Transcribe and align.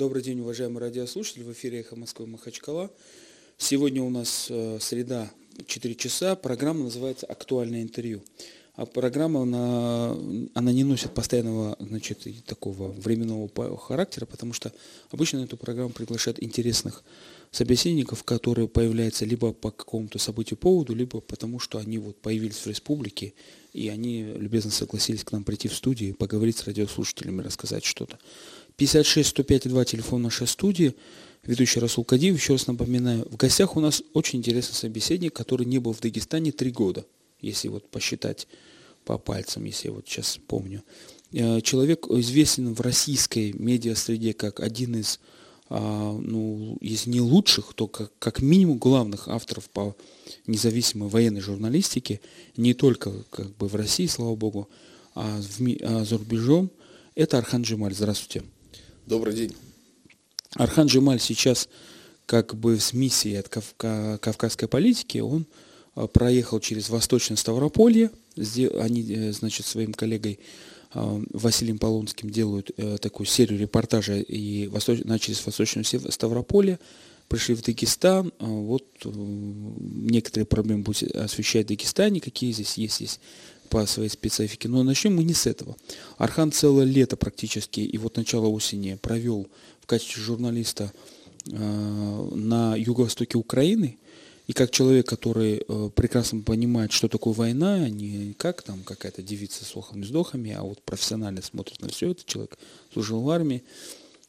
Добрый 0.00 0.22
день, 0.22 0.40
уважаемые 0.40 0.80
радиослушатели. 0.80 1.42
В 1.42 1.52
эфире 1.52 1.80
«Эхо 1.80 1.94
Москвы» 1.94 2.26
Махачкала. 2.26 2.90
Сегодня 3.58 4.02
у 4.02 4.08
нас 4.08 4.46
э, 4.48 4.78
среда, 4.80 5.30
4 5.66 5.94
часа. 5.94 6.36
Программа 6.36 6.84
называется 6.84 7.26
«Актуальное 7.26 7.82
интервью». 7.82 8.22
А 8.76 8.86
программа, 8.86 9.42
она, 9.42 10.16
она 10.54 10.72
не 10.72 10.84
носит 10.84 11.12
постоянного 11.12 11.76
значит, 11.80 12.26
такого 12.46 12.92
временного 12.92 13.76
характера, 13.76 14.24
потому 14.24 14.54
что 14.54 14.72
обычно 15.10 15.40
эту 15.40 15.58
программу 15.58 15.90
приглашают 15.90 16.42
интересных 16.42 17.04
собеседников, 17.50 18.24
которые 18.24 18.68
появляются 18.68 19.26
либо 19.26 19.52
по 19.52 19.70
какому-то 19.70 20.18
событию 20.18 20.56
поводу, 20.56 20.94
либо 20.94 21.20
потому 21.20 21.58
что 21.58 21.76
они 21.76 21.98
вот 21.98 22.16
появились 22.22 22.56
в 22.56 22.66
республике, 22.68 23.34
и 23.74 23.88
они 23.88 24.22
любезно 24.22 24.70
согласились 24.70 25.24
к 25.24 25.32
нам 25.32 25.44
прийти 25.44 25.68
в 25.68 25.74
студию, 25.74 26.14
поговорить 26.14 26.56
с 26.56 26.64
радиослушателями, 26.64 27.42
рассказать 27.42 27.84
что-то. 27.84 28.18
56 28.80 29.28
105 29.28 29.68
2 29.68 29.84
телефон 29.84 30.22
нашей 30.22 30.46
студии, 30.46 30.94
ведущий 31.44 31.80
Расул 31.80 32.02
Кадиев, 32.02 32.34
еще 32.34 32.54
раз 32.54 32.66
напоминаю, 32.66 33.28
в 33.30 33.36
гостях 33.36 33.76
у 33.76 33.80
нас 33.80 34.02
очень 34.14 34.38
интересный 34.38 34.74
собеседник, 34.74 35.34
который 35.34 35.66
не 35.66 35.78
был 35.78 35.92
в 35.92 36.00
Дагестане 36.00 36.50
три 36.50 36.70
года, 36.70 37.04
если 37.42 37.68
вот 37.68 37.90
посчитать 37.90 38.48
по 39.04 39.18
пальцам, 39.18 39.64
если 39.64 39.88
я 39.88 39.92
вот 39.92 40.08
сейчас 40.08 40.38
помню. 40.46 40.82
Э, 41.32 41.60
человек 41.60 42.06
известен 42.08 42.72
в 42.72 42.80
российской 42.80 43.52
медиа-среде 43.52 44.32
как 44.32 44.60
один 44.60 44.96
из, 44.96 45.20
а, 45.68 46.18
ну, 46.18 46.78
если 46.80 47.10
не 47.10 47.20
лучших, 47.20 47.74
то 47.74 47.86
как, 47.86 48.10
как 48.18 48.40
минимум 48.40 48.78
главных 48.78 49.28
авторов 49.28 49.68
по 49.68 49.94
независимой 50.46 51.10
военной 51.10 51.42
журналистике, 51.42 52.22
не 52.56 52.72
только 52.72 53.12
как 53.28 53.54
бы 53.58 53.68
в 53.68 53.74
России, 53.74 54.06
слава 54.06 54.36
богу, 54.36 54.70
а, 55.14 55.38
в, 55.38 55.60
а 55.82 56.06
за 56.06 56.16
рубежом. 56.16 56.70
Это 57.14 57.36
Архан 57.36 57.60
Джемаль. 57.60 57.92
Здравствуйте. 57.92 58.42
Добрый 59.10 59.34
день. 59.34 59.52
Архан 60.54 60.86
Джемаль 60.86 61.18
сейчас 61.18 61.68
как 62.26 62.54
бы 62.54 62.78
с 62.78 62.92
миссией 62.92 63.38
от 63.38 63.48
кавказской 63.48 64.68
политики, 64.68 65.18
он 65.18 65.46
а, 65.96 66.06
проехал 66.06 66.60
через 66.60 66.88
Восточное 66.90 67.36
Ставрополье, 67.36 68.12
они, 68.36 69.04
э, 69.10 69.32
значит, 69.32 69.66
своим 69.66 69.94
коллегой 69.94 70.38
а, 70.92 71.20
Василием 71.32 71.78
Полонским 71.78 72.30
делают 72.30 72.70
э, 72.76 72.98
такую 72.98 73.26
серию 73.26 73.58
репортажей 73.58 74.22
и 74.22 74.68
восточ... 74.68 75.00
начали 75.02 75.34
с 75.34 75.44
Восточного 75.44 75.82
Ставрополья, 76.12 76.78
пришли 77.26 77.56
в 77.56 77.62
Дагестан, 77.62 78.32
а, 78.38 78.44
вот 78.44 78.84
э, 79.04 79.10
некоторые 79.10 80.46
проблемы 80.46 80.84
будут 80.84 81.02
освещать 81.16 81.66
в 81.66 81.70
Дагестане, 81.70 82.20
какие 82.20 82.52
здесь 82.52 82.74
есть, 82.74 83.00
есть 83.00 83.20
по 83.70 83.86
своей 83.86 84.10
специфике. 84.10 84.68
Но 84.68 84.82
начнем 84.82 85.16
мы 85.16 85.24
не 85.24 85.32
с 85.32 85.46
этого. 85.46 85.76
Архан 86.18 86.52
целое 86.52 86.84
лето 86.84 87.16
практически 87.16 87.80
и 87.80 87.98
вот 87.98 88.16
начало 88.16 88.48
осени 88.48 88.98
провел 89.00 89.46
в 89.80 89.86
качестве 89.86 90.22
журналиста 90.22 90.92
э, 91.46 92.28
на 92.34 92.76
юго-востоке 92.76 93.38
Украины. 93.38 93.96
И 94.48 94.52
как 94.52 94.72
человек, 94.72 95.06
который 95.06 95.62
э, 95.66 95.90
прекрасно 95.94 96.42
понимает, 96.42 96.90
что 96.90 97.06
такое 97.06 97.32
война, 97.32 97.88
не 97.88 98.34
как 98.36 98.62
там 98.62 98.82
какая-то 98.82 99.22
девица 99.22 99.64
с 99.64 99.76
охом 99.76 100.00
и 100.00 100.02
вздохами, 100.02 100.50
а 100.50 100.62
вот 100.62 100.82
профессионально 100.82 101.40
смотрит 101.40 101.80
на 101.80 101.88
все 101.88 102.10
это, 102.10 102.24
человек 102.26 102.58
служил 102.92 103.20
в 103.20 103.30
армии 103.30 103.62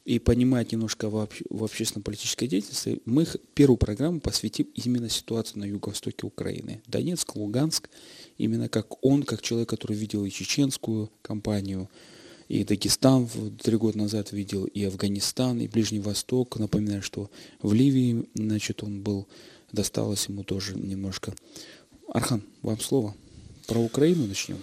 и 0.06 0.20
понимает 0.20 0.72
немножко 0.72 1.10
в, 1.10 1.18
обще, 1.18 1.44
в 1.50 1.64
общественно-политической 1.64 2.48
деятельности, 2.48 3.02
мы 3.06 3.26
первую 3.54 3.78
программу 3.78 4.20
посвятим 4.20 4.68
именно 4.76 5.10
ситуации 5.10 5.58
на 5.60 5.66
юго-востоке 5.66 6.26
Украины. 6.26 6.82
Донецк, 6.88 7.36
Луганск 7.36 7.90
именно 8.42 8.70
как 8.70 9.04
он, 9.04 9.24
как 9.24 9.42
человек, 9.42 9.70
который 9.70 9.96
видел 9.96 10.26
и 10.26 10.32
чеченскую 10.32 11.12
кампанию, 11.22 11.90
и 12.48 12.64
Дагестан 12.66 13.30
три 13.64 13.78
года 13.78 13.98
назад 13.98 14.34
видел, 14.34 14.66
и 14.66 14.84
Афганистан, 14.84 15.62
и 15.62 15.68
Ближний 15.68 16.02
Восток. 16.02 16.60
Напоминаю, 16.60 17.02
что 17.02 17.30
в 17.62 17.72
Ливии, 17.74 18.28
значит, 18.34 18.84
он 18.84 19.02
был, 19.02 19.28
досталось 19.72 20.28
ему 20.28 20.44
тоже 20.44 20.76
немножко. 20.76 21.34
Архан, 22.10 22.44
вам 22.62 22.80
слово. 22.80 23.16
Про 23.68 23.80
Украину 23.80 24.28
начнем. 24.28 24.58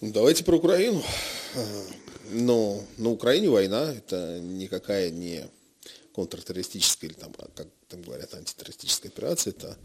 Давайте 0.00 0.44
про 0.44 0.56
Украину. 0.56 1.02
Но 2.30 2.80
на 2.98 3.10
Украине 3.10 3.50
война, 3.50 3.92
это 3.92 4.38
никакая 4.40 5.10
не 5.10 5.44
контртеррористическая 6.14 7.10
или 7.10 7.18
там, 7.18 7.32
как 7.56 7.66
там 7.88 8.02
говорят, 8.02 8.34
антитеррористическая 8.34 9.10
операция, 9.10 9.50
это 9.50 9.76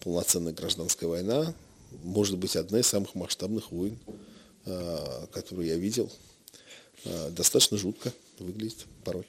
полноценная 0.00 0.52
гражданская 0.52 1.08
война, 1.08 1.54
может 2.02 2.38
быть, 2.38 2.56
одна 2.56 2.80
из 2.80 2.86
самых 2.86 3.14
масштабных 3.14 3.72
войн, 3.72 3.98
а, 4.66 5.26
которую 5.32 5.66
я 5.66 5.76
видел. 5.76 6.10
А, 7.04 7.30
достаточно 7.30 7.76
жутко 7.76 8.12
выглядит 8.38 8.86
порой. 9.04 9.26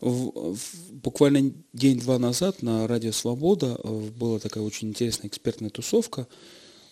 В, 0.00 0.54
в, 0.54 0.92
буквально 0.92 1.52
день-два 1.72 2.18
назад 2.18 2.62
на 2.62 2.86
Радио 2.86 3.12
Свобода 3.12 3.78
э, 3.82 4.10
была 4.16 4.38
такая 4.38 4.62
очень 4.62 4.88
интересная 4.88 5.28
экспертная 5.28 5.70
тусовка. 5.70 6.28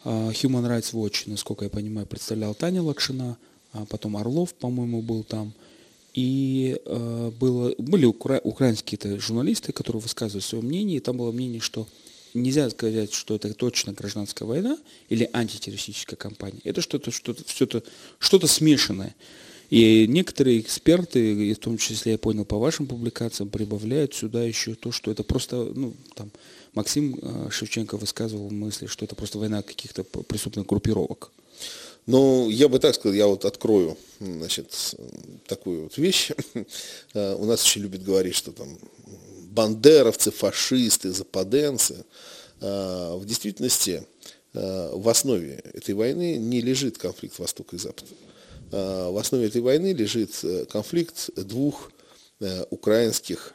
А, 0.04 0.30
Human 0.30 0.66
Rights 0.66 0.92
Watch, 0.92 1.24
насколько 1.26 1.64
я 1.64 1.70
понимаю, 1.70 2.06
представлял 2.06 2.54
Таня 2.54 2.82
Лакшина, 2.82 3.36
а 3.72 3.84
потом 3.86 4.16
Орлов, 4.16 4.54
по-моему, 4.54 5.02
был 5.02 5.22
там. 5.22 5.52
И 6.14 6.80
э, 6.84 7.32
было, 7.38 7.74
были 7.78 8.06
укра- 8.06 8.40
украинские 8.42 9.18
журналисты, 9.20 9.72
которые 9.72 10.00
высказывали 10.00 10.42
свое 10.42 10.64
мнение, 10.64 10.96
и 10.96 11.00
там 11.00 11.18
было 11.18 11.30
мнение, 11.30 11.60
что 11.60 11.86
нельзя 12.34 12.68
сказать, 12.70 13.12
что 13.12 13.34
это 13.34 13.52
точно 13.54 13.92
гражданская 13.92 14.46
война 14.46 14.78
или 15.08 15.28
антитеррористическая 15.32 16.16
кампания. 16.16 16.60
Это 16.64 16.80
что-то, 16.80 17.10
что-то, 17.10 17.42
что-то, 17.48 17.82
что-то 18.18 18.46
смешанное. 18.46 19.14
И 19.70 20.06
некоторые 20.08 20.60
эксперты, 20.60 21.54
в 21.54 21.58
том 21.58 21.76
числе 21.76 22.12
я 22.12 22.18
понял 22.18 22.44
по 22.44 22.58
вашим 22.58 22.86
публикациям, 22.86 23.50
прибавляют 23.50 24.14
сюда 24.14 24.44
еще 24.44 24.74
то, 24.74 24.92
что 24.92 25.10
это 25.10 25.24
просто, 25.24 25.56
ну, 25.74 25.94
там, 26.14 26.30
Максим 26.74 27.18
э, 27.20 27.48
Шевченко 27.50 27.96
высказывал 27.96 28.50
мысли, 28.50 28.86
что 28.86 29.04
это 29.04 29.16
просто 29.16 29.38
война 29.38 29.62
каких-то 29.62 30.04
преступных 30.04 30.66
группировок. 30.66 31.32
Ну, 32.06 32.48
я 32.50 32.68
бы 32.68 32.78
так 32.78 32.94
сказал, 32.94 33.14
я 33.14 33.26
вот 33.26 33.44
открою, 33.44 33.96
значит, 34.20 34.94
такую 35.46 35.84
вот 35.84 35.98
вещь. 35.98 36.30
Э, 37.14 37.34
у 37.34 37.46
нас 37.46 37.64
еще 37.64 37.80
любят 37.80 38.04
говорить, 38.04 38.34
что 38.34 38.52
там 38.52 38.68
бандеровцы, 39.56 40.30
фашисты, 40.30 41.10
западенцы. 41.10 42.04
А, 42.60 43.16
в 43.16 43.24
действительности 43.24 44.06
а, 44.54 44.94
в 44.94 45.08
основе 45.08 45.62
этой 45.72 45.94
войны 45.94 46.36
не 46.36 46.60
лежит 46.60 46.98
конфликт 46.98 47.38
Востока 47.38 47.74
и 47.76 47.78
Запада. 47.78 48.10
А, 48.72 49.10
в 49.10 49.16
основе 49.16 49.46
этой 49.46 49.62
войны 49.62 49.92
лежит 49.92 50.32
э, 50.42 50.66
конфликт 50.66 51.30
двух 51.36 51.90
э, 52.40 52.64
украинских 52.70 53.52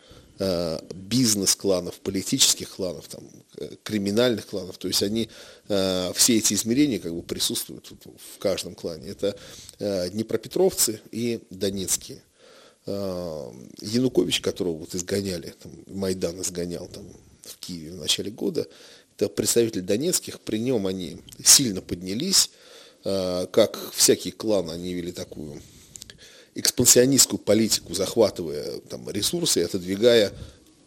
бизнес-кланов, 0.96 2.00
политических 2.00 2.68
кланов, 2.72 3.08
там, 3.08 3.24
э, 3.58 3.76
криминальных 3.84 4.48
кланов. 4.48 4.80
То 4.80 4.88
есть 4.88 5.04
они, 5.04 5.30
все 5.68 6.38
эти 6.38 6.56
измерения 6.56 6.98
как 6.98 7.14
бы 7.14 7.22
присутствуют 7.22 7.92
в 7.92 8.40
каждом 8.40 8.74
клане. 8.74 9.10
Это 9.10 9.38
Днепропетровцы 10.10 11.00
и 11.12 11.42
Донецкие. 11.52 12.24
А, 12.88 13.54
Янукович, 13.82 14.42
которого 14.42 14.78
вот 14.78 14.96
изгоняли, 14.96 15.54
там, 15.62 15.72
Майдан 15.88 16.42
изгонял 16.42 16.88
там, 16.88 17.06
в 17.44 17.58
Киеве 17.58 17.92
в 17.92 17.98
начале 17.98 18.32
года, 18.32 18.68
это 19.16 19.30
представитель 19.30 19.82
донецких, 19.82 20.40
при 20.40 20.58
нем 20.58 20.88
они 20.88 21.18
сильно 21.44 21.82
поднялись, 21.82 22.50
а, 23.04 23.46
как 23.48 23.80
всякий 23.94 24.32
клан, 24.32 24.72
они 24.72 24.94
вели 24.94 25.12
такую 25.12 25.62
экспансионистскую 26.56 27.40
политику, 27.40 27.94
захватывая 27.94 28.80
там, 28.90 29.08
ресурсы 29.10 29.60
и 29.60 29.64
отодвигая 29.64 30.34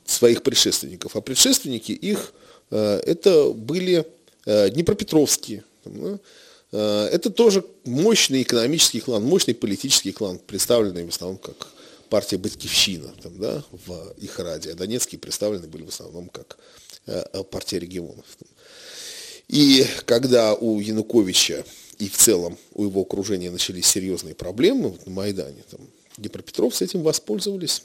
своих 0.04 0.42
предшественников. 0.42 1.16
А 1.16 1.20
предшественники 1.20 1.92
их 1.92 2.34
а, 2.70 2.98
это 3.00 3.50
были 3.50 4.06
Днепропетровские. 4.46 5.64
Это 6.70 7.30
тоже 7.30 7.64
мощный 7.86 8.42
экономический 8.42 9.00
клан, 9.00 9.22
мощный 9.24 9.54
политический 9.54 10.12
клан, 10.12 10.38
представленный 10.38 11.06
в 11.06 11.08
основном 11.08 11.38
как 11.38 11.68
партия 12.08 12.38
Батькивщина 12.38 13.12
там, 13.22 13.38
да, 13.38 13.64
в 13.70 14.14
их 14.18 14.38
раде, 14.38 14.72
а 14.72 14.74
донецкие 14.74 15.18
представлены 15.18 15.66
были 15.66 15.84
в 15.84 15.88
основном 15.88 16.28
как 16.28 16.58
э, 17.06 17.24
э, 17.32 17.44
партия 17.44 17.78
регионов. 17.78 18.24
И 19.48 19.86
когда 20.06 20.54
у 20.54 20.80
Януковича 20.80 21.64
и 21.98 22.08
в 22.08 22.16
целом 22.16 22.58
у 22.72 22.84
его 22.84 23.02
окружения 23.02 23.50
начались 23.50 23.86
серьезные 23.86 24.34
проблемы 24.34 24.98
на 25.04 25.12
Майдане, 25.12 25.62
там, 25.70 25.80
Днепропетровцы 26.16 26.84
этим 26.84 27.02
воспользовались, 27.02 27.82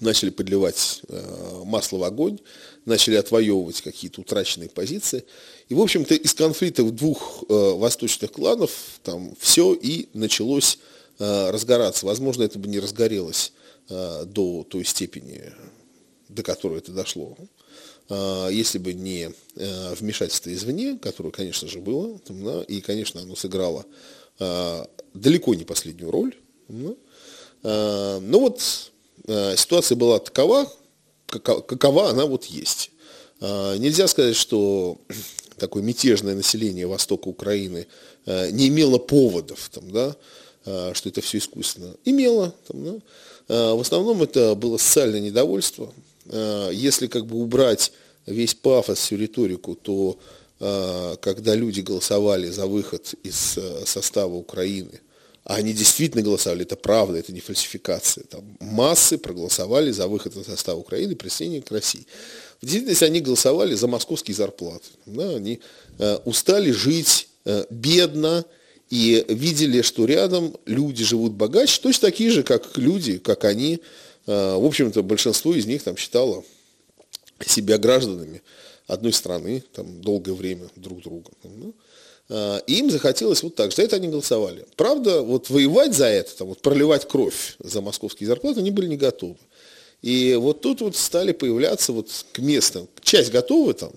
начали 0.00 0.30
подливать 0.30 1.02
э, 1.08 1.62
масло 1.64 1.98
в 1.98 2.04
огонь, 2.04 2.38
начали 2.86 3.16
отвоевывать 3.16 3.82
какие-то 3.82 4.22
утраченные 4.22 4.70
позиции. 4.70 5.24
И, 5.68 5.74
в 5.74 5.80
общем-то, 5.80 6.14
из 6.14 6.32
конфликтов 6.32 6.94
двух 6.94 7.44
э, 7.48 7.52
восточных 7.52 8.32
кланов 8.32 8.70
там 9.02 9.34
все 9.38 9.74
и 9.74 10.08
началось 10.14 10.78
разгораться. 11.20 12.06
Возможно, 12.06 12.42
это 12.44 12.58
бы 12.58 12.68
не 12.68 12.80
разгорелось 12.80 13.52
э, 13.88 14.24
до 14.24 14.64
той 14.64 14.84
степени, 14.84 15.52
до 16.28 16.42
которой 16.42 16.78
это 16.78 16.92
дошло, 16.92 17.36
э, 18.08 18.48
если 18.50 18.78
бы 18.78 18.94
не 18.94 19.32
вмешательство 19.54 20.52
извне, 20.52 20.98
которое, 20.98 21.30
конечно 21.30 21.68
же, 21.68 21.80
было, 21.80 22.18
и, 22.68 22.80
конечно, 22.80 23.20
оно 23.20 23.36
сыграло 23.36 23.84
далеко 25.12 25.54
не 25.54 25.64
последнюю 25.64 26.10
роль. 26.10 26.34
Но 26.68 26.96
вот 28.22 28.62
э, 29.26 29.56
ситуация 29.56 29.96
была 29.96 30.18
такова, 30.18 30.72
какова 31.26 32.08
она 32.08 32.26
вот 32.26 32.46
есть. 32.46 32.90
Э, 33.40 33.76
нельзя 33.78 34.06
сказать, 34.08 34.36
что 34.36 34.98
такое 35.58 35.82
мятежное 35.82 36.34
население 36.34 36.86
востока 36.86 37.28
Украины 37.28 37.86
э, 38.26 38.50
не 38.50 38.68
имело 38.68 38.98
поводов, 38.98 39.68
там, 39.72 39.90
да, 39.90 40.08
э, 40.08 40.14
что 40.62 41.08
это 41.08 41.20
все 41.20 41.38
искусственно. 41.38 41.94
Имело. 42.04 42.54
Там, 42.66 42.84
да. 42.84 43.00
Э, 43.50 43.74
в 43.74 43.80
основном 43.80 44.22
это 44.22 44.54
было 44.54 44.76
социальное 44.76 45.20
недовольство. 45.20 45.92
Э, 46.26 46.70
если 46.72 47.08
как 47.08 47.26
бы 47.26 47.36
убрать 47.36 47.92
весь 48.26 48.54
пафос, 48.54 48.98
всю 48.98 49.16
риторику, 49.16 49.74
то 49.74 50.18
когда 51.22 51.54
люди 51.54 51.80
голосовали 51.80 52.50
за 52.50 52.66
выход 52.66 53.14
из 53.22 53.58
состава 53.86 54.34
Украины, 54.34 55.00
а 55.44 55.54
они 55.54 55.72
действительно 55.72 56.22
голосовали, 56.22 56.64
это 56.64 56.76
правда, 56.76 57.16
это 57.16 57.32
не 57.32 57.40
фальсификация. 57.40 58.24
Там 58.24 58.44
массы 58.60 59.16
проголосовали 59.16 59.90
за 59.90 60.06
выход 60.06 60.36
из 60.36 60.44
состава 60.44 60.78
Украины, 60.78 61.16
присоединение 61.16 61.62
к 61.62 61.70
России. 61.70 62.06
В 62.60 62.66
действительности 62.66 63.04
они 63.04 63.20
голосовали 63.20 63.74
за 63.74 63.88
московские 63.88 64.34
зарплаты. 64.34 64.84
Да, 65.06 65.30
они 65.36 65.60
устали 66.26 66.72
жить 66.72 67.28
бедно 67.70 68.44
и 68.90 69.24
видели, 69.28 69.82
что 69.82 70.04
рядом 70.04 70.56
люди 70.66 71.04
живут 71.04 71.32
богаче, 71.32 71.80
точно 71.80 72.08
такие 72.08 72.30
же, 72.30 72.42
как 72.42 72.76
люди, 72.76 73.18
как 73.18 73.44
они. 73.44 73.80
Э, 74.26 74.56
в 74.56 74.64
общем-то, 74.64 75.02
большинство 75.02 75.54
из 75.54 75.64
них 75.66 75.82
там 75.82 75.96
считало 75.96 76.44
себя 77.46 77.78
гражданами 77.78 78.42
одной 78.86 79.12
страны, 79.12 79.62
там, 79.72 80.02
долгое 80.02 80.34
время 80.34 80.68
друг 80.76 81.02
друга. 81.02 81.30
Ну, 81.44 81.74
и 82.66 82.74
им 82.74 82.90
захотелось 82.90 83.42
вот 83.42 83.56
так. 83.56 83.72
За 83.72 83.82
это 83.82 83.96
они 83.96 84.08
голосовали. 84.08 84.64
Правда, 84.76 85.22
вот 85.22 85.50
воевать 85.50 85.94
за 85.94 86.06
это, 86.06 86.36
там, 86.36 86.48
вот 86.48 86.60
проливать 86.60 87.08
кровь 87.08 87.56
за 87.58 87.80
московские 87.80 88.26
зарплаты, 88.28 88.60
они 88.60 88.70
были 88.70 88.86
не 88.86 88.96
готовы. 88.96 89.36
И 90.02 90.34
вот 90.34 90.60
тут 90.60 90.80
вот 90.80 90.96
стали 90.96 91.32
появляться 91.32 91.92
вот 91.92 92.08
к 92.32 92.38
местам. 92.38 92.88
Часть 93.02 93.30
готовы 93.30 93.74
там, 93.74 93.92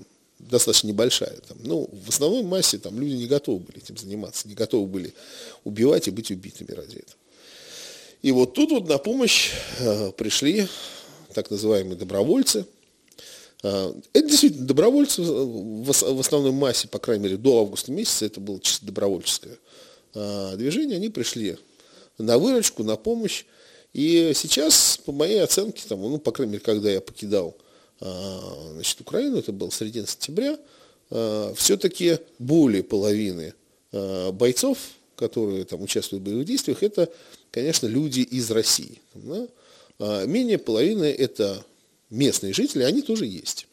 достаточно 0.50 0.88
небольшая. 0.88 1.36
Там, 1.48 1.58
ну, 1.64 1.90
в 1.92 2.10
основной 2.10 2.44
массе 2.44 2.78
там 2.78 3.00
люди 3.00 3.14
не 3.14 3.28
готовы 3.28 3.60
были 3.60 3.78
этим 3.80 3.98
заниматься, 3.98 4.48
не 4.48 4.56
готовы 4.56 4.88
были 4.88 5.14
убивать 5.64 6.08
и 6.08 6.12
быть 6.12 6.32
убитыми 6.32 6.72
ради 6.72 6.98
этого. 6.98 7.18
И 8.22 8.32
вот 8.32 8.54
тут 8.54 8.72
вот 8.72 8.88
на 8.88 8.98
помощь 8.98 9.52
э, 9.80 10.12
пришли 10.14 10.68
так 11.34 11.52
называемые 11.52 11.98
добровольцы. 11.98 12.66
Э, 13.64 13.94
это 14.14 14.28
действительно 14.28 14.66
добровольцы 14.66 15.22
в, 15.22 15.86
в 15.86 16.20
основной 16.20 16.54
массе, 16.54 16.88
по 16.88 17.00
крайней 17.00 17.26
мере, 17.26 17.38
до 17.38 17.60
августа 17.60 17.92
месяца 17.92 18.26
это 18.26 18.40
было 18.40 18.60
чисто 18.62 18.86
добровольческое 18.86 19.58
э, 20.14 20.56
движение. 20.56 20.98
Они 20.98 21.10
пришли 21.10 21.58
на 22.18 22.38
выручку, 22.38 22.84
на 22.84 22.96
помощь. 22.96 23.46
И 23.94 24.32
сейчас, 24.34 24.98
по 25.06 25.12
моей 25.12 25.44
оценке, 25.44 25.84
там, 25.88 26.02
ну, 26.02 26.18
по 26.18 26.32
крайней 26.32 26.54
мере, 26.54 26.64
когда 26.64 26.90
я 26.90 27.02
покидал 27.02 27.56
значит, 28.04 29.02
Украину, 29.02 29.38
это 29.38 29.52
был 29.52 29.72
середина 29.72 30.08
сентября, 30.08 30.58
а, 31.10 31.54
все-таки 31.56 32.18
более 32.40 32.84
половины 32.84 33.54
а, 33.92 34.32
бойцов, 34.32 34.78
которые 35.16 35.66
там 35.66 35.82
участвуют 35.82 36.24
в 36.24 36.26
боевых 36.26 36.46
действиях, 36.46 36.84
это, 36.84 37.10
конечно, 37.52 37.88
люди 37.88 38.22
из 38.22 38.50
России. 38.52 39.02
Да? 39.14 39.48
Менее 40.26 40.58
половины 40.58 41.06
это 41.06 41.64
местные 42.10 42.52
жители, 42.52 42.84
они 42.84 43.04
тоже 43.04 43.26
есть. 43.26 43.68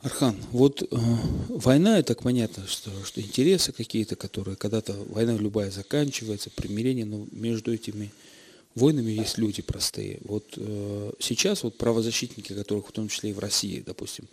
Архан, 0.00 0.36
вот 0.50 0.82
э, 0.82 0.86
война, 1.48 2.00
это 2.00 2.16
понятно, 2.16 2.66
что, 2.66 2.90
что 3.04 3.20
интересы 3.20 3.70
какие-то, 3.70 4.16
которые 4.16 4.56
когда-то 4.56 4.94
война 5.08 5.36
любая 5.36 5.70
заканчивается, 5.70 6.50
примирение, 6.50 7.04
но 7.04 7.24
между 7.30 7.72
этими 7.72 8.12
Войнами 8.74 9.10
есть 9.10 9.36
люди 9.36 9.60
простые. 9.60 10.18
Вот 10.24 10.54
э, 10.56 11.12
сейчас 11.18 11.62
вот 11.62 11.76
правозащитники, 11.76 12.54
которых 12.54 12.88
в 12.88 12.92
том 12.92 13.08
числе 13.08 13.30
и 13.30 13.32
в 13.34 13.38
России, 13.38 13.82
допустим, 13.84 14.26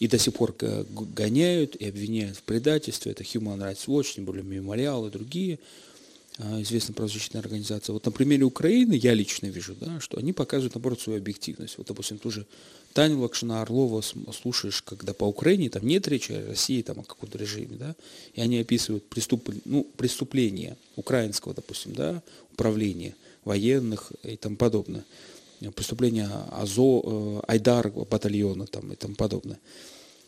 и 0.00 0.08
до 0.08 0.18
сих 0.18 0.34
пор 0.34 0.54
гоняют 0.58 1.76
и 1.76 1.86
обвиняют 1.86 2.38
в 2.38 2.42
предательстве, 2.42 3.12
это 3.12 3.22
Human 3.22 3.58
Rights 3.58 3.86
Watch, 3.86 4.14
тем 4.14 4.24
более 4.24 4.42
Мемориал 4.42 5.06
и 5.06 5.10
другие 5.10 5.58
э, 6.38 6.62
известные 6.62 6.94
правозащитные 6.94 7.40
организации. 7.40 7.92
Вот 7.92 8.06
на 8.06 8.10
примере 8.10 8.44
Украины 8.44 8.94
я 8.94 9.12
лично 9.12 9.46
вижу, 9.48 9.76
да, 9.78 10.00
что 10.00 10.16
они 10.16 10.32
показывают, 10.32 10.74
наоборот, 10.74 11.00
свою 11.00 11.18
объективность. 11.18 11.76
Вот, 11.76 11.86
допустим, 11.86 12.16
тоже 12.18 12.46
Таню 12.94 13.18
Лакшина 13.18 13.60
Орлова 13.60 14.02
слушаешь, 14.32 14.80
когда 14.80 15.12
по 15.12 15.24
Украине 15.24 15.68
там 15.68 15.86
нет 15.86 16.08
речи 16.08 16.32
о 16.32 16.46
России, 16.46 16.80
там, 16.80 17.00
о 17.00 17.02
каком-то 17.02 17.36
режиме, 17.36 17.76
да, 17.76 17.94
и 18.32 18.40
они 18.40 18.60
описывают 18.60 19.06
преступ, 19.10 19.50
ну, 19.66 19.86
преступления 19.98 20.78
украинского, 20.96 21.52
допустим, 21.52 21.92
да, 21.92 22.22
управления– 22.50 23.14
военных 23.44 24.12
и 24.22 24.36
тому 24.36 24.56
подобное. 24.56 25.04
Преступления 25.74 26.28
АЗО, 26.50 27.02
э, 27.04 27.40
Айдар 27.46 27.90
батальона 27.90 28.66
там, 28.66 28.92
и 28.92 28.96
тому 28.96 29.14
подобное. 29.14 29.58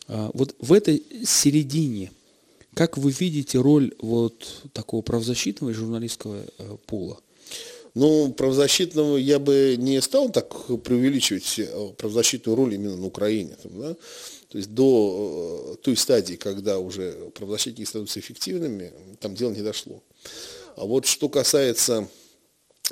А, 0.07 0.31
вот 0.33 0.55
в 0.59 0.73
этой 0.73 1.03
середине, 1.25 2.11
как 2.73 2.97
вы 2.97 3.11
видите 3.11 3.59
роль 3.59 3.93
вот 3.99 4.63
такого 4.73 5.01
правозащитного 5.01 5.71
и 5.71 5.73
журналистского 5.73 6.43
э, 6.57 6.77
пула? 6.85 7.19
Ну, 7.93 8.31
правозащитного 8.31 9.17
я 9.17 9.39
бы 9.39 9.75
не 9.77 10.01
стал 10.01 10.29
так 10.29 10.67
преувеличивать 10.83 11.59
э, 11.59 11.89
правозащитную 11.97 12.55
роль 12.55 12.75
именно 12.75 12.95
на 12.95 13.05
Украине. 13.05 13.55
Там, 13.61 13.79
да? 13.79 13.95
То 14.49 14.57
есть 14.57 14.71
до 14.71 15.77
той 15.81 15.97
стадии, 15.97 16.35
когда 16.35 16.79
уже 16.79 17.11
правозащитники 17.35 17.87
становятся 17.87 18.19
эффективными, 18.19 18.93
там 19.19 19.35
дело 19.35 19.51
не 19.51 19.61
дошло. 19.61 20.01
А 20.77 20.85
вот 20.85 21.05
что 21.05 21.27
касается 21.27 22.07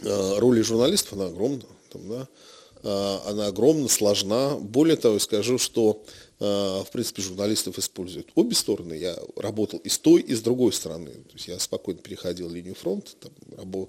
роли 0.04 0.62
журналистов, 0.62 1.14
она 1.14 1.28
огромна. 1.28 1.64
Там, 1.92 2.10
да? 2.10 2.28
Э, 2.86 3.20
она 3.26 3.48
огромна, 3.48 3.88
сложна. 3.88 4.56
Более 4.56 4.96
того, 4.96 5.18
скажу, 5.20 5.58
что 5.58 6.04
э, 6.40 6.46
в 6.46 6.88
принципе 6.92 7.24
журналистов 7.24 7.80
используют 7.80 8.30
обе 8.36 8.56
стороны. 8.56 8.94
Я 8.94 9.18
работал 9.36 9.80
и 9.80 9.90
с 9.90 9.98
той, 9.98 10.22
и 10.22 10.36
с 10.36 10.42
другой 10.42 10.72
стороны. 10.72 11.10
То 11.10 11.34
есть 11.34 11.48
я 11.48 11.58
спокойно 11.60 12.00
переходил 12.02 12.50
линию 12.50 12.76
фронта, 12.76 13.12
там, 13.20 13.88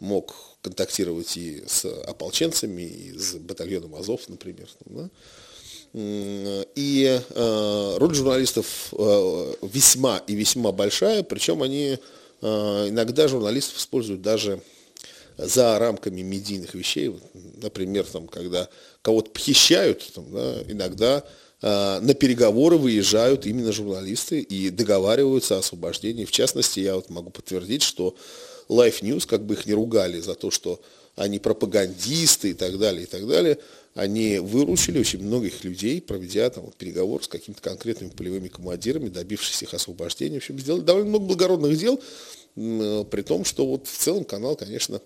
мог 0.00 0.34
контактировать 0.62 1.36
и 1.36 1.62
с 1.66 1.84
ополченцами, 1.84 2.82
и 2.82 3.18
с 3.18 3.34
батальоном 3.34 3.94
Азов, 3.96 4.28
например. 4.28 4.68
Там, 4.84 4.96
да? 4.96 5.10
И 5.94 7.20
э, 7.28 7.94
роль 7.98 8.14
журналистов 8.14 8.94
э, 8.96 9.54
весьма 9.60 10.22
и 10.26 10.34
весьма 10.34 10.72
большая, 10.72 11.22
причем 11.22 11.62
они 11.62 11.98
э, 12.40 12.88
иногда 12.88 13.28
журналистов 13.28 13.76
используют 13.76 14.22
даже 14.22 14.62
за 15.38 15.78
рамками 15.78 16.22
медийных 16.22 16.74
вещей, 16.74 17.14
например, 17.62 18.04
там, 18.04 18.28
когда 18.28 18.68
кого-то 19.02 19.30
похищают, 19.30 20.12
там, 20.14 20.32
да, 20.32 20.62
иногда 20.68 21.24
э, 21.60 22.00
на 22.00 22.14
переговоры 22.14 22.76
выезжают 22.76 23.46
именно 23.46 23.72
журналисты 23.72 24.40
и 24.40 24.70
договариваются 24.70 25.56
о 25.56 25.58
освобождении. 25.58 26.24
В 26.24 26.32
частности, 26.32 26.80
я 26.80 26.96
вот 26.96 27.10
могу 27.10 27.30
подтвердить, 27.30 27.82
что 27.82 28.14
Life 28.68 29.02
News, 29.02 29.26
как 29.26 29.44
бы 29.44 29.54
их 29.54 29.66
не 29.66 29.74
ругали 29.74 30.20
за 30.20 30.34
то, 30.34 30.50
что 30.50 30.80
они 31.16 31.38
пропагандисты 31.38 32.50
и 32.50 32.54
так 32.54 32.78
далее, 32.78 33.02
и 33.02 33.06
так 33.06 33.26
далее, 33.26 33.58
они 33.94 34.38
выручили 34.38 34.98
очень 34.98 35.22
многих 35.22 35.64
людей, 35.64 36.00
проведя 36.00 36.48
там 36.48 36.64
вот, 36.64 36.76
переговоры 36.76 37.22
с 37.22 37.28
какими-то 37.28 37.60
конкретными 37.60 38.10
полевыми 38.10 38.48
командирами, 38.48 39.08
добившись 39.08 39.62
их 39.62 39.74
освобождения. 39.74 40.36
В 40.36 40.42
общем, 40.42 40.58
сделали 40.58 40.80
довольно 40.80 41.10
много 41.10 41.26
благородных 41.26 41.76
дел, 41.76 42.00
при 42.54 43.22
том, 43.22 43.44
что 43.44 43.66
вот 43.66 43.86
в 43.86 43.96
целом 43.96 44.24
канал, 44.24 44.56
конечно, 44.56 45.00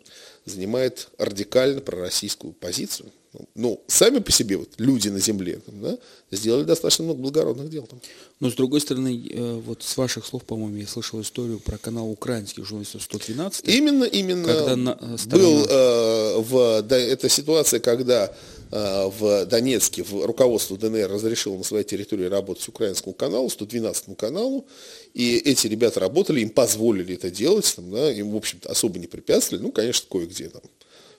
занимает 0.45 1.09
радикально 1.19 1.81
пророссийскую 1.81 2.53
позицию. 2.53 3.12
Ну, 3.55 3.81
сами 3.87 4.19
по 4.19 4.33
себе 4.33 4.57
вот 4.57 4.69
люди 4.78 5.09
на 5.09 5.21
земле 5.21 5.61
да, 5.66 5.99
сделали 6.31 6.64
достаточно 6.64 7.05
много 7.05 7.21
благородных 7.21 7.71
дел. 7.71 7.87
Там. 7.87 8.00
Но 8.40 8.50
с 8.50 8.55
другой 8.55 8.81
стороны, 8.81 9.26
э, 9.31 9.61
вот 9.64 9.83
с 9.83 9.97
ваших 9.97 10.26
слов, 10.26 10.45
по-моему, 10.45 10.76
я 10.76 10.87
слышал 10.87 11.21
историю 11.21 11.59
про 11.59 11.78
канал 11.78 12.11
украинских 12.11 12.64
журналистов 12.66 13.02
112. 13.02 13.69
Именно, 13.69 14.05
именно. 14.05 14.47
Когда 14.47 14.76
на, 14.76 14.99
э, 15.00 15.16
сторона... 15.19 15.45
был 15.45 15.66
э, 15.69 16.38
в 16.40 16.83
да, 16.83 16.99
эта 16.99 17.28
ситуация, 17.28 17.81
когда 17.81 18.33
э, 18.71 19.11
в 19.19 19.47
Донецке 19.47 20.02
в 20.02 20.25
руководство 20.26 20.76
ДНР 20.76 21.11
разрешило 21.11 21.57
на 21.57 21.64
своей 21.64 21.85
территории 21.85 22.26
работать 22.26 22.69
украинскому 22.69 23.14
каналу, 23.14 23.49
112 23.49 24.16
каналу, 24.16 24.66
и 25.14 25.37
эти 25.37 25.66
ребята 25.66 26.00
работали, 26.00 26.40
им 26.40 26.50
позволили 26.50 27.14
это 27.14 27.31
делать, 27.31 27.73
там, 27.75 27.90
да, 27.90 28.12
им, 28.12 28.31
в 28.31 28.37
общем-то, 28.37 28.69
особо 28.71 28.99
не 28.99 29.07
препятствовали, 29.07 29.62
ну, 29.62 29.73
конечно, 29.73 30.07
кое-где 30.11 30.49
там 30.49 30.62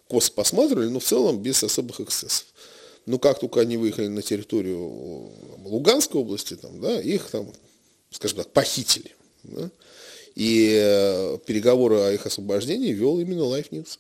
косо 0.07 0.31
посматривали, 0.31 0.87
но 0.87 0.99
в 0.99 1.03
целом 1.03 1.41
без 1.41 1.63
особых 1.63 1.99
эксцессов. 1.99 2.45
Но 3.05 3.19
как 3.19 3.39
только 3.39 3.61
они 3.61 3.77
выехали 3.77 4.07
на 4.07 4.21
территорию 4.21 5.31
Луганской 5.63 6.19
области, 6.19 6.55
там, 6.55 6.81
да, 6.81 6.99
их 6.99 7.29
там, 7.29 7.51
скажем 8.11 8.37
так, 8.37 8.51
похитили. 8.51 9.15
Да, 9.43 9.69
и 10.35 10.77
э, 10.79 11.37
переговоры 11.45 11.99
о 11.99 12.11
их 12.11 12.25
освобождении 12.25 12.91
вел 12.91 13.19
именно 13.19 13.41
Life 13.41 13.69
News. 13.71 13.97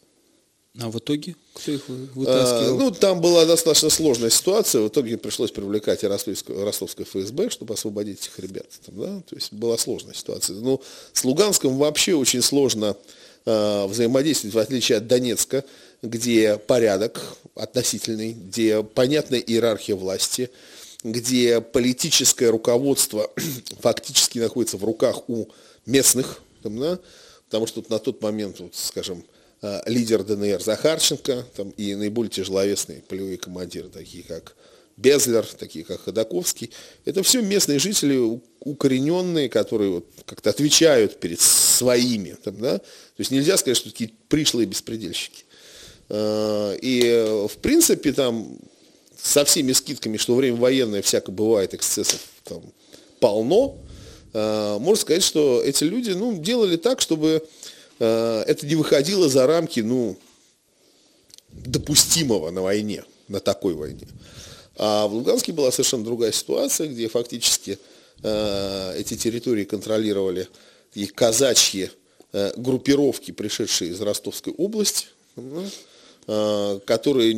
А 0.79 0.91
в 0.91 0.99
итоге 0.99 1.35
кто 1.53 1.71
их 1.71 1.87
вытаскивал? 1.87 2.75
А, 2.75 2.77
ну, 2.77 2.91
там 2.91 3.21
была 3.21 3.45
достаточно 3.45 3.89
сложная 3.89 4.29
ситуация. 4.29 4.81
В 4.81 4.89
итоге 4.89 5.17
пришлось 5.17 5.49
привлекать 5.49 6.03
и 6.03 6.07
ростовское, 6.07 6.63
ростовское 6.63 7.05
ФСБ, 7.05 7.49
чтобы 7.49 7.73
освободить 7.73 8.19
этих 8.19 8.37
ребят. 8.37 8.67
Там, 8.85 8.99
да? 8.99 9.21
То 9.27 9.35
есть 9.35 9.51
была 9.53 9.77
сложная 9.79 10.13
ситуация. 10.13 10.55
Но 10.57 10.61
ну, 10.61 10.81
с 11.13 11.23
Луганском 11.23 11.75
вообще 11.77 12.13
очень 12.13 12.43
сложно 12.43 12.95
э, 13.45 13.87
взаимодействовать, 13.87 14.53
в 14.53 14.59
отличие 14.59 14.99
от 14.99 15.07
Донецка, 15.07 15.65
где 16.01 16.57
порядок 16.57 17.21
относительный, 17.55 18.33
где 18.33 18.83
понятная 18.83 19.39
иерархия 19.39 19.95
власти, 19.95 20.49
где 21.03 21.61
политическое 21.61 22.49
руководство 22.49 23.31
фактически 23.79 24.39
находится 24.39 24.77
в 24.77 24.83
руках 24.83 25.29
у 25.29 25.47
местных, 25.85 26.41
там, 26.63 26.79
да, 26.79 26.99
потому 27.45 27.67
что 27.67 27.83
на 27.89 27.99
тот 27.99 28.21
момент, 28.21 28.59
вот, 28.59 28.75
скажем, 28.75 29.23
э, 29.61 29.81
лидер 29.85 30.23
ДНР 30.23 30.61
Захарченко 30.61 31.45
там, 31.55 31.69
и 31.71 31.95
наиболее 31.95 32.29
тяжеловесные 32.29 33.01
полевые 33.01 33.37
командиры, 33.37 33.89
такие 33.89 34.23
как 34.23 34.55
Безлер, 34.97 35.45
такие 35.45 35.85
как 35.85 36.01
Ходаковский, 36.01 36.71
это 37.05 37.21
все 37.21 37.41
местные 37.41 37.77
жители, 37.77 38.41
укорененные, 38.59 39.47
которые 39.47 39.91
вот 39.91 40.07
как-то 40.25 40.49
отвечают 40.49 41.19
перед 41.19 41.39
своими. 41.39 42.35
Там, 42.43 42.57
да? 42.59 42.79
То 42.79 43.19
есть 43.19 43.29
нельзя 43.29 43.57
сказать, 43.57 43.77
что 43.77 43.91
такие 43.91 44.11
пришлые 44.27 44.65
беспредельщики. 44.65 45.43
Э, 46.09 46.77
и 46.81 47.47
в 47.49 47.57
принципе 47.57 48.13
там 48.13 48.57
со 49.21 49.43
всеми 49.45 49.73
скидками, 49.73 50.17
что 50.17 50.35
время 50.35 50.57
военное 50.57 51.01
всяко 51.01 51.31
бывает, 51.31 51.73
эксцессов 51.73 52.21
там 52.43 52.61
полно, 53.19 53.77
э, 54.33 54.77
можно 54.79 55.01
сказать, 55.01 55.23
что 55.23 55.61
эти 55.63 55.83
люди 55.83 56.11
ну, 56.11 56.37
делали 56.37 56.77
так, 56.77 57.01
чтобы 57.01 57.43
э, 57.99 58.43
это 58.47 58.65
не 58.65 58.75
выходило 58.75 59.27
за 59.27 59.47
рамки 59.47 59.81
ну, 59.81 60.17
допустимого 61.51 62.51
на 62.51 62.61
войне, 62.61 63.03
на 63.27 63.39
такой 63.39 63.73
войне. 63.73 64.07
А 64.77 65.07
в 65.07 65.13
Луганске 65.13 65.51
была 65.51 65.71
совершенно 65.71 66.05
другая 66.05 66.31
ситуация, 66.31 66.87
где 66.87 67.09
фактически 67.09 67.79
э, 68.23 68.95
эти 68.97 69.17
территории 69.17 69.63
контролировали 69.63 70.47
их 70.93 71.13
казачьи 71.13 71.89
э, 72.31 72.51
группировки, 72.55 73.31
пришедшие 73.31 73.91
из 73.91 74.01
Ростовской 74.01 74.53
области, 74.53 75.07
э, 75.35 75.67
которые 76.27 77.33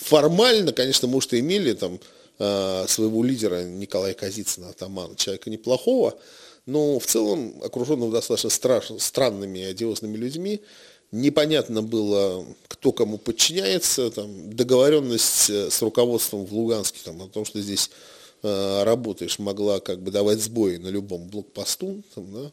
формально, 0.00 0.72
конечно, 0.72 1.08
может, 1.08 1.32
и 1.34 1.40
имели 1.40 1.72
там 1.74 2.00
э, 2.38 2.84
своего 2.88 3.22
лидера 3.22 3.64
Николая 3.64 4.14
Казицына, 4.14 4.70
атамана, 4.70 5.14
человека 5.16 5.50
неплохого, 5.50 6.18
но 6.66 6.98
в 6.98 7.06
целом 7.06 7.54
окруженного 7.62 8.12
достаточно 8.12 8.50
страшно, 8.50 8.98
странными 8.98 9.62
одиозными 9.62 10.16
людьми, 10.16 10.60
непонятно 11.12 11.82
было, 11.82 12.44
кто 12.68 12.92
кому 12.92 13.18
подчиняется, 13.18 14.10
там, 14.10 14.52
договоренность 14.54 15.50
э, 15.50 15.70
с 15.70 15.82
руководством 15.82 16.46
в 16.46 16.52
Луганске 16.52 17.00
там, 17.04 17.20
о 17.22 17.28
том, 17.28 17.44
что 17.44 17.60
здесь 17.60 17.90
э, 18.42 18.82
работаешь, 18.84 19.38
могла 19.38 19.80
как 19.80 20.00
бы 20.00 20.10
давать 20.10 20.40
сбои 20.40 20.76
на 20.76 20.88
любом 20.88 21.28
блокпосту, 21.28 22.02
там, 22.14 22.32
да, 22.32 22.46
э, 22.46 22.50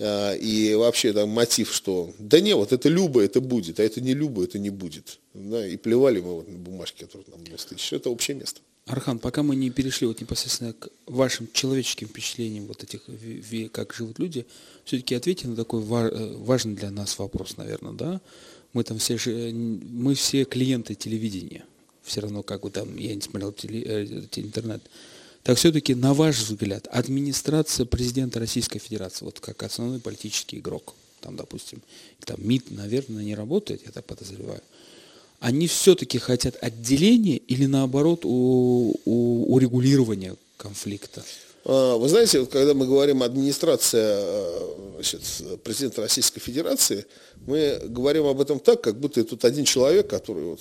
и 0.00 0.74
вообще 0.76 1.12
там 1.12 1.30
мотив, 1.30 1.72
что 1.72 2.12
да 2.18 2.40
не, 2.40 2.54
вот 2.54 2.72
это 2.72 2.88
Люба, 2.88 3.22
это 3.22 3.40
будет, 3.40 3.80
а 3.80 3.82
это 3.82 4.00
не 4.00 4.14
Люба, 4.14 4.44
это 4.44 4.58
не 4.58 4.70
будет, 4.70 5.18
да, 5.34 5.66
и 5.66 5.76
плевали 5.76 6.20
мы 6.20 6.34
вот 6.34 6.48
на 6.48 6.58
бумажки, 6.58 7.00
которые 7.00 7.26
нам 7.30 7.42
было 7.42 7.56
тысяч, 7.56 7.92
это 7.92 8.08
общее 8.10 8.36
место. 8.36 8.60
Архан, 8.88 9.18
пока 9.18 9.42
мы 9.42 9.54
не 9.54 9.70
перешли 9.70 10.06
вот 10.06 10.20
непосредственно 10.20 10.72
к 10.72 10.88
вашим 11.06 11.48
человеческим 11.52 12.08
впечатлениям 12.08 12.66
вот 12.66 12.82
этих, 12.82 13.02
как 13.72 13.92
живут 13.92 14.18
люди, 14.18 14.46
все-таки 14.84 15.14
ответьте 15.14 15.46
на 15.46 15.56
такой 15.56 15.82
э, 15.82 16.36
важный 16.36 16.74
для 16.74 16.90
нас 16.90 17.18
вопрос, 17.18 17.56
наверное, 17.58 17.92
да? 17.92 18.20
Мы 18.72 18.84
там 18.84 18.98
все 18.98 19.18
же, 19.18 19.52
мы 19.52 20.14
все 20.14 20.44
клиенты 20.44 20.94
телевидения, 20.94 21.64
все 22.02 22.22
равно 22.22 22.42
как 22.42 22.62
бы 22.62 22.70
там, 22.70 22.96
я 22.96 23.14
не 23.14 23.20
смотрел 23.20 23.52
теле, 23.52 23.82
э, 23.82 24.22
интернет. 24.36 24.82
Так 25.48 25.56
все-таки, 25.56 25.94
на 25.94 26.12
ваш 26.12 26.36
взгляд, 26.40 26.88
администрация 26.90 27.86
президента 27.86 28.38
Российской 28.38 28.80
Федерации, 28.80 29.24
вот 29.24 29.40
как 29.40 29.62
основной 29.62 29.98
политический 29.98 30.58
игрок, 30.58 30.94
там, 31.22 31.36
допустим, 31.36 31.80
там 32.26 32.36
МИД, 32.46 32.70
наверное, 32.72 33.24
не 33.24 33.34
работает, 33.34 33.80
я 33.86 33.90
так 33.90 34.04
подозреваю, 34.04 34.60
они 35.40 35.66
все-таки 35.66 36.18
хотят 36.18 36.62
отделения 36.62 37.38
или 37.38 37.64
наоборот 37.64 38.26
у, 38.26 38.94
у, 39.06 39.54
урегулирования 39.54 40.36
конфликта? 40.58 41.24
А, 41.64 41.96
вы 41.96 42.10
знаете, 42.10 42.40
вот 42.40 42.50
когда 42.50 42.74
мы 42.74 42.86
говорим 42.86 43.22
администрация 43.22 44.20
э, 44.20 44.92
значит, 44.96 45.22
президента 45.64 46.02
Российской 46.02 46.40
Федерации, 46.40 47.06
мы 47.46 47.80
говорим 47.86 48.26
об 48.26 48.42
этом 48.42 48.60
так, 48.60 48.82
как 48.82 49.00
будто 49.00 49.24
тут 49.24 49.46
один 49.46 49.64
человек, 49.64 50.10
который 50.10 50.44
вот, 50.44 50.60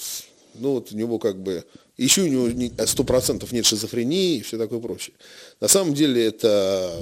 ну 0.54 0.76
вот 0.76 0.94
у 0.94 0.96
него 0.96 1.20
как 1.20 1.38
бы, 1.44 1.66
еще 1.98 2.22
у 2.22 2.28
него 2.28 2.72
сто 2.86 3.04
процентов 3.04 3.52
нет 3.52 3.66
шизофрении 3.66 4.38
и 4.38 4.42
все 4.42 4.58
такое 4.58 4.80
прочее. 4.80 5.16
На 5.60 5.68
самом 5.68 5.94
деле 5.94 6.26
это 6.26 6.94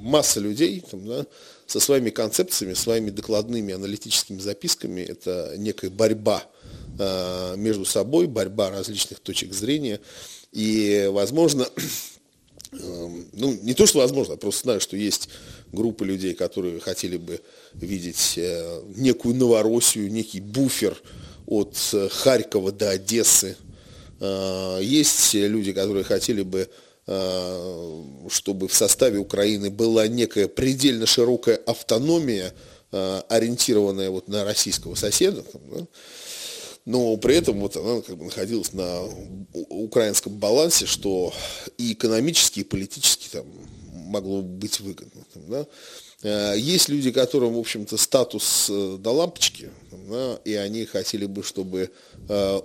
масса 0.00 0.40
людей, 0.40 0.82
там, 0.90 1.06
да, 1.06 1.26
со 1.66 1.80
своими 1.80 2.10
концепциями, 2.10 2.74
своими 2.74 3.10
докладными 3.10 3.74
аналитическими 3.74 4.38
записками, 4.38 5.00
это 5.00 5.54
некая 5.56 5.90
борьба 5.90 6.44
э, 6.98 7.54
между 7.56 7.84
собой, 7.84 8.26
борьба 8.26 8.70
различных 8.70 9.20
точек 9.20 9.54
зрения. 9.54 10.00
И, 10.52 11.08
возможно, 11.10 11.66
э, 12.72 13.08
ну, 13.32 13.58
не 13.62 13.74
то, 13.74 13.86
что 13.86 14.00
возможно, 14.00 14.32
я 14.32 14.38
просто 14.38 14.64
знаю, 14.64 14.80
что 14.80 14.96
есть 14.96 15.30
группы 15.72 16.04
людей, 16.04 16.34
которые 16.34 16.80
хотели 16.80 17.16
бы 17.16 17.40
видеть 17.72 18.34
э, 18.36 18.82
некую 18.96 19.34
Новороссию, 19.34 20.12
некий 20.12 20.40
буфер 20.40 21.00
от 21.46 21.76
э, 21.92 22.08
Харькова 22.10 22.72
до 22.72 22.90
Одессы. 22.90 23.56
Э, 24.20 24.78
есть 24.82 25.34
люди, 25.34 25.72
которые 25.72 26.04
хотели 26.04 26.42
бы 26.42 26.68
Э, 27.06 28.02
чтобы 28.30 28.66
в 28.66 28.74
составе 28.74 29.18
Украины 29.18 29.68
была 29.68 30.08
некая 30.08 30.48
предельно 30.48 31.04
широкая 31.04 31.56
автономия, 31.56 32.54
э, 32.92 33.20
ориентированная 33.28 34.08
вот 34.08 34.28
на 34.28 34.42
российского 34.44 34.94
соседа, 34.94 35.44
да, 35.52 35.86
но 36.86 37.14
при 37.18 37.36
этом 37.36 37.60
вот 37.60 37.76
она 37.76 38.00
как 38.00 38.16
бы 38.16 38.24
находилась 38.24 38.72
на 38.72 39.02
украинском 39.52 40.32
балансе, 40.32 40.86
что 40.86 41.34
и 41.76 41.92
экономически, 41.92 42.60
и 42.60 42.64
политически 42.64 43.28
там 43.28 43.44
могло 43.92 44.40
быть 44.40 44.80
выгодно. 44.80 45.26
Да. 46.22 46.54
Есть 46.54 46.88
люди, 46.88 47.10
которым, 47.10 47.54
в 47.54 47.58
общем-то, 47.58 47.98
статус 47.98 48.66
до 48.68 49.10
лампочки, 49.10 49.70
да, 50.08 50.40
и 50.44 50.54
они 50.54 50.86
хотели 50.86 51.26
бы, 51.26 51.42
чтобы 51.42 51.90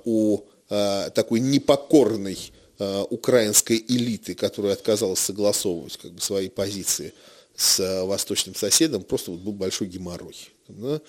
у 0.06 0.42
такой 0.70 1.40
непокорной 1.40 2.38
Э, 2.82 3.04
украинской 3.10 3.84
элиты, 3.90 4.36
которая 4.36 4.72
отказалась 4.72 5.20
согласовывать 5.20 5.98
как 5.98 6.14
бы, 6.14 6.22
свои 6.22 6.48
позиции 6.48 7.14
с 7.54 7.82
э, 7.82 8.06
восточным 8.06 8.56
соседом, 8.56 9.04
просто 9.04 9.32
вот 9.32 9.42
был 9.42 9.52
большой 9.52 9.88
геморрой, 9.88 10.38
да, 10.70 11.02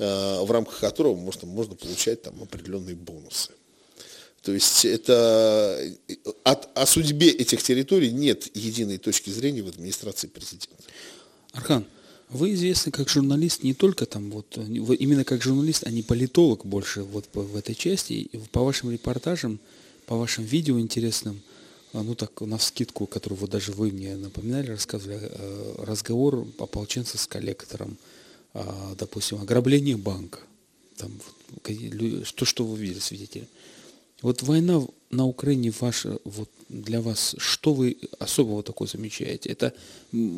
э, 0.00 0.40
в 0.42 0.50
рамках 0.50 0.80
которого 0.80 1.16
можно, 1.16 1.48
можно 1.48 1.76
получать 1.76 2.20
там 2.20 2.42
определенные 2.42 2.94
бонусы. 2.94 3.52
То 4.42 4.52
есть 4.52 4.84
это 4.84 5.82
от, 6.42 6.68
о 6.76 6.84
судьбе 6.84 7.30
этих 7.30 7.62
территорий 7.62 8.12
нет 8.12 8.54
единой 8.54 8.98
точки 8.98 9.30
зрения 9.30 9.62
в 9.62 9.68
администрации 9.68 10.26
президента. 10.26 10.84
Архан, 11.52 11.86
вы 12.30 12.54
известны 12.54 12.90
как 12.90 13.08
журналист 13.08 13.62
не 13.62 13.74
только 13.74 14.06
там 14.06 14.30
вот 14.30 14.56
именно 14.56 15.24
как 15.24 15.42
журналист, 15.42 15.86
а 15.86 15.90
не 15.90 16.02
политолог 16.02 16.64
больше 16.64 17.02
вот 17.02 17.28
в 17.32 17.56
этой 17.56 17.74
части. 17.74 18.12
И 18.12 18.38
по 18.50 18.62
вашим 18.62 18.90
репортажам 18.90 19.60
по 20.06 20.16
вашим 20.16 20.44
видео 20.44 20.78
интересным, 20.78 21.40
а, 21.92 22.02
ну 22.02 22.14
так, 22.14 22.40
на 22.40 22.58
скидку, 22.58 23.06
которую 23.06 23.38
вот 23.38 23.50
даже 23.50 23.72
вы 23.72 23.90
мне 23.90 24.16
напоминали, 24.16 24.70
рассказывали, 24.70 25.18
э, 25.22 25.74
разговор 25.78 26.46
ополченца 26.58 27.18
с 27.18 27.26
коллектором, 27.26 27.96
а, 28.52 28.94
допустим, 28.98 29.40
ограбление 29.40 29.96
банка, 29.96 30.40
там, 30.96 31.12
что, 32.24 32.44
что 32.44 32.64
вы 32.64 32.78
видели, 32.78 32.98
свидетели. 33.00 33.48
Вот 34.22 34.42
война 34.42 34.82
на 35.14 35.26
Украине 35.26 35.72
ваша, 35.80 36.18
вот 36.24 36.48
для 36.68 37.00
вас, 37.00 37.34
что 37.38 37.72
вы 37.72 37.96
особого 38.18 38.62
такого 38.62 38.88
замечаете? 38.88 39.50
Это 39.50 39.72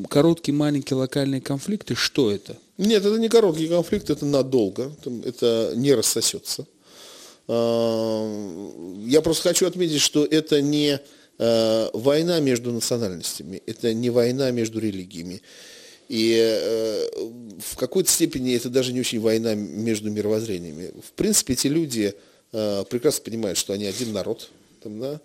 короткие, 0.09 0.55
маленькие 0.55 0.97
локальные 0.97 1.41
конфликты? 1.41 1.95
Что 1.95 2.31
это? 2.31 2.57
Нет, 2.79 3.05
это 3.05 3.19
не 3.19 3.29
короткий 3.29 3.69
конфликт, 3.69 4.11
это 4.11 4.27
надолго, 4.27 4.93
это 5.25 5.73
не 5.77 5.95
рассосется. 5.95 6.67
А, 7.49 8.63
я 9.07 9.21
просто 9.23 9.49
хочу 9.49 9.67
отметить, 9.67 10.01
что 10.01 10.25
это 10.25 10.61
не 10.61 11.01
а, 11.39 11.91
война 11.93 12.41
между 12.41 12.73
национальностями, 12.73 13.63
это 13.67 13.95
не 13.95 14.11
война 14.11 14.51
между 14.51 14.79
религиями. 14.79 15.43
И 16.09 16.39
э, 16.39 17.09
в 17.59 17.77
какой-то 17.77 18.09
степени 18.09 18.55
это 18.55 18.71
даже 18.71 18.93
не 18.93 19.01
очень 19.01 19.21
война 19.21 19.55
между 19.55 20.09
мировоззрениями. 20.09 20.93
В 21.03 21.11
принципе, 21.13 21.55
эти 21.55 21.67
люди 21.67 22.15
э, 22.53 22.85
прекрасно 22.89 23.25
понимают, 23.25 23.59
что 23.59 23.73
они 23.73 23.87
один 23.87 24.13
народ. 24.13 24.51
Там, 24.87 25.01
да? 25.01 25.21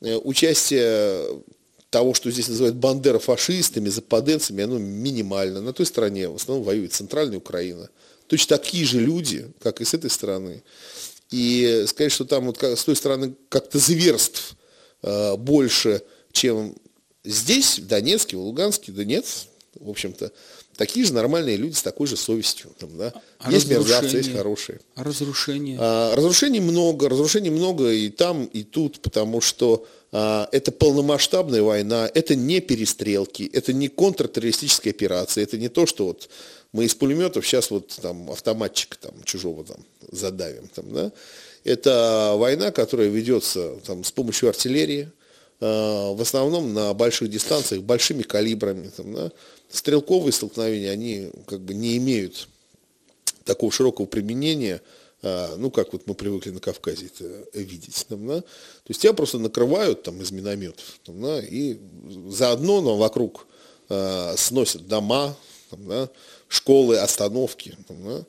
Э, 0.00 0.16
участие 0.16 1.42
того, 1.90 2.12
что 2.12 2.28
здесь 2.32 2.48
называют 2.48 2.74
бандера 2.74 3.20
фашистами, 3.20 3.88
западенцами, 3.88 4.64
оно 4.64 4.78
минимально. 4.78 5.60
На 5.60 5.72
той 5.72 5.86
стороне 5.86 6.28
в 6.28 6.34
основном 6.34 6.64
воюет 6.64 6.92
центральная 6.92 7.38
Украина. 7.38 7.88
Точно 8.26 8.58
такие 8.58 8.84
же 8.84 8.98
люди, 8.98 9.46
как 9.60 9.80
и 9.80 9.84
с 9.84 9.94
этой 9.94 10.10
стороны. 10.10 10.64
И 11.30 11.84
сказать, 11.86 12.10
что 12.10 12.24
там 12.24 12.46
вот 12.46 12.60
с 12.60 12.84
той 12.84 12.96
стороны 12.96 13.34
как-то 13.48 13.78
зверств 13.78 14.56
э, 15.02 15.36
больше, 15.36 16.02
чем 16.32 16.74
здесь, 17.22 17.78
в 17.78 17.86
Донецке, 17.86 18.36
в 18.36 18.40
Луганске, 18.40 18.90
да 18.90 19.04
нет, 19.04 19.24
в 19.78 19.88
общем-то. 19.88 20.32
Такие 20.76 21.04
же 21.06 21.12
нормальные 21.14 21.56
люди 21.56 21.74
с 21.74 21.82
такой 21.82 22.06
же 22.06 22.16
совестью. 22.16 22.70
Там, 22.78 22.96
да? 22.96 23.12
А 23.38 23.50
есть 23.50 23.68
мерзавцы, 23.68 24.18
есть 24.18 24.32
хорошие. 24.32 24.80
А 24.94 25.04
разрушения? 25.04 25.76
А, 25.80 26.14
разрушений 26.14 26.60
много, 26.60 27.08
разрушений 27.08 27.50
много 27.50 27.90
и 27.90 28.10
там, 28.10 28.44
и 28.46 28.62
тут, 28.62 29.00
потому 29.00 29.40
что 29.40 29.86
а, 30.12 30.48
это 30.52 30.72
полномасштабная 30.72 31.62
война, 31.62 32.10
это 32.14 32.34
не 32.34 32.60
перестрелки, 32.60 33.50
это 33.52 33.72
не 33.72 33.88
контртеррористическая 33.88 34.92
операция, 34.92 35.44
это 35.44 35.58
не 35.58 35.68
то, 35.68 35.86
что 35.86 36.06
вот 36.06 36.28
мы 36.72 36.84
из 36.84 36.94
пулеметов 36.94 37.46
сейчас 37.46 37.70
вот 37.70 37.88
там 38.02 38.30
автоматчика 38.30 38.98
там 38.98 39.14
чужого 39.24 39.64
там 39.64 39.78
задавим. 40.12 40.68
Там, 40.74 40.92
да? 40.92 41.12
Это 41.64 42.34
война, 42.36 42.70
которая 42.70 43.08
ведется 43.08 43.76
там, 43.84 44.04
с 44.04 44.12
помощью 44.12 44.48
артиллерии, 44.48 45.10
э, 45.60 45.64
в 45.66 46.20
основном 46.20 46.74
на 46.74 46.94
больших 46.94 47.30
дистанциях, 47.30 47.82
большими 47.82 48.22
калибрами. 48.22 48.90
Там, 48.96 49.14
да? 49.14 49.32
Стрелковые 49.76 50.32
столкновения, 50.32 50.90
они 50.90 51.30
как 51.46 51.60
бы 51.60 51.74
не 51.74 51.98
имеют 51.98 52.48
такого 53.44 53.70
широкого 53.70 54.06
применения, 54.06 54.80
э, 55.20 55.54
ну, 55.58 55.70
как 55.70 55.92
вот 55.92 56.06
мы 56.06 56.14
привыкли 56.14 56.48
на 56.48 56.60
Кавказе 56.60 57.06
это 57.06 57.44
видеть. 57.52 58.06
Там, 58.08 58.26
да? 58.26 58.40
То 58.40 58.88
есть 58.88 59.02
тебя 59.02 59.12
просто 59.12 59.38
накрывают 59.38 60.02
там 60.02 60.22
из 60.22 60.30
минометов, 60.30 60.98
там, 61.04 61.20
да? 61.20 61.40
и 61.40 61.76
заодно 62.28 62.80
нам 62.80 62.96
вокруг 62.96 63.46
э, 63.90 64.34
сносят 64.38 64.88
дома, 64.88 65.36
там, 65.68 65.86
да? 65.86 66.08
школы, 66.48 66.96
остановки. 66.96 67.76
Там, 67.86 68.02
да? 68.02 68.24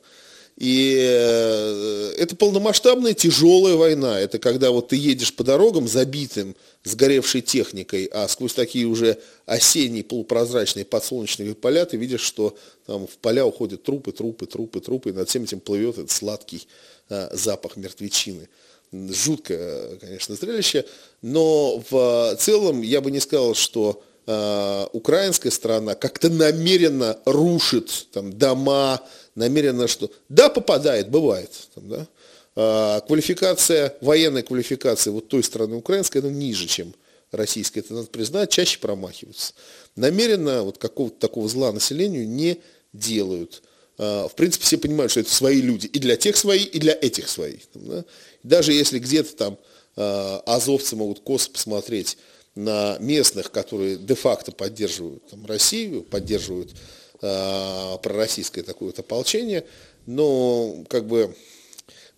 И 0.58 0.96
э, 0.98 2.14
это 2.18 2.34
полномасштабная 2.34 3.14
тяжелая 3.14 3.76
война. 3.76 4.18
Это 4.18 4.40
когда 4.40 4.72
вот 4.72 4.88
ты 4.88 4.96
едешь 4.96 5.32
по 5.32 5.44
дорогам 5.44 5.86
забитым, 5.86 6.56
сгоревшей 6.82 7.42
техникой, 7.42 8.06
а 8.06 8.26
сквозь 8.26 8.54
такие 8.54 8.86
уже 8.86 9.18
осенние 9.46 10.02
полупрозрачные 10.02 10.84
подсолнечные 10.84 11.54
поля 11.54 11.84
ты 11.84 11.96
видишь, 11.96 12.22
что 12.22 12.56
там 12.86 13.06
в 13.06 13.18
поля 13.18 13.46
уходят 13.46 13.84
трупы, 13.84 14.10
трупы, 14.10 14.46
трупы, 14.46 14.80
трупы, 14.80 15.10
и 15.10 15.12
над 15.12 15.28
всем 15.28 15.44
этим 15.44 15.60
плывет 15.60 15.96
этот 15.96 16.10
сладкий 16.10 16.66
а, 17.08 17.30
запах 17.32 17.76
мертвечины. 17.76 18.48
Жуткое, 18.90 19.96
конечно, 19.98 20.34
зрелище, 20.34 20.86
но 21.22 21.84
в 21.88 22.36
целом 22.40 22.82
я 22.82 23.00
бы 23.00 23.12
не 23.12 23.20
сказал, 23.20 23.54
что 23.54 24.02
э, 24.26 24.86
украинская 24.92 25.52
сторона 25.52 25.94
как-то 25.94 26.30
намеренно 26.30 27.18
рушит 27.26 28.08
там, 28.12 28.32
дома, 28.32 29.02
намеренно 29.38 29.86
что... 29.86 30.10
Да, 30.28 30.48
попадает, 30.48 31.08
бывает. 31.08 31.50
Там, 31.74 31.88
да? 31.88 32.08
а, 32.56 33.00
квалификация, 33.00 33.96
военная 34.00 34.42
квалификация 34.42 35.12
вот 35.12 35.28
той 35.28 35.42
стороны 35.42 35.76
украинской, 35.76 36.18
она 36.18 36.30
ниже, 36.30 36.66
чем 36.66 36.92
российская. 37.30 37.80
Это 37.80 37.94
надо 37.94 38.08
признать, 38.08 38.50
чаще 38.50 38.78
промахиваются. 38.80 39.54
Намеренно 39.96 40.64
вот 40.64 40.78
какого-то 40.78 41.18
такого 41.18 41.48
зла 41.48 41.72
населению 41.72 42.28
не 42.28 42.58
делают. 42.92 43.62
А, 43.96 44.26
в 44.28 44.34
принципе, 44.34 44.64
все 44.64 44.76
понимают, 44.76 45.12
что 45.12 45.20
это 45.20 45.30
свои 45.30 45.60
люди. 45.60 45.86
И 45.86 45.98
для 46.00 46.16
тех 46.16 46.36
свои, 46.36 46.64
и 46.64 46.78
для 46.80 46.98
этих 47.00 47.28
свои. 47.28 47.58
Там, 47.72 47.86
да? 47.86 48.04
Даже 48.42 48.72
если 48.72 48.98
где-то 48.98 49.36
там 49.36 49.58
а, 49.96 50.42
азовцы 50.46 50.96
могут 50.96 51.20
косо 51.20 51.50
посмотреть 51.50 52.18
на 52.56 52.98
местных, 52.98 53.52
которые 53.52 53.96
де-факто 53.96 54.50
поддерживают 54.50 55.24
там, 55.28 55.46
Россию, 55.46 56.02
поддерживают 56.02 56.72
пророссийское 57.20 58.64
такое 58.64 58.88
вот 58.88 58.98
ополчение, 58.98 59.64
но 60.06 60.84
как 60.88 61.06
бы 61.06 61.34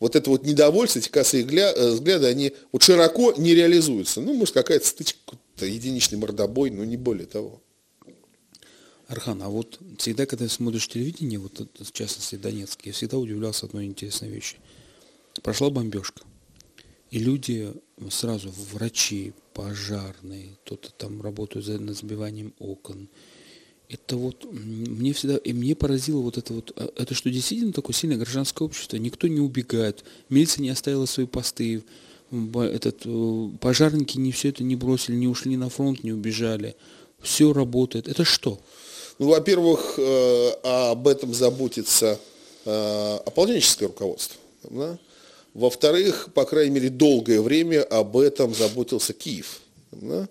вот 0.00 0.16
это 0.16 0.30
вот 0.30 0.44
недовольство, 0.44 0.98
эти 0.98 1.08
косые 1.08 1.44
э, 1.44 1.90
взгляды, 1.90 2.26
они 2.26 2.52
вот 2.72 2.82
широко 2.82 3.34
не 3.36 3.54
реализуются. 3.54 4.20
Ну, 4.20 4.34
может, 4.34 4.54
какая-то 4.54 4.86
стычка, 4.86 5.36
единичный 5.60 6.18
мордобой, 6.18 6.70
но 6.70 6.84
не 6.84 6.96
более 6.96 7.26
того. 7.26 7.62
Архан, 9.06 9.42
а 9.42 9.48
вот 9.48 9.78
всегда, 9.98 10.24
когда 10.24 10.48
смотришь 10.48 10.88
телевидение, 10.88 11.38
вот 11.38 11.68
в 11.78 11.92
частности 11.92 12.36
Донецк, 12.36 12.80
я 12.86 12.92
всегда 12.92 13.18
удивлялся 13.18 13.66
одной 13.66 13.84
интересной 13.86 14.28
вещи. 14.28 14.56
Прошла 15.42 15.68
бомбежка, 15.68 16.22
и 17.10 17.18
люди 17.18 17.72
сразу, 18.10 18.50
врачи, 18.72 19.32
пожарные, 19.52 20.56
кто-то 20.64 20.92
там 20.92 21.20
работают 21.20 21.66
над 21.80 21.96
сбиванием 21.96 22.54
окон. 22.58 23.08
Это 23.90 24.16
вот 24.16 24.46
мне 24.52 25.12
всегда, 25.12 25.36
и 25.36 25.52
мне 25.52 25.74
поразило 25.74 26.20
вот 26.20 26.38
это 26.38 26.52
вот, 26.52 26.72
а, 26.76 26.92
это 26.96 27.12
что 27.12 27.28
действительно 27.28 27.72
такое 27.72 27.92
сильное 27.92 28.18
гражданское 28.18 28.64
общество, 28.64 28.96
никто 28.96 29.26
не 29.26 29.40
убегает, 29.40 30.04
милиция 30.28 30.62
не 30.62 30.70
оставила 30.70 31.06
свои 31.06 31.26
посты, 31.26 31.82
этот, 32.30 33.00
э, 33.04 33.48
пожарники 33.60 34.16
не 34.16 34.30
все 34.30 34.50
это 34.50 34.62
не 34.62 34.76
бросили, 34.76 35.16
не 35.16 35.26
ушли 35.26 35.56
на 35.56 35.68
фронт, 35.68 36.04
не 36.04 36.12
убежали, 36.12 36.76
все 37.20 37.52
работает. 37.52 38.06
Это 38.06 38.24
что? 38.24 38.60
Ну, 39.18 39.28
во-первых, 39.28 39.94
э, 39.98 40.50
об 40.62 41.08
этом 41.08 41.34
заботится 41.34 42.20
э, 42.64 43.18
ополченческое 43.26 43.88
руководство. 43.88 44.36
Да? 44.70 44.98
Во-вторых, 45.52 46.28
по 46.32 46.44
крайней 46.44 46.70
мере, 46.70 46.90
долгое 46.90 47.40
время 47.40 47.82
об 47.82 48.16
этом 48.16 48.54
заботился 48.54 49.12
Киев. 49.12 49.60
Да? 49.90 50.28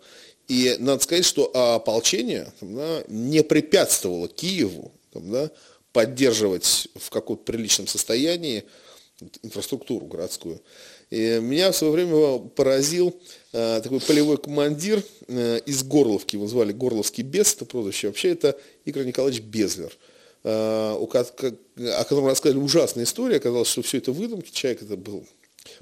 И 0.49 0.75
надо 0.79 1.01
сказать, 1.03 1.25
что 1.25 1.51
ополчение 1.53 2.51
да, 2.59 3.03
не 3.07 3.43
препятствовало 3.43 4.27
Киеву 4.27 4.91
да, 5.13 5.51
поддерживать 5.93 6.87
в 6.95 7.11
каком-то 7.11 7.43
приличном 7.43 7.87
состоянии 7.87 8.65
инфраструктуру 9.43 10.07
городскую. 10.07 10.59
И 11.11 11.39
меня 11.39 11.71
в 11.71 11.75
свое 11.75 11.93
время 11.93 12.39
поразил 12.39 13.15
э, 13.53 13.79
такой 13.83 13.99
полевой 13.99 14.37
командир 14.37 15.03
э, 15.27 15.59
из 15.67 15.83
Горловки, 15.83 16.35
его 16.35 16.47
звали 16.47 16.71
Горловский 16.71 17.23
бес, 17.23 17.53
это 17.53 17.65
прозвище. 17.65 18.07
Вообще 18.07 18.29
это 18.29 18.59
Игорь 18.85 19.05
Николаевич 19.05 19.43
Безлер. 19.43 19.95
Э, 20.43 20.95
у, 20.99 21.05
о 21.05 22.03
котором 22.03 22.27
рассказали 22.27 22.57
ужасная 22.57 23.03
история, 23.03 23.37
оказалось, 23.37 23.67
что 23.67 23.83
все 23.83 23.97
это 23.99 24.11
выдумки, 24.11 24.51
человек 24.51 24.81
это 24.81 24.97
был, 24.97 25.27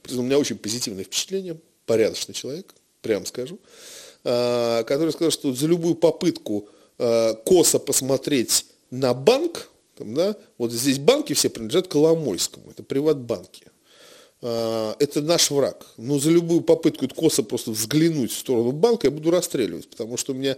у 0.09 0.21
меня 0.21 0.37
очень 0.39 0.57
позитивное 0.57 1.05
впечатление, 1.05 1.57
порядочный 1.85 2.33
человек, 2.33 2.73
прямо 3.01 3.25
скажу, 3.25 3.59
э, 3.61 4.06
который 4.23 5.11
сказал, 5.11 5.31
что 5.31 5.53
за 5.53 5.67
любую 5.67 5.95
попытку 5.95 6.67
э, 6.97 7.35
косо 7.45 7.79
посмотреть 7.79 8.65
на 8.91 9.13
банк, 9.13 9.69
там, 9.97 10.13
да, 10.13 10.35
вот 10.57 10.71
здесь 10.71 10.99
банки 10.99 11.33
все 11.33 11.49
принадлежат 11.49 11.87
Коломойскому, 11.87 12.71
это 12.71 12.83
приватбанки. 12.83 13.63
Это 14.39 15.21
наш 15.23 15.49
враг. 15.49 15.83
Но 15.97 16.19
за 16.19 16.29
любую 16.29 16.61
попытку 16.61 17.07
косо 17.07 17.41
просто 17.41 17.71
взглянуть 17.71 18.31
в 18.31 18.37
сторону 18.37 18.71
банка 18.71 19.07
я 19.07 19.11
буду 19.11 19.31
расстреливать, 19.31 19.89
потому 19.89 20.15
что 20.15 20.33
у 20.33 20.35
меня 20.35 20.55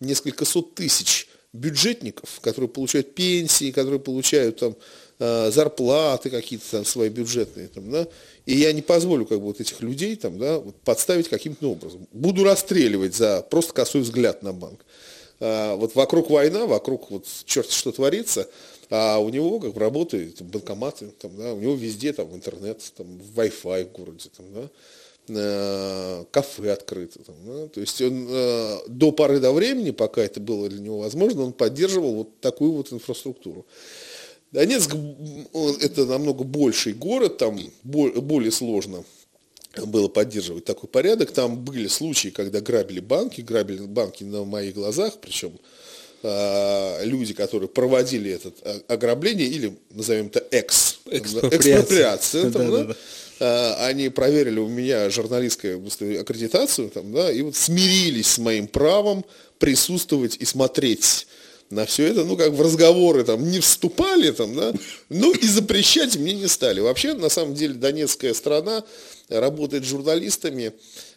несколько 0.00 0.44
сот 0.44 0.74
тысяч 0.74 1.28
бюджетников, 1.52 2.40
которые 2.40 2.68
получают 2.68 3.14
пенсии, 3.14 3.70
которые 3.70 4.00
получают 4.00 4.58
там 4.58 4.72
э, 4.72 4.74
зарплаты 5.50 6.30
какие-то 6.30 6.70
там 6.70 6.84
свои 6.84 7.08
бюджетные, 7.08 7.68
там, 7.68 7.90
да, 7.90 8.06
и 8.46 8.54
я 8.54 8.72
не 8.72 8.82
позволю 8.82 9.26
как 9.26 9.38
бы 9.38 9.46
вот 9.46 9.60
этих 9.60 9.80
людей 9.80 10.16
там, 10.16 10.38
да, 10.38 10.58
вот, 10.58 10.74
подставить 10.76 11.28
каким-то 11.28 11.70
образом. 11.70 12.06
Буду 12.12 12.44
расстреливать 12.44 13.14
за 13.14 13.42
просто 13.42 13.72
косой 13.72 14.00
взгляд 14.00 14.42
на 14.42 14.52
банк. 14.52 14.84
А, 15.40 15.76
вот 15.76 15.94
вокруг 15.94 16.30
война, 16.30 16.66
вокруг 16.66 17.10
вот 17.10 17.26
черт 17.44 17.70
что 17.70 17.92
творится, 17.92 18.48
а 18.90 19.18
у 19.18 19.28
него 19.28 19.60
как 19.60 19.74
бы 19.74 19.80
работают 19.80 20.42
банкоматы, 20.42 21.08
там, 21.20 21.36
да, 21.36 21.52
у 21.54 21.60
него 21.60 21.74
везде 21.74 22.12
там 22.12 22.34
интернет, 22.34 22.80
там 22.96 23.06
Wi-Fi 23.36 23.88
в 23.88 23.92
городе, 23.92 24.28
там, 24.36 24.46
да, 24.54 24.68
Э, 25.28 26.24
кафе 26.32 26.72
открыто. 26.72 27.20
Там, 27.22 27.36
да? 27.46 27.68
То 27.68 27.80
есть 27.80 28.00
он 28.02 28.26
э, 28.28 28.78
до 28.88 29.12
поры 29.12 29.38
до 29.38 29.52
времени, 29.52 29.92
пока 29.92 30.20
это 30.22 30.40
было 30.40 30.68
для 30.68 30.80
него 30.80 30.98
возможно, 30.98 31.44
он 31.44 31.52
поддерживал 31.52 32.14
вот 32.14 32.40
такую 32.40 32.72
вот 32.72 32.92
инфраструктуру. 32.92 33.64
Донецк 34.52 34.94
это 35.80 36.04
намного 36.06 36.44
больший 36.44 36.92
город, 36.92 37.38
там 37.38 37.58
более 37.82 38.52
сложно 38.52 39.02
было 39.86 40.08
поддерживать 40.08 40.66
такой 40.66 40.88
порядок. 40.88 41.32
Там 41.32 41.64
были 41.64 41.88
случаи, 41.88 42.28
когда 42.28 42.60
грабили 42.60 43.00
банки, 43.00 43.40
грабили 43.40 43.80
банки 43.80 44.24
на 44.24 44.44
моих 44.44 44.74
глазах, 44.74 45.14
причем 45.20 45.58
э, 46.22 47.04
люди, 47.04 47.32
которые 47.32 47.68
проводили 47.68 48.32
это 48.32 48.52
ограбление, 48.88 49.46
или 49.46 49.74
назовем 49.90 50.26
это 50.26 50.46
экс, 50.50 50.98
экспроприация, 51.06 51.80
экспроприация 51.80 52.50
там, 52.50 52.70
да, 52.70 52.84
да, 52.84 52.94
да. 53.38 53.86
Они 53.86 54.08
проверили 54.10 54.60
у 54.60 54.68
меня 54.68 55.08
журналистскую 55.10 55.82
аккредитацию, 56.20 56.90
там, 56.90 57.12
да, 57.12 57.32
и 57.32 57.40
вот 57.40 57.56
смирились 57.56 58.28
с 58.28 58.38
моим 58.38 58.66
правом 58.68 59.24
присутствовать 59.58 60.36
и 60.36 60.44
смотреть 60.44 61.26
на 61.72 61.86
все 61.86 62.08
это, 62.08 62.24
ну, 62.24 62.36
как 62.36 62.50
в 62.50 62.60
разговоры 62.60 63.24
там 63.24 63.50
не 63.50 63.58
вступали, 63.60 64.30
там, 64.30 64.54
да, 64.54 64.72
ну, 65.08 65.32
и 65.32 65.46
запрещать 65.46 66.16
мне 66.16 66.34
не 66.34 66.46
стали. 66.46 66.80
Вообще, 66.80 67.14
на 67.14 67.30
самом 67.30 67.54
деле, 67.54 67.74
донецкая 67.74 68.34
страна 68.34 68.84
работает 69.30 69.84
с 69.84 69.88
журналистами 69.88 70.74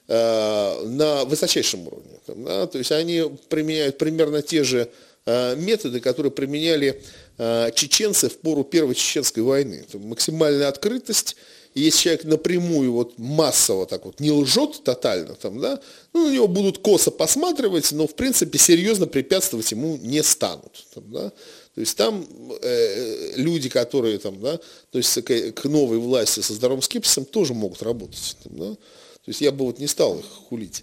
э, 0.07 0.85
на 0.85 1.25
высочайшем 1.25 1.87
уровне. 1.87 2.19
Там, 2.25 2.45
да, 2.45 2.67
то 2.67 2.77
есть 2.77 2.91
они 2.93 3.23
применяют 3.49 3.97
примерно 3.97 4.41
те 4.41 4.63
же 4.63 4.89
э, 5.25 5.55
методы, 5.57 5.99
которые 5.99 6.31
применяли 6.31 7.03
э, 7.37 7.71
чеченцы 7.75 8.29
в 8.29 8.37
пору 8.37 8.63
Первой 8.63 8.95
Чеченской 8.95 9.43
войны. 9.43 9.83
Это 9.87 9.99
максимальная 9.99 10.69
открытость, 10.69 11.35
и 11.75 11.81
если 11.81 12.03
человек 12.03 12.23
напрямую, 12.23 12.93
вот 12.93 13.19
массово 13.19 13.85
так 13.85 14.05
вот 14.05 14.21
не 14.21 14.31
лжет 14.31 14.81
тотально, 14.83 15.35
там, 15.35 15.59
да, 15.59 15.79
ну, 16.13 16.27
на 16.27 16.33
него 16.33 16.47
будут 16.47 16.77
косо 16.77 17.11
посматривать, 17.11 17.91
но 17.91 18.07
в 18.07 18.15
принципе 18.15 18.57
серьезно 18.57 19.07
препятствовать 19.07 19.69
ему 19.71 19.97
не 19.97 20.23
станут. 20.23 20.85
Там, 20.93 21.03
да. 21.11 21.29
То 21.29 21.81
есть 21.81 21.97
там 21.97 22.25
э, 22.61 23.33
люди, 23.35 23.67
которые 23.67 24.17
там, 24.19 24.39
да, 24.39 24.57
то 24.91 24.97
есть 24.97 25.21
к, 25.21 25.51
к 25.51 25.65
новой 25.65 25.97
власти 25.97 26.39
со 26.39 26.53
здоровым 26.53 26.81
скепсисом 26.81 27.25
тоже 27.25 27.53
могут 27.53 27.83
работать. 27.83 28.37
Там, 28.43 28.57
да? 28.57 28.75
То 28.75 29.29
есть 29.29 29.41
я 29.41 29.51
бы 29.51 29.65
вот 29.65 29.77
не 29.77 29.87
стал 29.87 30.17
их 30.17 30.25
хулить. 30.47 30.81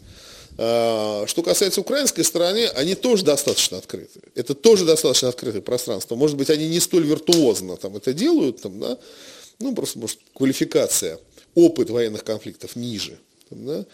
А, 0.59 1.25
что 1.27 1.43
касается 1.43 1.81
украинской 1.81 2.23
стороны, 2.23 2.67
они 2.75 2.95
тоже 2.95 3.25
достаточно 3.25 3.79
открыты. 3.79 4.21
Это 4.35 4.55
тоже 4.55 4.85
достаточно 4.85 5.29
открытое 5.29 5.63
пространство. 5.63 6.17
Может 6.17 6.37
быть, 6.37 6.51
они 6.51 6.69
не 6.69 6.81
столь 6.81 7.07
виртуозно 7.07 7.79
там 7.79 7.97
это 7.97 8.13
делают, 8.13 8.61
там, 8.61 8.79
да? 8.79 8.99
Ну 9.63 9.75
просто, 9.75 9.99
может, 9.99 10.19
квалификация, 10.35 11.19
опыт 11.55 11.91
военных 11.91 12.25
конфликтов 12.25 12.77
ниже. 12.77 13.19
Да? 13.51 13.85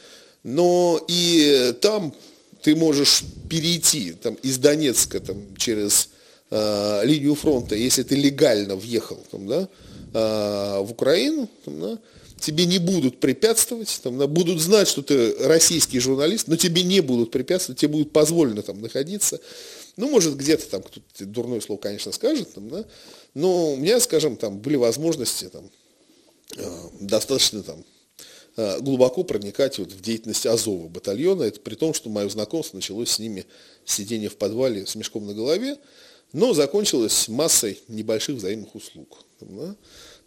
Но 0.43 1.05
и 1.09 1.75
там 1.81 2.15
ты 2.63 2.75
можешь 2.75 3.23
перейти 3.49 4.13
там, 4.13 4.35
из 4.43 4.59
Донецка 4.59 5.21
там, 5.21 5.57
через 5.57 6.11
э, 6.51 7.01
линию 7.05 7.35
фронта, 7.35 7.75
если 7.75 8.03
ты 8.03 8.17
легально 8.17 8.77
въехал 8.77 9.19
там, 9.31 9.47
да, 9.47 9.69
э, 10.15 10.81
в 10.81 10.91
Украину, 10.91 11.49
там, 11.65 11.81
да, 11.81 11.99
тебе 12.41 12.67
не 12.67 12.79
будут 12.79 13.21
препятствовать, 13.21 14.01
там, 14.03 14.19
да, 14.19 14.27
будут 14.27 14.61
знать, 14.61 14.89
что 14.89 15.03
ты 15.03 15.35
российский 15.41 15.99
журналист, 15.99 16.49
но 16.49 16.57
тебе 16.57 16.83
не 16.83 17.01
будут 17.01 17.31
препятствовать, 17.31 17.81
тебе 17.81 17.93
будет 17.93 18.13
позволено 18.13 18.63
там 18.63 18.81
находиться. 18.81 19.41
Ну, 19.97 20.09
может, 20.09 20.37
где-то 20.37 20.69
там 20.69 20.83
кто-то 20.83 21.27
дурное 21.27 21.61
слово, 21.61 21.81
конечно, 21.81 22.13
скажет, 22.13 22.55
там, 22.55 22.69
да, 22.69 22.85
но 23.35 23.73
у 23.73 23.77
меня, 23.77 24.01
скажем, 24.01 24.37
там 24.37 24.59
были 24.59 24.77
возможности 24.77 25.49
там, 25.49 25.71
э, 26.57 26.89
достаточно 27.01 27.63
там, 27.63 27.85
э, 28.57 28.81
глубоко 28.81 29.25
проникать 29.25 29.79
вот 29.79 29.93
в 29.93 30.01
деятельность 30.01 30.47
Азова 30.47 30.89
батальона. 30.89 31.45
Это 31.45 31.61
при 31.61 31.75
том, 31.75 31.95
что 31.95 32.09
мое 32.09 32.29
знакомство 32.29 32.77
началось 32.77 33.11
с 33.11 33.19
ними 33.19 33.47
сидение 33.85 34.29
в 34.29 34.37
подвале 34.37 34.87
с 34.87 34.95
мешком 34.95 35.27
на 35.27 35.35
голове, 35.35 35.79
но 36.33 36.53
закончилось 36.53 37.29
массой 37.29 37.81
небольших 37.89 38.37
взаимных 38.37 38.75
услуг. 38.75 39.25
Да? 39.41 39.77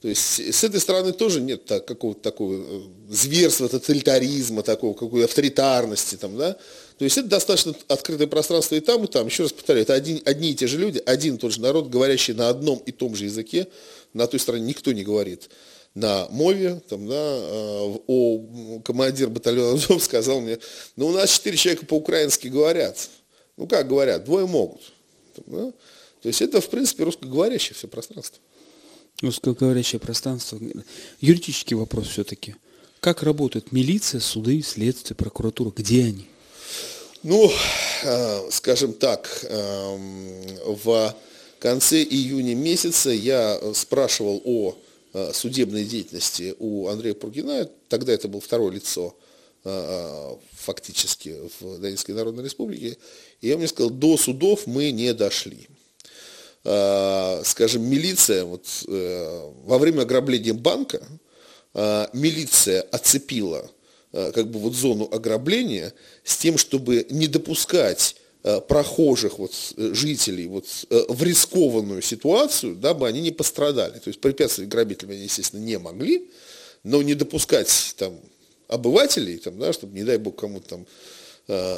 То 0.01 0.07
есть 0.07 0.39
с 0.39 0.63
этой 0.63 0.79
стороны 0.79 1.13
тоже 1.13 1.41
нет 1.41 1.65
так, 1.65 1.85
какого-то 1.85 2.21
такого 2.21 2.55
э, 2.55 2.81
зверства, 3.09 3.69
тоталитаризма, 3.69 4.63
такого 4.63 4.95
какой 4.95 5.23
авторитарности. 5.25 6.15
Там, 6.15 6.37
да? 6.37 6.57
То 7.01 7.05
есть 7.05 7.17
это 7.17 7.29
достаточно 7.29 7.73
открытое 7.87 8.27
пространство 8.27 8.75
и 8.75 8.79
там, 8.79 9.05
и 9.05 9.07
там. 9.07 9.25
Еще 9.25 9.41
раз 9.41 9.51
повторяю, 9.51 9.81
это 9.81 9.95
один, 9.95 10.21
одни 10.23 10.51
и 10.51 10.53
те 10.53 10.67
же 10.67 10.77
люди, 10.77 11.01
один 11.03 11.33
и 11.33 11.37
тот 11.39 11.51
же 11.51 11.59
народ, 11.59 11.89
говорящий 11.89 12.35
на 12.35 12.47
одном 12.47 12.77
и 12.77 12.91
том 12.91 13.15
же 13.15 13.25
языке. 13.25 13.67
На 14.13 14.27
той 14.27 14.39
стороне 14.39 14.65
никто 14.65 14.91
не 14.91 15.03
говорит 15.03 15.49
на 15.95 16.27
мове, 16.29 16.79
там, 16.87 17.07
да, 17.07 17.15
э, 17.15 17.97
о, 18.05 18.81
командир 18.85 19.31
батальона 19.31 19.73
Азов 19.73 20.03
сказал 20.03 20.41
мне, 20.41 20.59
ну 20.95 21.07
у 21.07 21.11
нас 21.11 21.31
четыре 21.31 21.57
человека 21.57 21.87
по-украински 21.87 22.49
говорят. 22.49 23.09
Ну 23.57 23.65
как 23.65 23.87
говорят, 23.87 24.23
двое 24.23 24.45
могут. 24.45 24.81
Там, 25.35 25.45
да? 25.47 25.71
То 26.21 26.27
есть 26.27 26.43
это, 26.43 26.61
в 26.61 26.69
принципе, 26.69 27.03
русскоговорящее 27.03 27.73
все 27.73 27.87
пространство. 27.87 28.37
Русскоговорящее 29.23 29.99
пространство. 29.99 30.59
Юридический 31.19 31.75
вопрос 31.75 32.09
все-таки. 32.09 32.57
Как 32.99 33.23
работает 33.23 33.71
милиция, 33.71 34.21
суды, 34.21 34.61
следствие, 34.61 35.15
прокуратура? 35.15 35.73
Где 35.75 36.03
они? 36.03 36.27
Ну, 37.23 37.51
э, 38.03 38.49
скажем 38.49 38.93
так, 38.93 39.45
эм, 39.47 40.43
в 40.83 41.15
конце 41.59 42.01
июня 42.01 42.55
месяца 42.55 43.11
я 43.11 43.61
спрашивал 43.75 44.41
о 44.43 44.75
э, 45.13 45.31
судебной 45.31 45.83
деятельности 45.83 46.55
у 46.57 46.87
Андрея 46.87 47.13
Пургина, 47.13 47.69
тогда 47.89 48.11
это 48.11 48.27
был 48.27 48.39
второе 48.39 48.71
лицо 48.71 49.15
э, 49.65 50.35
фактически 50.53 51.35
в 51.59 51.77
Донецкой 51.77 52.15
Народной 52.15 52.43
Республике, 52.43 52.97
и 53.39 53.51
он 53.51 53.59
мне 53.59 53.67
сказал, 53.67 53.91
до 53.91 54.17
судов 54.17 54.65
мы 54.65 54.89
не 54.91 55.13
дошли. 55.13 55.67
Скажем, 56.63 57.89
милиция, 57.89 58.43
вот, 58.43 58.67
во 58.85 59.79
время 59.79 60.01
ограбления 60.01 60.53
банка, 60.53 61.01
милиция 61.73 62.83
оцепила 62.83 63.67
как 64.11 64.49
бы 64.49 64.59
вот 64.59 64.73
зону 64.73 65.07
ограбления 65.11 65.93
с 66.23 66.37
тем, 66.37 66.57
чтобы 66.57 67.05
не 67.09 67.27
допускать 67.27 68.15
прохожих 68.67 69.37
вот, 69.37 69.53
жителей 69.77 70.47
вот, 70.47 70.65
в 70.89 71.23
рискованную 71.23 72.01
ситуацию, 72.01 72.75
дабы 72.75 73.07
они 73.07 73.21
не 73.21 73.31
пострадали. 73.31 73.99
То 73.99 74.07
есть 74.07 74.19
препятствовать 74.19 74.69
грабителям 74.69 75.11
они, 75.11 75.23
естественно, 75.23 75.61
не 75.61 75.77
могли, 75.77 76.29
но 76.83 77.03
не 77.03 77.13
допускать 77.13 77.93
там, 77.97 78.19
обывателей, 78.67 79.37
там, 79.37 79.59
да, 79.59 79.71
чтобы, 79.73 79.93
не 79.93 80.03
дай 80.03 80.17
бог, 80.17 80.35
кому-то 80.35 80.67
там 80.67 80.87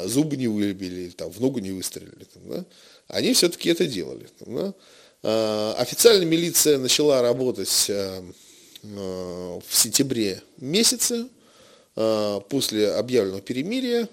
зубы 0.08 0.36
не 0.36 0.48
выбили, 0.48 1.02
или 1.02 1.10
там, 1.10 1.30
в 1.30 1.40
ногу 1.40 1.58
не 1.58 1.72
выстрелили. 1.72 2.24
Там, 2.32 2.42
да, 2.48 2.64
они 3.08 3.34
все-таки 3.34 3.68
это 3.68 3.86
делали. 3.86 4.28
Да? 4.40 4.74
А, 5.22 5.74
официально 5.78 6.24
милиция 6.24 6.78
начала 6.78 7.22
работать 7.22 7.86
э, 7.88 8.22
э, 8.82 9.60
в 9.66 9.74
сентябре 9.74 10.42
месяце 10.58 11.26
э, 11.26 11.28
после 11.94 12.92
объявленного 12.92 13.40
перемирия. 13.40 14.08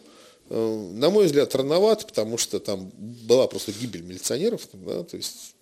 На 0.49 1.09
мой 1.09 1.27
взгляд, 1.27 1.55
рановато, 1.55 2.05
потому 2.05 2.37
что 2.37 2.59
там 2.59 2.91
была 2.97 3.47
просто 3.47 3.71
гибель 3.71 4.01
милиционеров, 4.01 4.67
да, 4.73 5.03
то 5.03 5.15
есть 5.15 5.55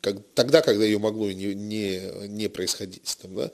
как, 0.00 0.16
тогда, 0.34 0.62
когда 0.62 0.84
ее 0.84 0.98
могло 0.98 1.30
не, 1.30 1.54
не, 1.54 2.28
не 2.28 2.48
происходить. 2.48 3.16
Там, 3.20 3.34
да, 3.34 3.50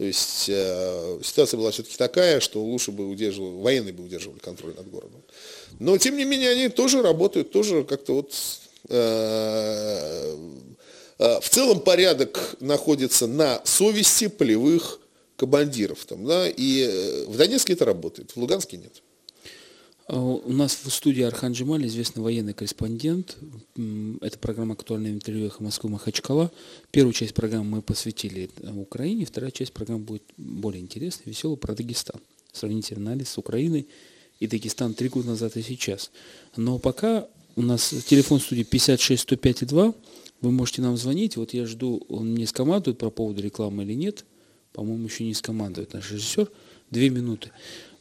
то 0.00 0.04
есть 0.04 0.46
э, 0.48 1.20
ситуация 1.22 1.58
была 1.58 1.70
все-таки 1.70 1.98
такая, 1.98 2.40
что 2.40 2.64
лучше 2.64 2.90
бы 2.90 3.06
удерживали, 3.06 3.60
военные 3.60 3.92
бы 3.92 4.02
удерживали 4.02 4.38
контроль 4.38 4.74
над 4.74 4.88
городом. 4.88 5.22
Но, 5.78 5.98
тем 5.98 6.16
не 6.16 6.24
менее, 6.24 6.52
они 6.52 6.70
тоже 6.70 7.02
работают, 7.02 7.52
тоже 7.52 7.84
как-то 7.84 8.14
вот... 8.14 8.32
Э, 8.88 10.36
э, 11.18 11.40
в 11.42 11.48
целом 11.50 11.80
порядок 11.80 12.56
находится 12.60 13.26
на 13.26 13.60
совести 13.66 14.28
полевых 14.28 14.99
командиров. 15.40 16.04
Там, 16.04 16.26
да, 16.26 16.48
и 16.48 16.82
э, 16.82 17.24
в 17.26 17.36
Донецке 17.38 17.72
это 17.72 17.86
работает, 17.86 18.32
в 18.32 18.36
Луганске 18.36 18.76
нет. 18.76 19.02
А 20.06 20.20
у 20.20 20.52
нас 20.52 20.76
в 20.84 20.90
студии 20.90 21.22
Архан 21.22 21.52
Джемаль, 21.52 21.86
известный 21.86 22.20
военный 22.20 22.52
корреспондент. 22.52 23.36
Это 24.20 24.38
программа 24.38 24.74
«Актуальное 24.74 25.12
интервью 25.12 25.46
«Эхо 25.46 25.62
Москвы» 25.62 25.88
Махачкала». 25.88 26.50
Первую 26.90 27.14
часть 27.14 27.32
программы 27.32 27.76
мы 27.76 27.82
посвятили 27.82 28.50
Украине, 28.74 29.24
вторая 29.24 29.50
часть 29.50 29.72
программы 29.72 30.00
будет 30.00 30.24
более 30.36 30.82
интересной, 30.82 31.30
веселой, 31.30 31.56
про 31.56 31.74
Дагестан. 31.74 32.20
Сравнительный 32.52 33.12
анализ 33.12 33.30
с 33.30 33.38
Украиной 33.38 33.86
и 34.40 34.46
Дагестан 34.46 34.94
три 34.94 35.08
года 35.08 35.28
назад 35.28 35.56
и 35.56 35.62
сейчас. 35.62 36.10
Но 36.56 36.78
пока 36.78 37.28
у 37.56 37.62
нас 37.62 37.94
телефон 38.06 38.40
студии 38.40 38.64
56 38.64 39.22
105 39.22 39.66
2. 39.66 39.94
Вы 40.40 40.50
можете 40.50 40.82
нам 40.82 40.96
звонить. 40.96 41.36
Вот 41.36 41.54
я 41.54 41.66
жду, 41.66 42.04
он 42.08 42.32
мне 42.32 42.46
скомандует 42.46 42.98
по 42.98 43.10
поводу 43.10 43.42
рекламы 43.42 43.84
или 43.84 43.94
нет. 43.94 44.24
По-моему, 44.72 45.06
еще 45.06 45.24
не 45.24 45.34
скомандует 45.34 45.92
наш 45.92 46.10
режиссер. 46.10 46.50
Две 46.90 47.10
минуты. 47.10 47.50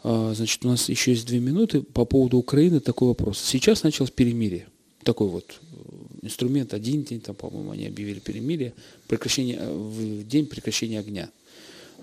А, 0.03 0.34
значит, 0.34 0.63
у 0.65 0.69
нас 0.69 0.89
еще 0.89 1.12
есть 1.12 1.25
две 1.25 1.39
минуты. 1.39 1.82
По 1.82 2.05
поводу 2.05 2.38
Украины 2.38 2.79
такой 2.79 3.10
вопрос. 3.10 3.39
Сейчас 3.39 3.84
началось 3.84 4.12
перемирие. 4.12 4.67
Такой 5.03 5.27
вот 5.27 5.60
э, 5.62 6.25
инструмент. 6.25 6.73
Один 6.73 7.03
день, 7.03 7.21
там, 7.21 7.36
по-моему, 7.36 7.71
они 7.71 7.88
объявили 7.88 8.19
перемирие. 8.19 8.73
Прекращение, 9.08 9.58
э, 9.60 9.73
в 9.73 10.27
день 10.27 10.45
прекращения 10.45 10.99
огня. 10.99 11.29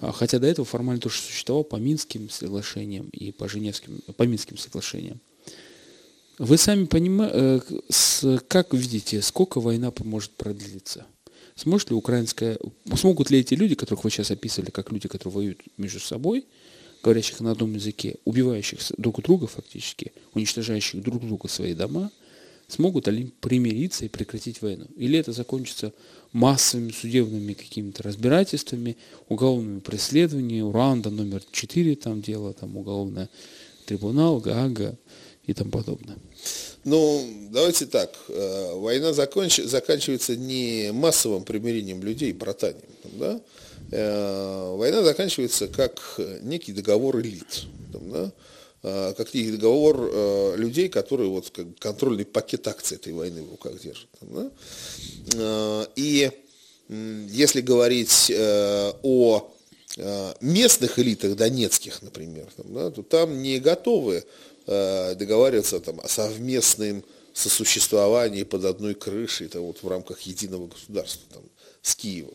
А, 0.00 0.12
хотя 0.12 0.38
до 0.38 0.46
этого 0.46 0.66
формально 0.66 1.00
тоже 1.00 1.20
существовал 1.20 1.64
по 1.64 1.76
Минским 1.76 2.28
соглашениям 2.28 3.08
и 3.10 3.32
по 3.32 3.48
Женевским, 3.48 4.00
по 4.16 4.24
Минским 4.24 4.58
соглашениям. 4.58 5.20
Вы 6.38 6.58
сами 6.58 6.84
понимаете, 6.84 7.62
э, 8.22 8.38
как 8.46 8.74
видите, 8.74 9.22
сколько 9.22 9.60
война 9.60 9.92
может 10.04 10.32
продлиться? 10.32 11.06
Сможет 11.56 11.88
ли 11.88 11.96
украинская, 11.96 12.58
смогут 12.94 13.30
ли 13.30 13.40
эти 13.40 13.54
люди, 13.54 13.74
которых 13.74 14.04
вы 14.04 14.10
сейчас 14.10 14.30
описывали, 14.30 14.70
как 14.70 14.92
люди, 14.92 15.08
которые 15.08 15.32
воюют 15.34 15.62
между 15.78 16.00
собой, 16.00 16.44
говорящих 17.02 17.40
на 17.40 17.52
одном 17.52 17.74
языке, 17.74 18.16
убивающих 18.26 18.78
друг 18.98 19.22
друга 19.22 19.46
фактически, 19.46 20.12
уничтожающих 20.34 21.02
друг 21.02 21.24
друга 21.24 21.48
свои 21.48 21.72
дома, 21.72 22.10
смогут 22.68 23.08
ли 23.08 23.32
примириться 23.40 24.04
и 24.04 24.08
прекратить 24.08 24.60
войну? 24.60 24.86
Или 24.96 25.18
это 25.18 25.32
закончится 25.32 25.94
массовыми 26.32 26.90
судебными 26.90 27.54
какими-то 27.54 28.02
разбирательствами, 28.02 28.98
уголовными 29.30 29.80
преследованиями, 29.80 30.60
Уранда 30.60 31.08
номер 31.08 31.42
4 31.52 31.96
там 31.96 32.20
дело, 32.20 32.52
там 32.52 32.76
уголовный 32.76 33.28
трибунал, 33.86 34.40
Гаага 34.40 34.98
и 35.46 35.54
тому 35.54 35.70
подобное. 35.70 36.18
Ну, 36.86 37.28
давайте 37.50 37.86
так. 37.86 38.16
Э, 38.28 38.74
война 38.74 39.12
законч... 39.12 39.56
заканчивается 39.56 40.36
не 40.36 40.92
массовым 40.92 41.42
примирением 41.42 42.00
людей, 42.00 42.32
братанием. 42.32 42.88
Да? 43.02 43.40
Э, 43.90 44.72
война 44.76 45.02
заканчивается 45.02 45.66
как 45.66 46.00
некий 46.42 46.70
договор 46.72 47.20
элит. 47.20 47.64
Да? 47.92 48.32
Э, 48.84 49.14
как 49.16 49.34
некий 49.34 49.56
договор 49.56 50.56
людей, 50.56 50.88
которые 50.88 51.28
вот 51.28 51.50
как 51.50 51.66
контрольный 51.80 52.24
пакет 52.24 52.68
акций 52.68 52.94
этой 52.94 53.12
войны 53.12 53.42
в 53.42 53.50
руках 53.50 53.72
держат. 53.80 54.08
Да? 54.20 55.88
И 55.96 56.30
если 56.88 57.62
говорить 57.62 58.32
о 58.32 59.50
местных 60.40 61.00
элитах 61.00 61.34
донецких, 61.34 62.00
например, 62.02 62.46
да, 62.58 62.92
то 62.92 63.02
там 63.02 63.42
не 63.42 63.58
готовы 63.58 64.22
договариваться 64.66 65.78
там, 65.80 66.00
о 66.00 66.08
совместном 66.08 67.04
сосуществовании 67.32 68.42
под 68.42 68.64
одной 68.64 68.94
крышей, 68.94 69.48
там, 69.48 69.62
вот, 69.62 69.82
в 69.82 69.88
рамках 69.88 70.22
единого 70.22 70.68
государства 70.68 71.22
там, 71.32 71.42
с 71.82 71.94
Киевом. 71.94 72.34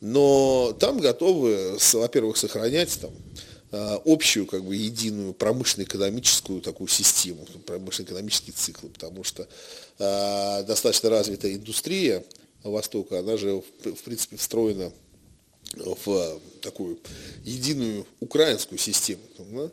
Но 0.00 0.76
там 0.78 1.00
готовы, 1.00 1.78
во-первых, 1.92 2.36
сохранять 2.36 2.98
там, 3.00 3.10
а, 3.72 4.00
общую, 4.04 4.46
как 4.46 4.64
бы, 4.64 4.76
единую 4.76 5.34
промышленно-экономическую 5.34 6.60
такую 6.60 6.88
систему, 6.88 7.44
промышленно-экономический 7.66 8.52
цикл, 8.52 8.86
потому 8.88 9.24
что 9.24 9.48
э, 9.98 10.64
достаточно 10.64 11.10
развитая 11.10 11.54
индустрия 11.54 12.24
Востока, 12.62 13.18
она 13.18 13.36
же, 13.36 13.62
в, 13.82 13.94
в 13.94 14.02
принципе, 14.02 14.36
встроена 14.36 14.92
в 15.74 16.40
такую 16.62 16.98
единую 17.44 18.06
украинскую 18.20 18.78
систему. 18.78 19.22
Да? 19.38 19.70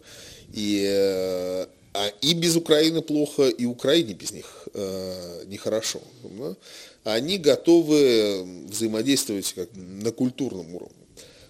И, 0.52 0.86
э, 0.90 1.68
а, 1.94 2.08
и 2.22 2.34
без 2.34 2.56
Украины 2.56 3.02
плохо, 3.02 3.50
и 3.50 3.66
Украине 3.66 4.14
без 4.14 4.32
них 4.32 4.68
э, 4.74 5.44
нехорошо. 5.48 6.02
Да? 6.24 6.56
Они 7.04 7.38
готовы 7.38 8.66
взаимодействовать 8.68 9.54
как 9.54 9.70
на 9.76 10.12
культурном 10.12 10.74
уровне. 10.74 10.96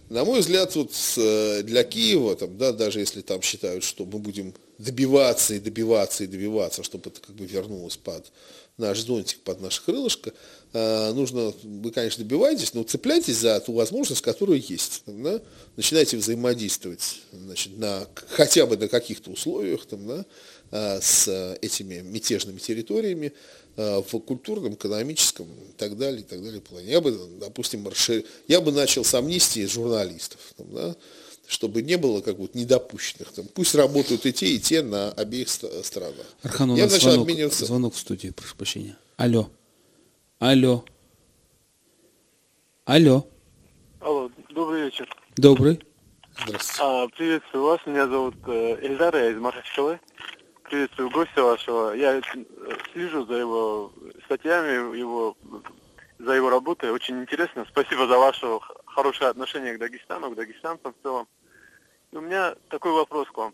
На 0.10 0.26
мой 0.26 0.42
взгляд, 0.42 0.76
вот 0.76 0.92
для 1.16 1.84
Киева, 1.84 2.36
там, 2.36 2.58
да, 2.58 2.72
даже 2.72 3.00
если 3.00 3.22
там 3.22 3.42
считают, 3.42 3.84
что 3.84 4.06
мы 4.06 4.20
будем 4.20 4.54
добиваться 4.78 5.56
и 5.56 5.60
добиваться 5.60 6.24
и 6.24 6.28
добиваться, 6.28 6.84
чтобы 6.84 7.10
это 7.10 7.22
как 7.22 7.36
бы 7.36 7.46
вернулось 7.46 7.98
под 7.98 8.32
наш 8.78 9.00
зонтик, 9.00 9.40
под 9.40 9.62
наше 9.62 9.84
крылышко, 9.84 10.32
э, 10.32 10.34
нужно, 10.74 11.54
вы, 11.64 11.92
конечно, 11.92 12.24
добиваетесь, 12.24 12.74
но 12.74 12.84
цепляйтесь 12.84 13.38
за 13.38 13.60
ту 13.60 13.74
возможность, 13.74 14.22
которая 14.22 14.58
есть. 14.58 15.04
Да? 15.06 15.40
Начинайте 15.76 16.18
взаимодействовать 16.18 17.22
значит, 17.32 17.78
на, 17.78 18.08
хотя 18.30 18.66
бы 18.66 18.78
на 18.78 18.88
каких-то 18.88 19.30
условиях 19.32 19.86
там, 19.86 20.08
да, 20.08 20.26
э, 20.72 21.00
с 21.02 21.58
этими 21.62 22.02
мятежными 22.02 22.58
территориями, 22.58 23.34
Э, 23.76 24.04
в 24.08 24.20
культурном, 24.20 24.76
экономическом 24.76 25.48
и 25.48 25.72
так 25.76 25.98
далее, 25.98 26.22
и 26.22 26.24
так 26.24 26.44
далее 26.44 26.62
плане. 26.62 26.92
Я 26.92 27.02
бы, 27.02 27.18
допустим, 27.40 27.88
расшир... 27.88 28.24
я 28.48 28.62
бы 28.62 28.72
начал 28.72 29.04
с 29.04 29.16
амнистии 29.16 29.66
журналистов, 29.66 30.40
там, 30.56 30.68
да, 30.72 30.96
чтобы 31.48 31.82
не 31.82 31.98
было 31.98 32.22
как 32.22 32.38
бы 32.38 32.48
недопущенных. 32.54 33.32
Там, 33.32 33.46
пусть 33.52 33.74
работают 33.74 34.28
и 34.28 34.34
те, 34.34 34.46
и 34.46 34.60
те 34.60 34.84
на 34.84 35.12
обеих 35.14 35.50
странах. 35.50 36.28
Архан, 36.44 36.70
у 36.70 36.78
я 36.78 36.84
нас 36.84 37.02
звонок, 37.02 37.22
обмениваться... 37.22 37.66
звонок 37.66 37.96
в 37.96 37.98
студии, 37.98 38.28
прошу 38.28 38.56
прощения. 38.56 38.96
Алло. 39.18 39.50
Алло. 40.46 40.84
Алло. 42.84 43.26
Алло, 44.02 44.30
добрый 44.50 44.82
вечер. 44.82 45.08
Добрый. 45.38 45.82
Здравствуйте. 46.38 46.82
А, 46.84 47.08
приветствую 47.08 47.64
вас, 47.64 47.80
меня 47.86 48.08
зовут 48.08 48.36
э, 48.48 48.86
Эльдар, 48.86 49.16
я 49.16 49.30
из 49.30 49.38
Махачкалы 49.38 50.02
приветствую 50.66 51.12
гостя 51.12 51.44
вашего. 51.44 51.94
Я 51.94 52.18
э, 52.18 52.22
слежу 52.92 53.26
за 53.26 53.36
его 53.36 53.94
статьями, 54.26 54.98
его, 54.98 55.38
за 56.20 56.34
его 56.34 56.50
работой. 56.50 56.92
Очень 56.92 57.22
интересно. 57.22 57.66
Спасибо 57.70 58.06
за 58.06 58.18
ваше 58.18 58.46
хорошее 58.86 59.30
отношение 59.30 59.76
к 59.76 59.80
Дагестану, 59.80 60.30
к 60.30 60.36
дагестанцам 60.36 60.94
в 60.94 61.04
целом. 61.04 61.26
И 62.12 62.18
у 62.18 62.22
меня 62.22 62.54
такой 62.68 62.92
вопрос 62.92 63.30
к 63.30 63.38
вам. 63.38 63.54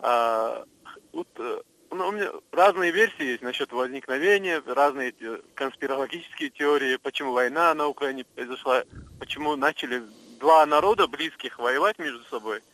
А, 0.00 0.64
вот, 1.12 1.28
э, 1.36 1.60
ну, 1.90 2.08
у 2.08 2.12
меня 2.12 2.30
разные 2.52 2.90
версии 2.90 3.24
есть 3.24 3.42
насчет 3.42 3.72
возникновения, 3.72 4.62
разные 4.66 5.14
конспирологические 5.54 6.50
теории, 6.50 6.96
почему 6.96 7.32
война 7.32 7.74
на 7.74 7.86
Украине 7.86 8.24
произошла, 8.24 8.84
почему 9.18 9.56
начали 9.56 10.02
два 10.40 10.66
народа 10.66 11.06
близких 11.06 11.58
воевать 11.58 11.98
между 11.98 12.22
собой– 12.24 12.62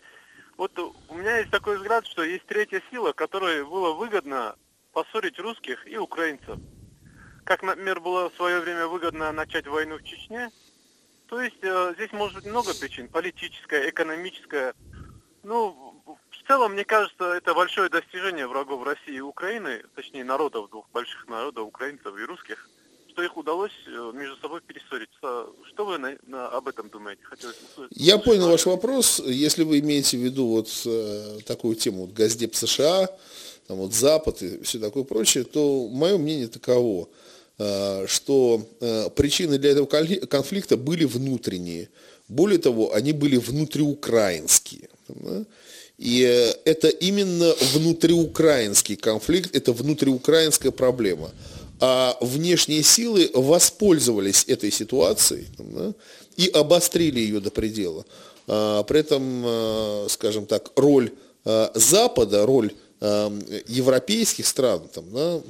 вот 0.56 0.78
у 0.78 1.14
меня 1.14 1.38
есть 1.38 1.50
такой 1.50 1.76
взгляд, 1.76 2.06
что 2.06 2.22
есть 2.22 2.46
третья 2.46 2.82
сила, 2.90 3.12
которой 3.12 3.64
было 3.64 3.92
выгодно 3.94 4.54
поссорить 4.92 5.38
русских 5.38 5.86
и 5.88 5.96
украинцев. 5.96 6.58
Как, 7.44 7.62
например, 7.62 8.00
было 8.00 8.30
в 8.30 8.34
свое 8.34 8.60
время 8.60 8.86
выгодно 8.86 9.32
начать 9.32 9.66
войну 9.66 9.98
в 9.98 10.04
Чечне, 10.04 10.50
то 11.26 11.40
есть 11.40 11.58
э, 11.62 11.94
здесь 11.96 12.12
может 12.12 12.36
быть 12.36 12.46
много 12.46 12.74
причин, 12.74 13.08
политическая, 13.08 13.88
экономическая. 13.88 14.74
Ну, 15.42 15.91
в 16.42 16.48
целом, 16.48 16.72
мне 16.72 16.84
кажется, 16.84 17.24
это 17.24 17.54
большое 17.54 17.88
достижение 17.88 18.46
врагов 18.46 18.84
России 18.84 19.16
и 19.16 19.20
Украины, 19.20 19.82
точнее 19.94 20.24
народов, 20.24 20.70
двух 20.70 20.88
больших 20.92 21.28
народов, 21.28 21.66
украинцев 21.66 22.16
и 22.16 22.24
русских– 22.24 22.68
что 23.12 23.22
их 23.22 23.36
удалось 23.36 23.72
э, 23.86 24.12
между 24.14 24.36
собой 24.36 24.60
перессорить. 24.66 25.10
Что 25.18 25.84
вы 25.84 25.98
на, 25.98 26.16
на, 26.26 26.48
об 26.48 26.68
этом 26.68 26.88
думаете? 26.88 27.22
Хотелось. 27.24 27.56
Я 27.90 28.18
понял 28.18 28.48
ваш 28.48 28.66
вопрос. 28.66 29.20
Если 29.24 29.64
вы 29.64 29.80
имеете 29.80 30.16
в 30.16 30.20
виду 30.20 30.46
вот 30.46 30.68
э, 30.86 31.38
такую 31.46 31.76
тему, 31.76 32.06
вот 32.06 32.12
Газдеп 32.12 32.54
США, 32.54 33.08
там 33.66 33.76
вот 33.76 33.92
Запад 33.94 34.42
и 34.42 34.62
все 34.62 34.78
такое 34.78 35.04
прочее, 35.04 35.44
то 35.44 35.88
мое 35.88 36.16
мнение 36.16 36.48
таково, 36.48 37.08
э, 37.58 38.06
что 38.06 38.66
э, 38.80 39.10
причины 39.10 39.58
для 39.58 39.72
этого 39.72 39.86
конфликта 39.86 40.76
были 40.76 41.04
внутренние. 41.04 41.90
Более 42.28 42.58
того, 42.58 42.94
они 42.94 43.12
были 43.12 43.36
внутриукраинские. 43.36 44.88
Да? 45.08 45.44
И 45.98 46.22
э, 46.22 46.54
это 46.64 46.88
именно 46.88 47.54
внутриукраинский 47.74 48.96
конфликт, 48.96 49.54
это 49.54 49.72
внутриукраинская 49.72 50.72
проблема 50.72 51.30
а 51.84 52.16
внешние 52.20 52.84
силы 52.84 53.28
воспользовались 53.34 54.44
этой 54.46 54.70
ситуацией 54.70 55.48
да, 55.58 55.92
и 56.36 56.46
обострили 56.46 57.18
ее 57.18 57.40
до 57.40 57.50
предела. 57.50 58.06
А, 58.46 58.84
при 58.84 59.00
этом, 59.00 59.42
а, 59.44 60.06
скажем 60.08 60.46
так, 60.46 60.70
роль 60.76 61.10
а, 61.44 61.72
Запада, 61.74 62.46
роль 62.46 62.72
а, 63.00 63.36
европейских 63.66 64.46
стран, 64.46 64.82
там, 64.94 65.12
да, 65.12 65.40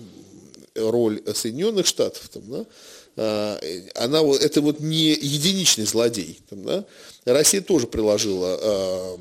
роль 0.74 1.22
Соединенных 1.34 1.86
Штатов, 1.86 2.30
там, 2.30 2.42
да, 2.50 3.60
она, 3.94 4.22
это 4.40 4.62
вот 4.62 4.80
не 4.80 5.10
единичный 5.10 5.84
злодей. 5.84 6.40
Там, 6.48 6.62
да. 6.64 6.84
Россия 7.26 7.60
тоже 7.60 7.86
приложила 7.86 9.18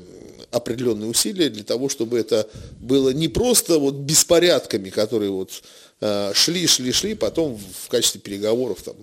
определенные 0.52 1.10
усилия 1.10 1.48
для 1.48 1.64
того, 1.64 1.88
чтобы 1.88 2.18
это 2.18 2.48
было 2.80 3.10
не 3.10 3.28
просто 3.28 3.78
вот 3.78 3.94
беспорядками, 3.94 4.90
которые 4.90 5.30
вот 5.30 5.62
Э, 6.04 6.32
шли, 6.34 6.66
шли, 6.66 6.90
шли, 6.90 7.14
потом 7.14 7.56
в 7.56 7.88
качестве 7.88 8.20
переговоров 8.20 8.82
там, 8.82 8.96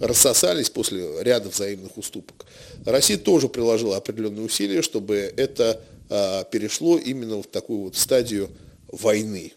рассосались 0.00 0.68
после 0.68 1.22
ряда 1.22 1.48
взаимных 1.48 1.96
уступок. 1.96 2.44
Россия 2.84 3.16
тоже 3.16 3.48
приложила 3.48 3.96
определенные 3.96 4.44
усилия, 4.44 4.82
чтобы 4.82 5.32
это 5.36 5.80
а, 6.10 6.42
перешло 6.44 6.98
именно 6.98 7.40
в 7.40 7.46
такую 7.46 7.82
вот 7.82 7.96
стадию 7.96 8.50
войны. 8.88 9.52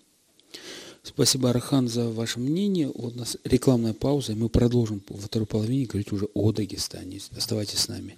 Спасибо, 1.02 1.50
Архан, 1.50 1.88
за 1.88 2.10
ваше 2.10 2.40
мнение. 2.40 2.92
У 2.94 3.10
нас 3.10 3.38
рекламная 3.44 3.94
пауза, 3.94 4.34
и 4.34 4.36
мы 4.36 4.48
продолжим 4.48 5.02
во 5.10 5.18
второй 5.20 5.48
половине 5.48 5.86
говорить 5.86 6.12
уже 6.12 6.28
о 6.36 6.52
Дагестане. 6.52 7.22
Оставайтесь 7.36 7.80
с 7.80 7.88
нами. 7.88 8.18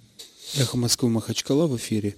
Эхо 0.58 0.76
Москвы 0.76 1.08
Махачкала 1.08 1.66
в 1.66 1.76
эфире. 1.78 2.14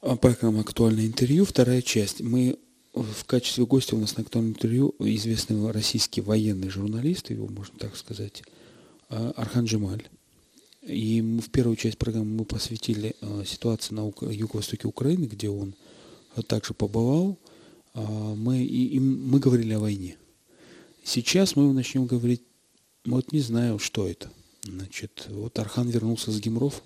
Программа 0.00 0.60
«Актуальное 0.60 1.06
интервью», 1.06 1.44
вторая 1.44 1.82
часть. 1.82 2.20
Мы 2.20 2.56
в 2.94 3.24
качестве 3.24 3.66
гостя 3.66 3.96
у 3.96 3.98
нас 3.98 4.16
на 4.16 4.22
актуальном 4.22 4.52
интервью 4.52 4.94
известный 5.00 5.72
российский 5.72 6.20
военный 6.20 6.68
журналист, 6.68 7.30
его 7.30 7.48
можно 7.48 7.76
так 7.80 7.96
сказать, 7.96 8.44
а, 9.08 9.32
Архан 9.36 9.64
Джемаль. 9.64 10.08
И 10.82 11.20
в 11.20 11.50
первую 11.50 11.74
часть 11.74 11.98
программы 11.98 12.26
мы 12.26 12.44
посвятили 12.44 13.16
а, 13.20 13.42
ситуации 13.44 13.92
на 13.92 14.02
юго-востоке 14.20 14.86
Украины, 14.86 15.24
где 15.24 15.48
он 15.48 15.74
также 16.46 16.74
побывал. 16.74 17.36
А, 17.94 18.00
мы, 18.36 18.62
и, 18.62 18.94
и 18.94 19.00
мы 19.00 19.40
говорили 19.40 19.72
о 19.72 19.80
войне. 19.80 20.16
Сейчас 21.02 21.56
мы 21.56 21.72
начнем 21.72 22.06
говорить, 22.06 22.42
вот 23.04 23.32
не 23.32 23.40
знаю, 23.40 23.80
что 23.80 24.06
это. 24.06 24.30
Значит, 24.62 25.26
вот 25.28 25.58
Архан 25.58 25.88
вернулся 25.88 26.30
с 26.30 26.38
Гимров, 26.38 26.84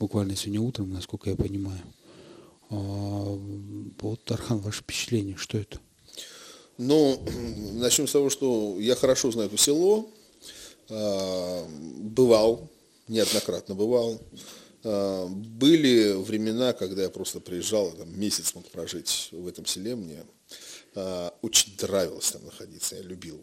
буквально 0.00 0.34
сегодня 0.34 0.60
утром, 0.60 0.92
насколько 0.92 1.30
я 1.30 1.36
понимаю. 1.36 1.82
А, 2.72 3.38
вот, 4.00 4.30
Архан, 4.30 4.58
ваше 4.60 4.80
впечатление, 4.80 5.36
что 5.36 5.58
это? 5.58 5.78
Ну, 6.78 7.22
начнем 7.74 8.08
с 8.08 8.12
того, 8.12 8.30
что 8.30 8.78
я 8.80 8.96
хорошо 8.96 9.30
знаю 9.30 9.48
это 9.50 9.58
село, 9.58 10.10
а, 10.88 11.68
бывал, 11.68 12.70
неоднократно 13.08 13.74
бывал. 13.74 14.18
А, 14.84 15.26
были 15.28 16.14
времена, 16.14 16.72
когда 16.72 17.02
я 17.02 17.10
просто 17.10 17.40
приезжал, 17.40 17.90
там, 17.92 18.18
месяц 18.18 18.54
мог 18.54 18.66
прожить 18.70 19.28
в 19.32 19.46
этом 19.46 19.66
селе, 19.66 19.94
мне 19.94 20.24
очень 21.40 21.74
нравилось 21.80 22.32
там 22.32 22.44
находиться, 22.44 22.96
я 22.96 23.02
любил. 23.02 23.42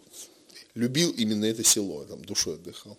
Любил 0.76 1.10
именно 1.12 1.46
это 1.46 1.64
село, 1.64 2.06
там 2.06 2.24
душой 2.24 2.56
отдыхал. 2.56 2.96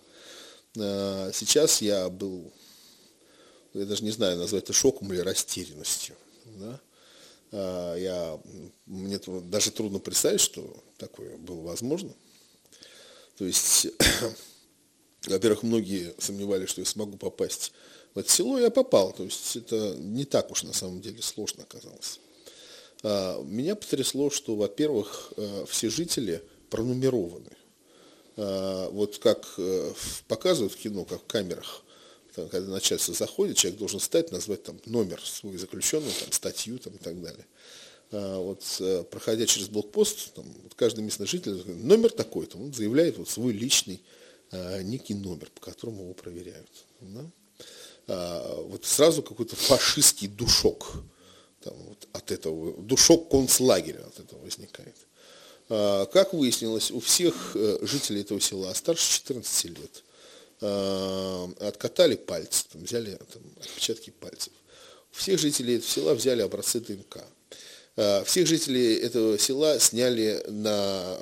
Сейчас 0.74 1.80
я 1.80 2.08
был 2.08 2.52
я 3.74 3.84
даже 3.84 4.04
не 4.04 4.10
знаю, 4.10 4.38
назвать 4.38 4.64
это 4.64 4.72
шоком 4.72 5.12
или 5.12 5.20
растерянностью. 5.20 6.16
Да? 6.58 6.80
А, 7.52 7.96
я, 7.96 8.40
мне 8.86 9.18
даже 9.18 9.70
трудно 9.70 9.98
представить, 9.98 10.40
что 10.40 10.82
такое 10.98 11.36
было 11.36 11.60
возможно. 11.62 12.12
То 13.36 13.44
есть, 13.44 13.86
во-первых, 15.26 15.62
многие 15.62 16.14
сомневались, 16.18 16.68
что 16.68 16.80
я 16.80 16.86
смогу 16.86 17.16
попасть 17.16 17.72
в 18.14 18.18
это 18.18 18.30
село, 18.30 18.58
я 18.58 18.70
попал. 18.70 19.12
То 19.12 19.24
есть 19.24 19.56
это 19.56 19.94
не 19.98 20.24
так 20.24 20.50
уж 20.50 20.64
на 20.64 20.72
самом 20.72 21.00
деле 21.00 21.22
сложно 21.22 21.62
оказалось. 21.62 22.20
А, 23.02 23.42
меня 23.42 23.76
потрясло, 23.76 24.30
что, 24.30 24.56
во-первых, 24.56 25.32
э, 25.36 25.64
все 25.68 25.90
жители 25.90 26.42
пронумерованы. 26.70 27.50
Вот 28.36 29.18
как 29.18 29.58
показывают 30.26 30.72
в 30.72 30.76
кино, 30.76 31.04
как 31.04 31.20
в 31.20 31.26
камерах, 31.26 31.82
когда 32.34 32.70
начальство 32.70 33.14
заходит, 33.14 33.56
человек 33.56 33.78
должен 33.78 34.00
встать, 34.00 34.30
назвать 34.32 34.62
там 34.62 34.80
номер 34.86 35.20
свой 35.24 35.56
заключенного, 35.56 36.12
там, 36.20 36.32
статью 36.32 36.78
там, 36.78 36.94
и 36.94 36.98
так 36.98 37.20
далее. 37.20 37.46
Вот, 38.12 38.64
проходя 39.10 39.46
через 39.46 39.68
блокпост, 39.68 40.32
там, 40.34 40.44
вот 40.64 40.74
каждый 40.74 41.04
местный 41.04 41.28
житель, 41.28 41.62
номер 41.66 42.10
такой-то, 42.10 42.58
он 42.58 42.72
заявляет 42.74 43.18
вот 43.18 43.28
свой 43.28 43.52
личный 43.52 44.02
некий 44.82 45.14
номер, 45.14 45.48
по 45.54 45.60
которому 45.60 46.02
его 46.02 46.14
проверяют. 46.14 46.70
Да? 47.00 47.30
А, 48.10 48.62
вот 48.62 48.84
сразу 48.84 49.22
какой-то 49.22 49.54
фашистский 49.54 50.26
душок 50.26 50.94
там, 51.62 51.74
вот 51.88 52.08
от 52.12 52.32
этого, 52.32 52.72
душок 52.82 53.28
концлагеря 53.30 54.04
от 54.04 54.18
этого 54.18 54.40
возникает. 54.40 54.96
А, 55.68 56.06
как 56.06 56.32
выяснилось, 56.34 56.90
у 56.90 56.98
всех 56.98 57.52
э, 57.54 57.78
жителей 57.82 58.22
этого 58.22 58.40
села 58.40 58.72
старше 58.74 59.12
14 59.12 59.64
лет 59.66 60.02
а, 60.02 60.09
откатали 60.60 62.16
пальцы, 62.16 62.64
там, 62.72 62.84
взяли 62.84 63.18
там, 63.32 63.42
отпечатки 63.60 64.10
пальцев. 64.10 64.52
Всех 65.10 65.38
жителей 65.38 65.76
этого 65.76 65.88
села 65.90 66.14
взяли 66.14 66.42
образцы 66.42 66.80
ДНК. 66.80 67.24
Всех 68.24 68.46
жителей 68.46 68.94
этого 68.94 69.38
села 69.38 69.78
сняли 69.80 70.42
на 70.48 71.18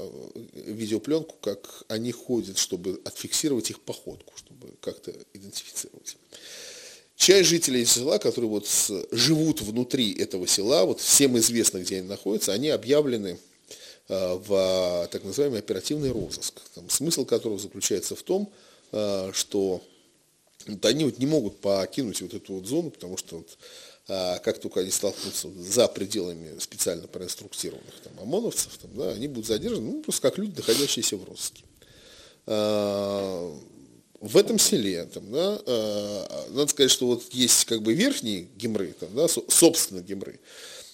видеопленку, 0.55 1.37
как 1.41 1.85
они 1.89 2.13
ходят, 2.13 2.59
чтобы 2.59 3.01
отфиксировать 3.05 3.71
их 3.71 3.81
походку, 3.81 4.35
чтобы 4.37 4.75
как-то 4.81 5.13
идентифицировать. 5.33 6.17
Часть 7.17 7.49
жителей 7.49 7.85
села, 7.85 8.19
которые 8.19 8.51
вот 8.51 8.69
живут 9.11 9.61
внутри 9.63 10.13
этого 10.13 10.47
села, 10.47 10.85
вот 10.85 11.01
всем 11.01 11.37
известно, 11.39 11.79
где 11.79 11.99
они 11.99 12.09
находятся, 12.09 12.53
они 12.53 12.69
объявлены 12.69 13.39
э, 14.09 14.35
в 14.35 15.09
так 15.11 15.25
называемый 15.25 15.59
оперативный 15.59 16.13
розыск, 16.13 16.61
там, 16.77 16.89
смысл 16.89 17.25
которого 17.25 17.59
заключается 17.59 18.15
в 18.15 18.23
том, 18.23 18.53
э, 18.53 18.68
что 18.91 19.83
вот 20.69 20.85
они 20.85 21.05
вот 21.05 21.19
не 21.19 21.27
могут 21.27 21.61
покинуть 21.61 22.21
вот 22.21 22.35
эту 22.35 22.55
вот 22.55 22.67
зону, 22.67 22.91
потому 22.91 23.17
что 23.17 23.39
вот, 23.39 23.59
э, 24.09 24.39
как 24.41 24.59
только 24.59 24.81
они 24.81 24.91
столкнутся 24.91 25.49
за 25.51 25.89
пределами 25.89 26.59
специально 26.59 27.09
проинструктированных 27.09 27.95
там, 28.03 28.13
ОМОНовцев, 28.21 28.77
там, 28.79 28.91
да, 28.95 29.13
они 29.13 29.29
будут 29.29 29.47
задержаны, 29.47 29.91
ну, 29.91 30.03
просто 30.03 30.23
как 30.23 30.39
люди, 30.39 30.57
находящиеся 30.57 31.17
в 31.17 31.25
розыске. 31.25 31.65
В 34.21 34.37
этом 34.37 34.59
селе, 34.59 35.05
там, 35.05 35.31
да, 35.31 35.61
э, 35.65 36.27
надо 36.51 36.67
сказать, 36.69 36.91
что 36.91 37.07
вот 37.07 37.33
есть 37.33 37.67
как 37.67 37.83
бы 37.83 37.95
верхние 37.95 38.49
гемры, 38.57 38.95
там, 38.99 39.15
да, 39.15 39.29
собственно 39.29 40.01
гемры, 40.01 40.41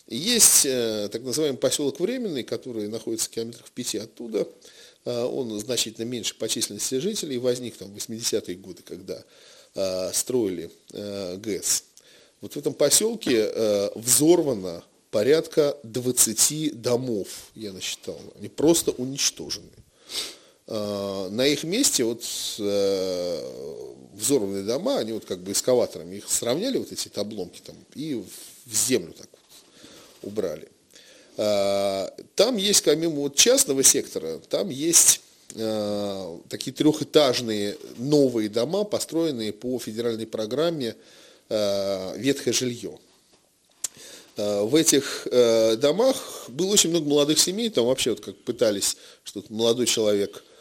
есть 0.06 0.66
э, 0.66 1.08
так 1.10 1.22
называемый 1.22 1.58
поселок 1.58 2.00
Временный, 2.00 2.42
который 2.42 2.88
находится 2.88 3.28
в 3.28 3.30
километрах 3.30 3.66
в 3.66 3.70
пяти 3.70 3.96
оттуда, 3.96 4.40
э, 4.40 4.46
он 5.10 5.58
значительно 5.60 6.04
меньше 6.04 6.34
по 6.34 6.48
численности 6.48 6.98
жителей, 6.98 7.38
возник 7.38 7.76
там 7.76 7.92
в 7.92 7.96
80-е 7.96 8.56
годы, 8.56 8.82
когда 8.82 9.22
э, 9.74 10.12
строили 10.12 10.70
э, 10.92 11.36
ГЭС. 11.36 11.84
Вот 12.40 12.54
в 12.54 12.56
этом 12.56 12.74
поселке 12.74 13.50
э, 13.54 13.90
взорвано 13.94 14.84
порядка 15.10 15.76
20 15.82 16.80
домов, 16.80 17.28
я 17.54 17.72
насчитал, 17.72 18.18
они 18.36 18.48
просто 18.48 18.90
уничтожены. 18.90 19.70
Э, 20.66 21.28
на 21.30 21.46
их 21.46 21.64
месте 21.64 22.04
вот 22.04 22.24
э, 22.58 23.94
взорванные 24.14 24.64
дома, 24.64 24.98
они 24.98 25.12
вот 25.12 25.24
как 25.24 25.40
бы 25.40 25.52
эскаваторами 25.52 26.16
их 26.16 26.28
сравняли, 26.28 26.78
вот 26.78 26.92
эти 26.92 27.10
обломки 27.18 27.60
там, 27.64 27.76
и 27.94 28.14
в 28.66 28.74
землю 28.74 29.12
так 29.12 29.28
вот 29.32 30.30
убрали. 30.32 30.68
Э, 31.36 32.08
там 32.34 32.56
есть, 32.56 32.84
помимо 32.84 33.16
вот 33.16 33.36
частного 33.36 33.82
сектора, 33.82 34.38
там 34.48 34.68
есть 34.68 35.20
такие 36.48 36.72
трехэтажные 36.72 37.76
новые 37.98 38.48
дома, 38.48 38.82
построенные 38.82 39.52
по 39.52 39.78
федеральной 39.78 40.26
программе 40.26 40.96
«Ветхое 41.48 42.52
жилье». 42.52 42.98
В 44.36 44.74
этих 44.74 45.28
домах 45.78 46.46
было 46.48 46.72
очень 46.72 46.90
много 46.90 47.08
молодых 47.08 47.38
семей, 47.38 47.70
там 47.70 47.86
вообще 47.86 48.10
вот 48.10 48.20
как 48.20 48.36
пытались, 48.38 48.96
что 49.22 49.44
молодой 49.48 49.86
человек– 49.86 50.42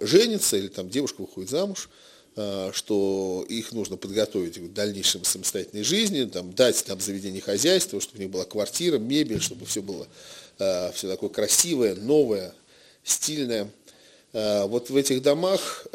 женится 0.00 0.56
или 0.56 0.68
там 0.68 0.88
девушка 0.88 1.20
выходит 1.20 1.50
замуж, 1.50 1.90
что 2.34 3.46
их 3.48 3.72
нужно 3.72 3.96
подготовить 3.96 4.58
к 4.58 4.72
дальнейшей 4.72 5.24
самостоятельной 5.24 5.84
жизни, 5.84 6.24
там, 6.24 6.52
дать 6.52 6.84
там 6.84 7.00
заведение 7.00 7.40
хозяйства, 7.40 8.00
чтобы 8.00 8.18
у 8.18 8.22
них 8.22 8.30
была 8.30 8.44
квартира, 8.44 8.98
мебель, 8.98 9.40
чтобы 9.40 9.66
все 9.66 9.82
было 9.82 10.08
э, 10.58 10.90
все 10.92 11.08
такое 11.08 11.30
красивое, 11.30 11.94
новое, 11.94 12.52
стильное. 13.04 13.70
Вот 14.32 14.90
в 14.90 14.96
этих 14.96 15.22
домах 15.22 15.86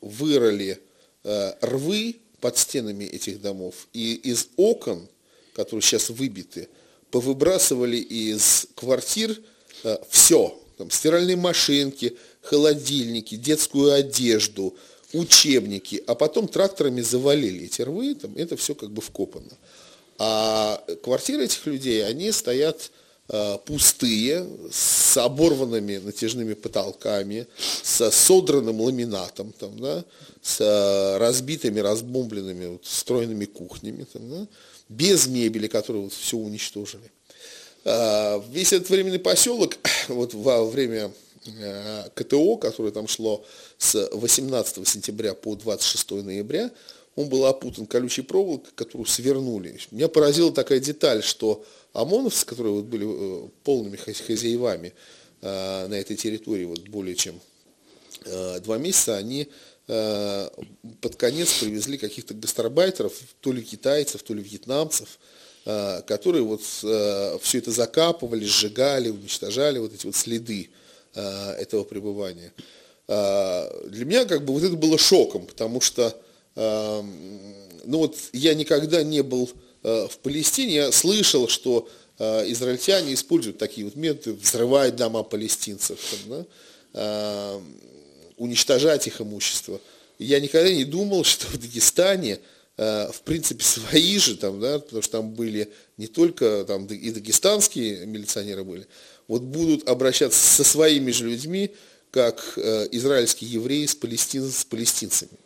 вырыли 0.00 0.78
рвы 1.24 2.16
под 2.40 2.56
стенами 2.56 3.04
этих 3.04 3.40
домов, 3.40 3.88
и 3.92 4.14
из 4.14 4.46
окон, 4.56 5.08
которые 5.52 5.82
сейчас 5.82 6.10
выбиты, 6.10 6.68
повыбрасывали 7.10 7.96
из 7.96 8.68
квартир 8.76 9.36
все, 10.08 10.56
там, 10.78 10.90
стиральные 10.90 11.36
машинки, 11.36 12.16
холодильники, 12.42 13.34
детскую 13.34 13.92
одежду, 13.92 14.76
учебники, 15.12 16.02
а 16.06 16.14
потом 16.14 16.48
тракторами 16.48 17.00
завалили 17.00 17.64
эти 17.64 17.82
рвы, 17.82 18.14
там, 18.14 18.34
это 18.36 18.56
все 18.56 18.74
как 18.74 18.90
бы 18.90 19.02
вкопано. 19.02 19.52
А 20.18 20.82
квартиры 21.02 21.44
этих 21.44 21.66
людей, 21.66 22.06
они 22.06 22.32
стоят 22.32 22.90
э, 23.28 23.58
пустые, 23.64 24.46
с 24.70 25.16
оборванными 25.16 25.98
натяжными 25.98 26.54
потолками, 26.54 27.46
со 27.82 28.10
содранным 28.10 28.80
ламинатом, 28.80 29.52
там, 29.52 29.78
да, 29.78 30.04
с 30.42 30.60
э, 30.60 31.18
разбитыми, 31.18 31.80
разбомбленными 31.80 32.66
вот, 32.66 32.86
стройными 32.86 33.44
кухнями, 33.44 34.06
там, 34.12 34.30
да, 34.30 34.46
без 34.88 35.26
мебели, 35.26 35.66
которую 35.66 36.04
вот, 36.04 36.12
все 36.12 36.36
уничтожили. 36.36 37.10
Э, 37.84 38.40
весь 38.50 38.72
этот 38.72 38.90
временный 38.90 39.18
поселок 39.18 39.76
вот, 40.08 40.34
во 40.34 40.64
время 40.64 41.10
КТО, 42.14 42.56
которое 42.56 42.92
там 42.92 43.08
шло 43.08 43.44
с 43.78 44.08
18 44.12 44.86
сентября 44.86 45.34
по 45.34 45.54
26 45.56 46.10
ноября, 46.10 46.70
он 47.16 47.28
был 47.28 47.44
опутан 47.46 47.86
колючей 47.86 48.22
проволокой, 48.22 48.72
которую 48.74 49.06
свернули. 49.06 49.78
Меня 49.90 50.08
поразила 50.08 50.52
такая 50.52 50.80
деталь, 50.80 51.22
что 51.22 51.64
ОМОНовцы, 51.92 52.46
которые 52.46 52.72
вот 52.72 52.84
были 52.84 53.06
э, 53.06 53.48
полными 53.64 53.96
хозяевами 53.96 54.94
э, 55.42 55.86
на 55.88 55.94
этой 55.94 56.16
территории 56.16 56.64
вот 56.64 56.80
более 56.88 57.14
чем 57.14 57.40
два 58.24 58.78
месяца, 58.78 59.16
они 59.16 59.48
под 59.86 61.16
конец 61.16 61.54
привезли 61.58 61.98
каких-то 61.98 62.34
гастарбайтеров, 62.34 63.12
то 63.40 63.50
ли 63.50 63.62
китайцев, 63.62 64.22
то 64.22 64.32
ли 64.32 64.40
вьетнамцев, 64.40 65.18
которые 65.64 66.44
вот 66.44 66.62
все 66.62 67.58
это 67.58 67.72
закапывали, 67.72 68.44
сжигали, 68.44 69.08
уничтожали 69.08 69.80
вот 69.80 69.92
эти 69.92 70.06
вот 70.06 70.14
следы 70.14 70.70
Э, 70.70 70.81
этого 71.14 71.84
пребывания. 71.84 72.52
Э, 73.08 73.88
для 73.88 74.04
меня 74.04 74.24
как 74.24 74.44
бы 74.44 74.54
вот 74.54 74.62
это 74.62 74.76
было 74.76 74.98
шоком, 74.98 75.46
потому 75.46 75.80
что 75.80 76.16
э, 76.56 77.02
ну 77.84 77.98
вот 77.98 78.16
я 78.32 78.54
никогда 78.54 79.02
не 79.02 79.22
был 79.22 79.50
в 79.82 80.18
Палестине, 80.22 80.74
я 80.74 80.92
слышал, 80.92 81.48
что 81.48 81.88
израильтяне 82.20 83.14
используют 83.14 83.58
такие 83.58 83.84
вот 83.84 83.96
методы, 83.96 84.36
взрывать 84.36 84.94
дома 84.94 85.24
палестинцев, 85.24 85.98
там, 86.24 86.46
да, 86.92 87.60
уничтожать 88.36 89.08
их 89.08 89.20
имущество. 89.20 89.80
Я 90.20 90.38
никогда 90.38 90.72
не 90.72 90.84
думал, 90.84 91.24
что 91.24 91.48
в 91.48 91.58
Дагестане 91.58 92.38
в 92.76 93.22
принципе, 93.24 93.64
свои 93.64 94.18
же, 94.18 94.36
там, 94.36 94.60
да, 94.60 94.78
потому 94.78 95.02
что 95.02 95.18
там 95.18 95.30
были 95.32 95.68
не 95.96 96.06
только 96.06 96.64
там, 96.66 96.86
и 96.86 97.10
дагестанские 97.10 98.06
милиционеры 98.06 98.64
были, 98.64 98.86
вот 99.32 99.40
будут 99.44 99.88
обращаться 99.88 100.38
со 100.38 100.62
своими 100.62 101.10
же 101.10 101.26
людьми, 101.26 101.70
как 102.10 102.52
э, 102.56 102.88
израильские 102.92 103.50
евреи 103.50 103.86
с, 103.86 103.94
палестин, 103.94 104.46
с 104.50 104.62
палестинцами. 104.66 105.38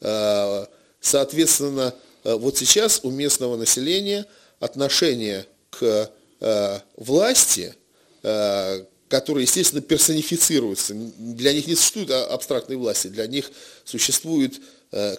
Э, 0.00 0.64
соответственно, 1.02 1.94
э, 2.24 2.34
вот 2.34 2.56
сейчас 2.56 3.00
у 3.02 3.10
местного 3.10 3.58
населения 3.58 4.24
отношение 4.58 5.46
к 5.68 6.10
власти, 6.96 7.74
которая, 8.22 9.42
естественно, 9.42 9.82
персонифицируется. 9.82 10.94
Для 10.94 11.52
них 11.52 11.66
не 11.66 11.74
существует 11.74 12.10
абстрактной 12.10 12.76
власти, 12.76 13.08
для 13.08 13.26
них 13.26 13.50
существует 13.84 14.58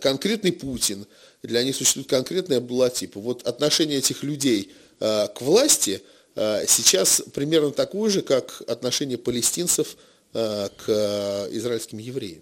конкретный 0.02 0.52
Путин, 0.52 1.06
для 1.44 1.64
них 1.64 1.76
существует 1.76 2.10
конкретная 2.10 2.58
Абдулатипа. 2.58 3.20
Вот 3.20 3.46
отношение 3.48 4.00
этих 4.00 4.24
людей 4.24 4.72
к 5.00 5.36
власти– 5.42 6.02
сейчас 6.36 7.22
примерно 7.34 7.72
такое 7.72 8.10
же, 8.10 8.22
как 8.22 8.62
отношение 8.68 9.18
палестинцев 9.18 9.98
э, 10.34 10.70
к 10.78 11.48
израильским 11.52 11.98
евреям. 11.98 12.42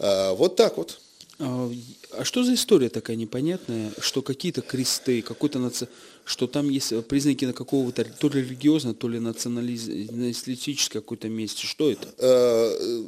Э, 0.00 0.32
вот 0.32 0.56
так 0.56 0.76
вот. 0.76 1.00
А, 1.38 1.70
а 2.12 2.24
что 2.24 2.42
за 2.42 2.54
история 2.54 2.88
такая 2.88 3.16
непонятная, 3.16 3.92
что 4.00 4.22
какие-то 4.22 4.62
кресты, 4.62 5.22
какой-то 5.22 5.58
наци... 5.58 5.88
что 6.24 6.46
там 6.46 6.68
есть 6.68 7.06
признаки 7.06 7.44
на 7.46 7.52
какого-то 7.52 8.04
то 8.04 8.28
ли 8.28 8.42
религиозного, 8.42 8.94
то 8.94 9.08
ли 9.08 9.18
националистической 9.20 11.00
какой-то 11.00 11.28
месте? 11.28 11.66
Что 11.66 11.90
это? 11.90 12.08
Э, 12.18 13.04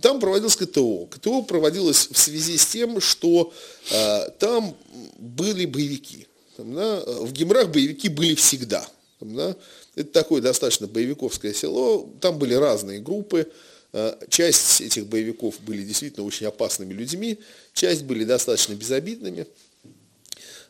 там 0.00 0.20
проводилось 0.20 0.56
КТО. 0.56 1.06
КТО 1.06 1.42
проводилось 1.42 2.08
в 2.10 2.18
связи 2.18 2.56
с 2.56 2.66
тем, 2.66 3.00
что 3.00 3.52
э, 3.90 4.30
там 4.38 4.74
были 5.18 5.66
боевики. 5.66 6.26
Там, 6.56 6.74
да, 6.74 7.00
в 7.00 7.32
Гимрах 7.32 7.68
боевики 7.68 8.08
были 8.08 8.34
всегда. 8.34 8.86
Там, 9.18 9.34
да, 9.34 9.56
это 9.94 10.10
такое 10.10 10.42
достаточно 10.42 10.86
боевиковское 10.86 11.52
село. 11.52 12.10
Там 12.20 12.38
были 12.38 12.54
разные 12.54 13.00
группы. 13.00 13.50
Э, 13.92 14.14
часть 14.28 14.82
этих 14.82 15.06
боевиков 15.06 15.58
были 15.60 15.82
действительно 15.82 16.26
очень 16.26 16.46
опасными 16.46 16.92
людьми, 16.92 17.38
часть 17.72 18.02
были 18.02 18.24
достаточно 18.24 18.74
безобидными. 18.74 19.46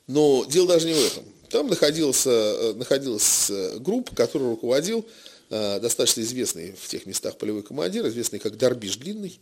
Но 0.07 0.45
дело 0.49 0.68
даже 0.68 0.87
не 0.87 0.95
в 0.95 1.05
этом. 1.05 1.24
Там 1.51 1.68
находился, 1.68 2.30
э, 2.30 2.74
находилась 2.74 3.51
э, 3.51 3.78
группа, 3.78 4.14
которую 4.14 4.51
руководил 4.51 5.05
достаточно 5.49 6.22
известный 6.22 6.72
в 6.72 6.89
тех 6.89 7.07
местах 7.07 7.39
полевой 7.39 7.62
командир, 7.62 8.05
известный 8.09 8.41
как 8.41 8.57
Дарбиш 8.57 8.97
Длинный. 8.97 9.39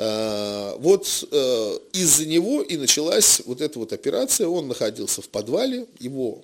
Вот 0.00 1.04
из-за 1.92 2.26
него 2.26 2.62
и 2.62 2.78
началась 2.78 3.42
вот 3.44 3.60
эта 3.60 3.78
вот 3.78 3.92
операция. 3.92 4.48
Он 4.48 4.66
находился 4.68 5.20
в 5.20 5.28
подвале, 5.28 5.86
его 5.98 6.42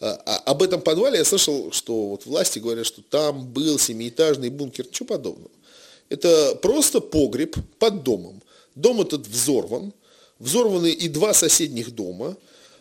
а, 0.00 0.14
об 0.46 0.62
этом 0.62 0.80
подвале 0.80 1.18
я 1.18 1.24
слышал, 1.24 1.72
что 1.72 2.10
вот 2.10 2.24
власти 2.24 2.60
говорят, 2.60 2.86
что 2.86 3.02
там 3.02 3.46
был 3.46 3.78
семиэтажный 3.78 4.48
бункер, 4.48 4.86
ничего 4.86 5.06
подобного. 5.06 5.50
Это 6.08 6.54
просто 6.62 7.00
погреб 7.00 7.56
под 7.78 8.04
домом. 8.04 8.42
Дом 8.74 9.00
этот 9.00 9.26
взорван. 9.26 9.92
Взорваны 10.38 10.90
и 10.90 11.08
два 11.08 11.34
соседних 11.34 11.90
дома. 11.90 12.36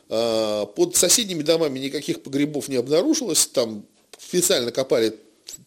Под 0.08 0.96
соседними 0.96 1.42
домами 1.42 1.80
никаких 1.80 2.22
погребов 2.22 2.70
не 2.70 2.76
обнаружилось. 2.76 3.48
Там 3.48 3.84
специально 4.18 4.72
копали 4.72 5.18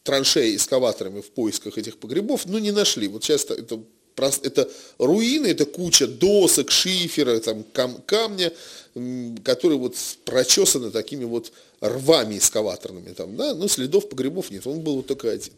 траншеи 0.05 0.57
эскаваторами 0.57 1.21
в 1.21 1.31
поисках 1.33 1.77
этих 1.77 1.99
погребов, 1.99 2.47
но 2.47 2.59
не 2.59 2.71
нашли. 2.71 3.09
Вот 3.09 3.25
сейчас 3.25 3.45
это, 3.45 3.81
это 4.17 4.69
руины, 4.99 5.49
это 5.49 5.65
куча 5.65 6.07
досок, 6.07 6.71
шифера, 6.71 7.39
там, 7.41 7.65
кам, 7.73 8.03
камня, 8.07 8.53
которые 9.45 9.79
вот 9.79 9.97
прочесаны 10.25 10.91
такими 10.91 11.25
вот 11.25 11.53
рвами 11.81 12.39
эскаваторными. 12.39 13.13
Там, 13.13 13.37
да? 13.37 13.55
Но 13.55 13.69
следов 13.69 14.09
погребов 14.09 14.51
нет, 14.51 14.67
он 14.67 14.81
был 14.81 14.97
вот 14.97 15.07
только 15.07 15.31
один. 15.31 15.55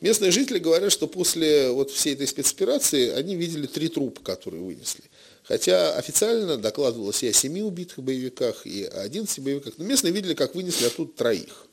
Местные 0.00 0.32
жители 0.32 0.58
говорят, 0.58 0.90
что 0.90 1.06
после 1.06 1.70
вот 1.70 1.90
всей 1.90 2.14
этой 2.14 2.26
спецоперации 2.26 3.10
они 3.10 3.36
видели 3.36 3.66
три 3.66 3.88
трупа, 3.88 4.20
которые 4.20 4.60
вынесли. 4.62 5.04
Хотя 5.44 5.94
официально 5.96 6.56
докладывалось 6.56 7.22
и 7.22 7.28
о 7.28 7.32
семи 7.32 7.62
убитых 7.62 7.98
боевиках, 7.98 8.66
и 8.66 8.84
о 8.84 9.02
11 9.02 9.38
боевиках. 9.40 9.74
Но 9.78 9.84
местные 9.84 10.12
видели, 10.12 10.34
как 10.34 10.54
вынесли 10.54 10.86
оттуда 10.86 11.12
троих. 11.12 11.66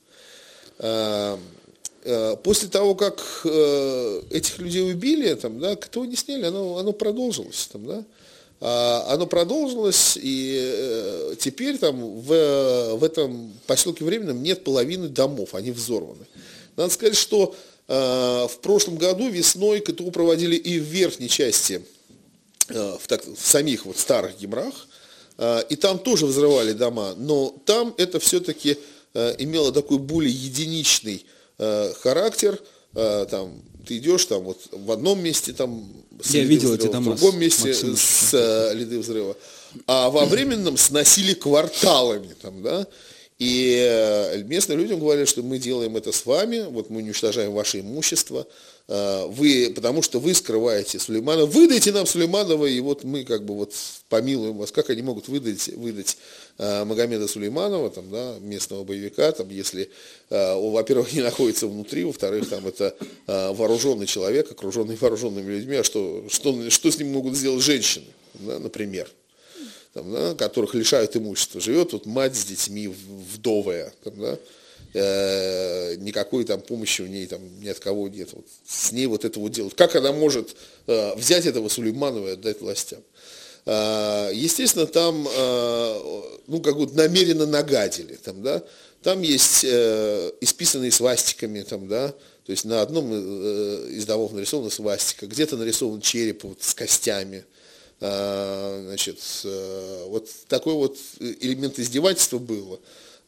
А, 2.05 2.35
после 2.37 2.69
того, 2.69 2.95
как 2.95 3.23
э, 3.45 4.21
этих 4.31 4.59
людей 4.59 4.91
убили, 4.91 5.33
там, 5.35 5.59
да, 5.59 5.75
кто 5.75 6.05
не 6.05 6.15
сняли, 6.15 6.45
оно, 6.45 6.77
оно 6.77 6.91
продолжилось. 6.91 7.69
Там, 7.71 7.85
да. 7.85 8.03
А, 8.61 9.05
оно 9.09 9.25
продолжилось, 9.25 10.17
и 10.21 10.59
э, 10.61 11.35
теперь 11.39 11.77
там 11.77 12.19
в, 12.21 12.95
в 12.95 13.03
этом 13.03 13.53
поселке 13.67 14.03
временном 14.03 14.43
нет 14.43 14.63
половины 14.63 15.07
домов, 15.07 15.55
они 15.55 15.71
взорваны. 15.71 16.25
Надо 16.75 16.93
сказать, 16.93 17.15
что 17.15 17.55
Э, 17.91 18.47
в 18.47 18.59
прошлом 18.59 18.97
году 18.97 19.29
весной 19.29 19.79
КТУ 19.79 20.11
проводили 20.11 20.55
и 20.55 20.79
в 20.79 20.83
верхней 20.83 21.27
части, 21.27 21.83
э, 22.67 22.97
в, 23.01 23.07
так, 23.07 23.25
в 23.25 23.43
самих 23.43 23.87
вот 23.87 23.97
старых 23.97 24.37
Гимрах, 24.37 24.87
э, 25.39 25.63
и 25.69 25.75
там 25.75 25.97
тоже 25.97 26.27
взрывали 26.27 26.73
дома, 26.73 27.15
но 27.17 27.55
там 27.65 27.95
это 27.97 28.19
все-таки 28.19 28.77
имело 29.39 29.71
такой 29.71 29.97
более 29.97 30.31
единичный 30.31 31.25
характер, 32.01 32.59
там 32.93 33.61
ты 33.87 33.97
идешь 33.97 34.25
там 34.25 34.43
вот 34.43 34.59
в 34.71 34.91
одном 34.91 35.21
месте 35.21 35.53
там 35.53 35.91
Я 36.25 36.43
видел 36.43 36.69
взрыва, 36.69 36.83
эти 36.83 36.91
дома 36.91 37.11
в 37.11 37.19
другом 37.19 37.39
месте 37.39 37.69
Максим. 37.69 37.95
с 37.95 38.71
следы 38.71 38.99
взрыва, 38.99 39.35
а 39.87 40.09
во 40.09 40.25
временном 40.25 40.77
сносили 40.77 41.33
кварталами 41.33 42.35
там, 42.41 42.61
да, 42.61 42.87
и 43.39 43.77
э, 43.81 44.43
местные 44.43 44.77
людям 44.77 44.99
говорят, 44.99 45.29
что 45.29 45.41
мы 45.41 45.59
делаем 45.59 45.95
это 45.95 46.11
с 46.11 46.25
вами, 46.25 46.65
вот 46.69 46.89
мы 46.89 46.97
уничтожаем 46.97 47.53
ваше 47.53 47.79
имущество, 47.79 48.45
э, 48.45 48.78
вы, 48.89 49.71
потому 49.75 50.01
что 50.01 50.19
вы 50.19 50.33
скрываете 50.33 50.97
Сулеймана, 50.97 51.45
выдайте 51.45 51.91
нам 51.91 52.07
Сулейманова, 52.07 52.65
и 52.65 52.79
вот 52.79 53.03
мы 53.03 53.23
как 53.23 53.45
бы 53.45 53.55
вот 53.55 53.73
помилуем 54.09 54.57
вас. 54.57 54.71
Как 54.71 54.89
они 54.89 55.03
могут 55.03 55.27
выдать, 55.27 55.67
выдать 55.67 56.17
э, 56.57 56.83
Магомеда 56.85 57.27
Сулейманова, 57.27 57.91
там, 57.91 58.09
да, 58.09 58.37
местного 58.39 58.83
боевика, 58.83 59.31
там, 59.31 59.49
если, 59.49 59.91
во-первых, 60.29 61.13
не 61.13 61.21
находится 61.21 61.67
внутри, 61.67 62.03
во-вторых, 62.03 62.49
там 62.49 62.65
это 62.65 62.95
вооруженный 63.27 64.07
человек, 64.07 64.51
окруженный 64.51 64.95
вооруженными 64.95 65.51
людьми, 65.51 65.75
а 65.75 65.83
что, 65.83 66.25
что, 66.29 66.69
что 66.71 66.89
с 66.89 66.97
ним 66.97 67.11
могут 67.11 67.35
сделать 67.35 67.63
женщины, 67.63 68.05
да, 68.33 68.57
например 68.57 69.07
там, 69.93 70.11
да, 70.11 70.35
которых 70.35 70.73
лишают 70.75 71.15
имущества. 71.15 71.61
Живет 71.61 71.93
вот 71.93 72.05
мать 72.05 72.35
с 72.35 72.45
детьми 72.45 72.87
вдовая, 72.87 73.93
там, 74.03 74.19
да, 74.19 74.37
э, 74.93 75.95
никакой 75.95 76.45
там 76.45 76.61
помощи 76.61 77.01
у 77.01 77.07
ней 77.07 77.27
там 77.27 77.41
ни 77.59 77.67
от 77.67 77.79
кого 77.79 78.07
нет. 78.07 78.29
Вот 78.33 78.45
с 78.67 78.91
ней 78.91 79.05
вот 79.07 79.25
это 79.25 79.39
вот 79.39 79.51
делать. 79.51 79.75
Как 79.75 79.95
она 79.95 80.11
может 80.11 80.55
э, 80.87 81.15
взять 81.15 81.45
этого 81.45 81.69
Сулейманова 81.69 82.29
и 82.29 82.31
отдать 82.31 82.61
властям? 82.61 83.01
Э, 83.65 84.31
естественно, 84.33 84.85
там, 84.85 85.27
э, 85.27 86.21
ну, 86.47 86.61
как 86.61 86.75
вот 86.75 86.93
намеренно 86.93 87.45
нагадили, 87.45 88.15
там, 88.15 88.41
да, 88.41 88.63
там 89.03 89.21
есть 89.21 89.63
э, 89.63 90.31
исписанные 90.41 90.91
свастиками, 90.91 91.61
там, 91.61 91.87
да, 91.87 92.09
то 92.09 92.51
есть 92.51 92.65
на 92.65 92.81
одном 92.81 93.09
э, 93.11 93.89
из 93.91 94.05
домов 94.05 94.33
нарисована 94.33 94.69
свастика, 94.69 95.27
где-то 95.27 95.55
нарисован 95.55 96.01
череп 96.01 96.43
вот, 96.43 96.63
с 96.63 96.73
костями, 96.73 97.45
а, 98.01 98.81
значит, 98.87 99.19
э, 99.43 100.05
вот 100.07 100.29
такой 100.47 100.73
вот 100.73 100.97
элемент 101.19 101.77
издевательства 101.79 102.39
было. 102.39 102.79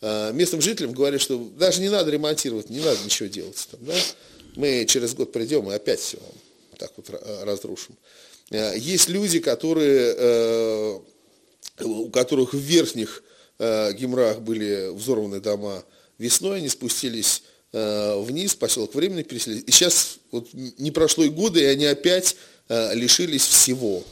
А, 0.01 0.31
местным 0.31 0.61
жителям 0.61 0.93
говорят, 0.93 1.21
что 1.21 1.37
даже 1.57 1.81
не 1.81 1.89
надо 1.89 2.11
ремонтировать, 2.11 2.69
не 2.69 2.79
надо 2.79 2.97
ничего 3.05 3.29
делать. 3.29 3.67
Там, 3.69 3.79
да? 3.85 3.93
Мы 4.55 4.85
через 4.87 5.13
год 5.13 5.31
придем 5.31 5.71
и 5.71 5.75
опять 5.75 5.99
все 5.99 6.17
так 6.77 6.91
вот 6.97 7.09
разрушим. 7.43 7.95
А, 8.51 8.73
есть 8.73 9.07
люди, 9.07 9.39
которые, 9.39 10.15
э, 10.17 10.99
у 11.83 12.09
которых 12.09 12.53
в 12.53 12.57
верхних 12.57 13.23
э, 13.59 13.93
гимрах 13.93 14.39
были 14.39 14.89
взорваны 14.91 15.39
дома 15.39 15.83
весной, 16.17 16.57
они 16.57 16.69
спустились 16.69 17.43
вниз, 17.73 18.53
поселок 18.55 18.93
временно 18.93 19.23
переселились. 19.23 19.63
И 19.65 19.71
сейчас 19.71 20.17
вот 20.31 20.49
не 20.51 20.91
прошло 20.91 21.23
и 21.23 21.29
года, 21.29 21.57
и 21.57 21.63
они 21.63 21.85
опять 21.85 22.35
лишились 22.67 23.45
всего. 23.45 24.03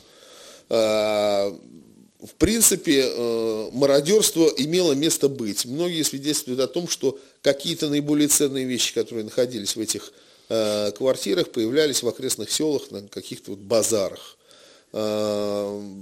Э, 2.19 2.25
в 2.25 2.33
принципе, 2.35 3.05
э, 3.05 3.69
мародерство 3.73 4.51
имело 4.57 4.93
место 4.93 5.29
быть. 5.29 5.65
Многие 5.65 6.03
свидетельствуют 6.03 6.59
о 6.59 6.67
том, 6.67 6.87
что 6.87 7.17
какие-то 7.41 7.89
наиболее 7.89 8.27
ценные 8.27 8.65
вещи, 8.65 8.93
которые 8.93 9.23
находились 9.23 9.75
в 9.75 9.79
этих 9.79 10.11
э, 10.49 10.91
квартирах, 10.91 11.49
появлялись 11.49 12.03
в 12.03 12.07
окрестных 12.07 12.51
селах 12.51 12.91
на 12.91 13.07
каких-то 13.07 13.51
вот 13.51 13.59
базарах. 13.59 14.35
Там 14.91 15.93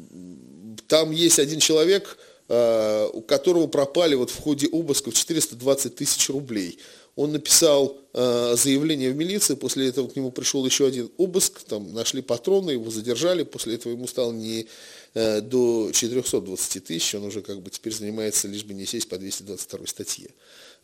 есть 1.12 1.40
один 1.40 1.60
человек, 1.60 2.18
у 2.48 3.22
которого 3.28 3.68
пропали 3.68 4.16
вот 4.16 4.30
в 4.30 4.40
ходе 4.40 4.70
обысков 4.72 5.14
420 5.14 5.94
тысяч 5.94 6.30
рублей. 6.30 6.80
Он 7.18 7.32
написал 7.32 7.98
э, 8.14 8.54
заявление 8.56 9.12
в 9.12 9.18
милицию, 9.18 9.58
после 9.58 9.90
этого 9.90 10.08
к 10.08 10.16
нему 10.16 10.32
пришел 10.32 10.64
еще 10.64 10.86
один 10.86 11.10
обыск, 11.18 11.64
там 11.64 11.92
нашли 11.92 12.22
патроны, 12.22 12.72
его 12.72 12.92
задержали, 12.92 13.42
после 13.42 13.74
этого 13.74 13.92
ему 13.92 14.08
стало 14.08 14.32
не 14.32 14.62
э, 14.62 14.66
до 15.42 15.92
420 15.92 16.84
тысяч, 16.84 17.16
он 17.16 17.26
уже 17.26 17.42
как 17.42 17.62
бы 17.62 17.70
теперь 17.70 17.94
занимается 17.94 18.48
лишь 18.48 18.64
бы 18.64 18.74
не 18.74 18.86
сесть 18.86 19.10
по 19.10 19.18
222 19.18 19.88
статье. 19.88 20.30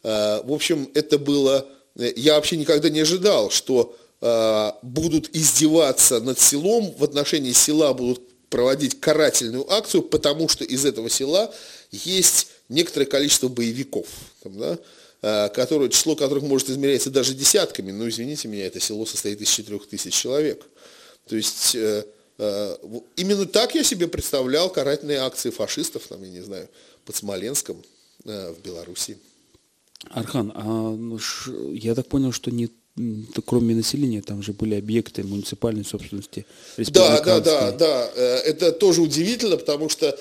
Э, 0.03 0.41
в 0.43 0.51
общем, 0.51 0.89
это 0.93 1.17
было, 1.17 1.67
э, 1.95 2.13
я 2.15 2.36
вообще 2.36 2.57
никогда 2.57 2.89
не 2.89 3.01
ожидал, 3.01 3.49
что 3.49 3.95
э, 4.21 4.71
будут 4.81 5.36
издеваться 5.36 6.19
над 6.19 6.39
селом, 6.39 6.93
в 6.97 7.03
отношении 7.03 7.51
села 7.51 7.93
будут 7.93 8.21
проводить 8.49 8.99
карательную 8.99 9.71
акцию, 9.71 10.03
потому 10.03 10.47
что 10.47 10.63
из 10.63 10.86
этого 10.86 11.09
села 11.09 11.53
есть 11.91 12.47
некоторое 12.69 13.05
количество 13.05 13.47
боевиков. 13.47 14.07
Там, 14.43 14.57
да? 14.57 14.79
Э, 15.25 15.49
которое, 15.49 15.89
число 15.89 16.17
которых 16.17 16.43
может 16.43 16.69
измеряться 16.69 17.09
даже 17.09 17.34
десятками, 17.34 17.91
но, 17.91 18.09
извините 18.09 18.49
меня, 18.49 18.67
это 18.67 18.81
село 18.81 19.05
состоит 19.05 19.39
из 19.41 19.49
4 19.49 19.79
тысяч 19.89 20.13
человек. 20.13 20.61
То 21.27 21.38
есть 21.38 21.75
э, 21.75 21.79
э, 21.79 22.03
именно 23.16 23.46
так 23.46 23.76
я 23.76 23.84
себе 23.84 24.08
представлял 24.08 24.70
карательные 24.70 25.20
акции 25.20 25.50
фашистов, 25.50 26.08
там, 26.08 26.24
я 26.24 26.30
не 26.30 26.41
знаю, 26.41 26.70
под 27.06 27.16
Смоленском 27.16 27.84
в 28.24 28.56
Беларуси. 28.64 29.18
Архан, 30.10 30.52
а 30.56 30.64
ну, 30.64 31.20
я 31.74 31.96
так 31.96 32.08
понял, 32.08 32.32
что 32.32 32.52
не 32.52 32.70
кроме 33.46 33.76
населения, 33.76 34.22
там 34.22 34.44
же 34.44 34.54
были 34.54 34.76
объекты 34.76 35.24
муниципальной 35.24 35.84
собственности. 35.84 36.46
Да, 36.78 37.22
да, 37.22 37.39
да, 37.39 37.72
да. 37.72 38.12
Э, 38.16 38.38
это 38.46 38.72
тоже 38.72 39.02
удивительно, 39.02 39.58
потому 39.58 39.89
что 39.89 40.18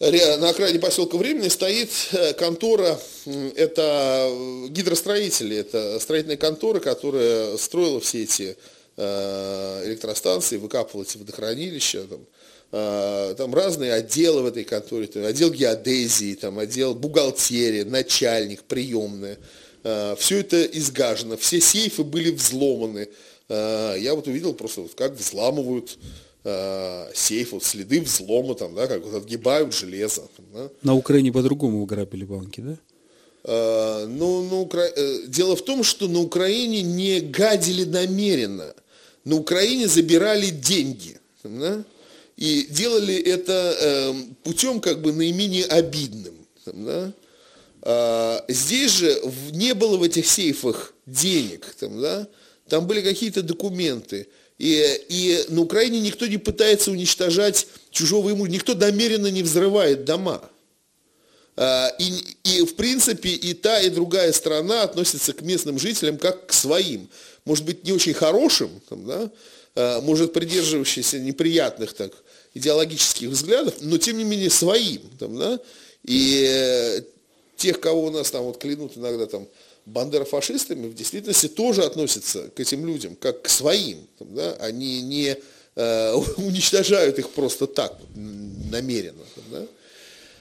на 0.00 0.50
окраине 0.50 0.78
поселка 0.78 1.16
Временный 1.16 1.50
стоит 1.50 1.90
э, 2.12 2.34
контора, 2.34 2.98
это 3.56 4.30
гидростроители, 4.68 5.56
это 5.56 5.98
строительная 6.00 6.36
контора, 6.36 6.80
которая 6.80 7.56
строила 7.56 8.00
все 8.00 8.24
эти 8.24 8.42
э, 8.42 8.54
электростанции, 8.96 10.56
выкапывала 10.56 11.04
эти 11.04 11.16
водохранилища, 11.16 12.04
там, 12.04 13.36
там 13.36 13.54
разные 13.54 13.92
отделы 13.92 14.42
в 14.42 14.46
этой 14.46 14.64
конторе, 14.64 15.06
там, 15.06 15.24
отдел 15.24 15.50
геодезии, 15.50 16.34
там, 16.34 16.58
отдел 16.58 16.94
бухгалтерии, 16.94 17.82
начальник, 17.82 18.62
приемная. 18.62 19.38
Э, 19.84 20.16
все 20.18 20.40
это 20.40 20.64
изгажено, 20.64 21.36
все 21.36 21.60
сейфы 21.60 22.02
были 22.02 22.30
взломаны. 22.30 23.08
Э, 23.48 23.94
я 23.98 24.14
вот 24.14 24.26
увидел 24.26 24.54
просто, 24.54 24.80
вот, 24.80 24.94
как 24.94 25.12
взламывают 25.12 25.98
э, 26.44 27.10
сейф, 27.14 27.52
вот 27.52 27.64
следы 27.64 28.00
взлома, 28.00 28.54
там, 28.54 28.74
да, 28.74 28.86
как 28.86 29.04
вот 29.04 29.14
отгибают 29.14 29.74
железо. 29.74 30.22
да. 30.52 30.70
На 30.82 30.94
Украине 30.94 31.32
по-другому 31.32 31.84
грабили 31.84 32.24
банки, 32.24 32.60
да? 32.60 32.76
Ну, 33.46 34.48
на 34.48 34.60
Укра... 34.60 34.88
Дело 35.26 35.54
в 35.54 35.62
том, 35.62 35.82
что 35.82 36.08
на 36.08 36.20
Украине 36.20 36.80
не 36.80 37.20
гадили 37.20 37.84
намеренно. 37.84 38.74
На 39.24 39.36
Украине 39.36 39.88
забирали 39.88 40.50
деньги. 40.50 41.18
Да? 41.42 41.84
И 42.36 42.66
делали 42.70 43.14
это 43.14 43.76
э, 43.80 44.14
путем 44.42 44.80
как 44.80 45.00
бы 45.02 45.12
наименее 45.12 45.66
обидным. 45.66 46.34
Да? 46.66 47.12
А, 47.82 48.44
здесь 48.48 48.92
же 48.92 49.20
не 49.52 49.74
было 49.74 49.96
в 49.96 50.02
этих 50.02 50.26
сейфах 50.26 50.94
денег, 51.06 51.74
там, 51.78 52.00
да? 52.00 52.26
там 52.68 52.86
были 52.86 53.02
какие-то 53.02 53.42
документы. 53.42 54.26
И, 54.58 54.82
и 55.08 55.44
на 55.48 55.60
Украине 55.62 56.00
никто 56.00 56.26
не 56.26 56.38
пытается 56.38 56.90
уничтожать 56.90 57.66
чужого 57.90 58.30
имущества, 58.30 58.52
никто 58.52 58.74
намеренно 58.74 59.26
не 59.26 59.42
взрывает 59.42 60.04
дома. 60.04 60.48
А, 61.56 61.88
и, 61.98 62.22
и 62.44 62.64
в 62.64 62.74
принципе 62.74 63.30
и 63.30 63.54
та, 63.54 63.80
и 63.80 63.88
другая 63.88 64.32
страна 64.32 64.82
относятся 64.82 65.32
к 65.32 65.42
местным 65.42 65.78
жителям 65.78 66.18
как 66.18 66.46
к 66.46 66.52
своим. 66.52 67.08
Может 67.44 67.64
быть, 67.64 67.84
не 67.84 67.92
очень 67.92 68.14
хорошим, 68.14 68.70
там, 68.88 69.06
да? 69.06 69.30
А, 69.76 70.00
может, 70.00 70.32
придерживающимся 70.32 71.20
неприятных 71.20 71.92
так, 71.92 72.12
идеологических 72.54 73.28
взглядов, 73.28 73.74
но 73.80 73.98
тем 73.98 74.18
не 74.18 74.24
менее 74.24 74.50
своим. 74.50 75.02
Там, 75.18 75.38
да? 75.38 75.60
И 76.04 77.02
тех, 77.56 77.80
кого 77.80 78.06
у 78.06 78.10
нас 78.10 78.30
там 78.30 78.44
вот 78.44 78.58
клянут 78.58 78.96
иногда 78.96 79.26
там 79.26 79.46
бандерофашистами, 79.86 80.88
в 80.88 80.94
действительности 80.94 81.46
тоже 81.46 81.84
относятся 81.84 82.50
к 82.50 82.58
этим 82.58 82.86
людям, 82.86 83.16
как 83.16 83.42
к 83.42 83.48
своим. 83.48 84.06
Там, 84.18 84.34
да? 84.34 84.54
Они 84.54 85.02
не 85.02 85.36
э, 85.76 86.12
уничтожают 86.36 87.20
их 87.20 87.30
просто 87.30 87.68
так, 87.68 87.96
намеренно. 88.14 89.22
Там, 89.36 89.44
да? 89.52 89.66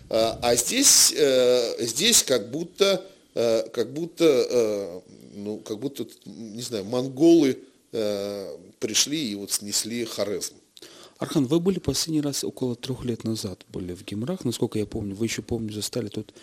А, 0.09 0.39
а 0.41 0.55
здесь, 0.55 1.13
э, 1.15 1.85
здесь 1.85 2.23
как 2.23 2.51
будто, 2.51 3.05
э, 3.35 3.67
как 3.69 3.93
будто, 3.93 4.25
э, 4.25 5.01
ну, 5.35 5.57
как 5.59 5.79
будто, 5.79 6.05
не 6.25 6.61
знаю, 6.61 6.85
монголы 6.85 7.59
пришли 8.79 9.31
и 9.31 9.35
вот 9.35 9.51
снесли 9.51 10.03
Хорезм. 10.03 10.55
Архан, 11.19 11.45
вы 11.45 11.59
были 11.59 11.77
последний 11.77 12.21
раз 12.21 12.43
около 12.43 12.75
трех 12.75 13.05
лет 13.05 13.23
назад, 13.23 13.59
были 13.71 13.93
в 13.93 14.03
Гимрах, 14.03 14.43
насколько 14.45 14.79
я 14.79 14.87
помню, 14.87 15.13
вы 15.13 15.27
еще, 15.27 15.43
помню, 15.43 15.71
застали 15.71 16.07
тут 16.07 16.33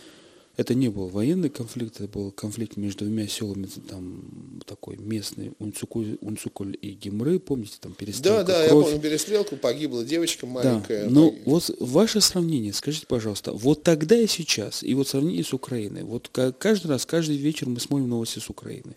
это 0.57 0.75
не 0.75 0.89
был 0.89 1.09
военный 1.09 1.49
конфликт, 1.49 2.01
это 2.01 2.09
был 2.09 2.31
конфликт 2.33 2.77
между 2.77 3.05
двумя 3.05 3.27
селами, 3.29 3.67
там 3.89 4.61
такой 4.67 4.97
местный, 4.97 5.53
Унцукуль, 5.59 6.19
Унцукуль 6.21 6.77
и 6.81 6.91
Гимры, 6.91 7.39
помните, 7.39 7.77
там 7.81 7.93
перестрелка, 7.93 8.45
Да, 8.45 8.59
да, 8.59 8.69
кровь. 8.69 8.85
я 8.85 8.91
помню 8.91 9.01
перестрелку, 9.01 9.57
погибла 9.57 10.05
девочка 10.05 10.47
маленькая. 10.47 11.05
Да, 11.05 11.11
но 11.11 11.31
погиб... 11.31 11.47
вот 11.47 11.77
ваше 11.79 12.21
сравнение, 12.21 12.73
скажите, 12.73 13.07
пожалуйста, 13.07 13.53
вот 13.53 13.83
тогда 13.83 14.19
и 14.19 14.27
сейчас, 14.27 14.83
и 14.83 14.93
вот 14.95 15.09
сравнение 15.09 15.45
с 15.45 15.55
Украиной, 15.55 16.03
вот 16.03 16.29
каждый 16.29 16.89
раз, 16.89 17.07
каждый 17.07 17.37
вечер 17.37 17.69
мы 17.69 17.81
смотрим 17.81 18.09
новости 18.09 18.39
с 18.39 18.51
Украины. 18.51 18.97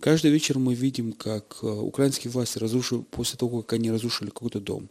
Каждый 0.00 0.30
вечер 0.30 0.58
мы 0.58 0.74
видим, 0.74 1.12
как 1.12 1.58
э, 1.62 1.66
украинские 1.66 2.30
власти 2.30 2.58
разрушили, 2.58 3.04
после 3.10 3.36
того, 3.36 3.62
как 3.62 3.72
они 3.72 3.90
разрушили 3.90 4.28
какой-то 4.28 4.60
дом, 4.60 4.88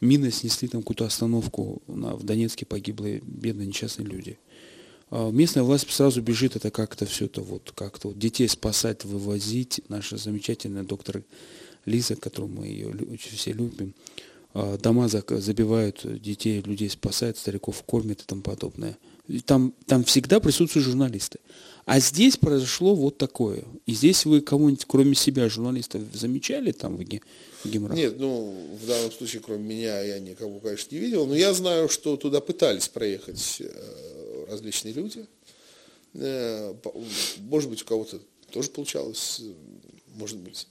мины 0.00 0.30
снесли 0.30 0.68
там 0.68 0.82
какую-то 0.82 1.06
остановку, 1.06 1.80
в 1.86 2.22
Донецке 2.22 2.66
погибли 2.66 3.22
бедные 3.26 3.66
несчастные 3.66 4.06
люди– 4.06 4.38
местная 5.12 5.62
власть 5.62 5.90
сразу 5.90 6.22
бежит, 6.22 6.56
это 6.56 6.70
как-то 6.70 7.06
все 7.06 7.26
это 7.26 7.42
вот, 7.42 7.72
как-то 7.74 8.08
вот 8.08 8.18
детей 8.18 8.48
спасать, 8.48 9.04
вывозить. 9.04 9.80
Наша 9.88 10.16
замечательная 10.16 10.84
доктор 10.84 11.22
Лиза, 11.84 12.16
которую 12.16 12.52
мы 12.52 12.66
ее 12.66 12.88
очень 12.88 13.36
все 13.36 13.52
любим, 13.52 13.94
а, 14.54 14.78
дома 14.78 15.08
забивают 15.08 16.00
детей, 16.20 16.60
людей 16.60 16.88
спасают, 16.90 17.38
стариков 17.38 17.82
кормят 17.82 18.22
и 18.22 18.24
тому 18.24 18.42
подобное. 18.42 18.96
И 19.28 19.40
там, 19.40 19.72
там 19.86 20.04
всегда 20.04 20.40
присутствуют 20.40 20.86
журналисты. 20.86 21.38
А 21.84 22.00
здесь 22.00 22.36
произошло 22.36 22.94
вот 22.94 23.18
такое. 23.18 23.64
И 23.86 23.92
здесь 23.92 24.24
вы 24.24 24.40
кого-нибудь, 24.40 24.84
кроме 24.86 25.14
себя, 25.14 25.48
журналистов, 25.48 26.02
замечали 26.12 26.72
там 26.72 26.96
в 26.96 27.68
Гимрах? 27.68 27.96
Нет, 27.96 28.18
ну, 28.18 28.54
в 28.80 28.86
данном 28.86 29.10
случае, 29.10 29.42
кроме 29.44 29.62
меня, 29.62 30.00
я 30.00 30.18
никого, 30.18 30.60
конечно, 30.60 30.94
не 30.94 31.00
видел. 31.00 31.26
Но 31.26 31.34
я 31.34 31.52
знаю, 31.54 31.88
что 31.88 32.16
туда 32.16 32.40
пытались 32.40 32.88
проехать 32.88 33.58
э, 33.60 33.70
различные 34.52 34.94
люди. 34.94 35.26
Э, 36.14 36.74
может 37.38 37.70
быть, 37.70 37.82
у 37.82 37.84
кого-то 37.84 38.20
тоже 38.50 38.70
получалось, 38.70 39.40
может 40.14 40.38
быть. 40.38 40.68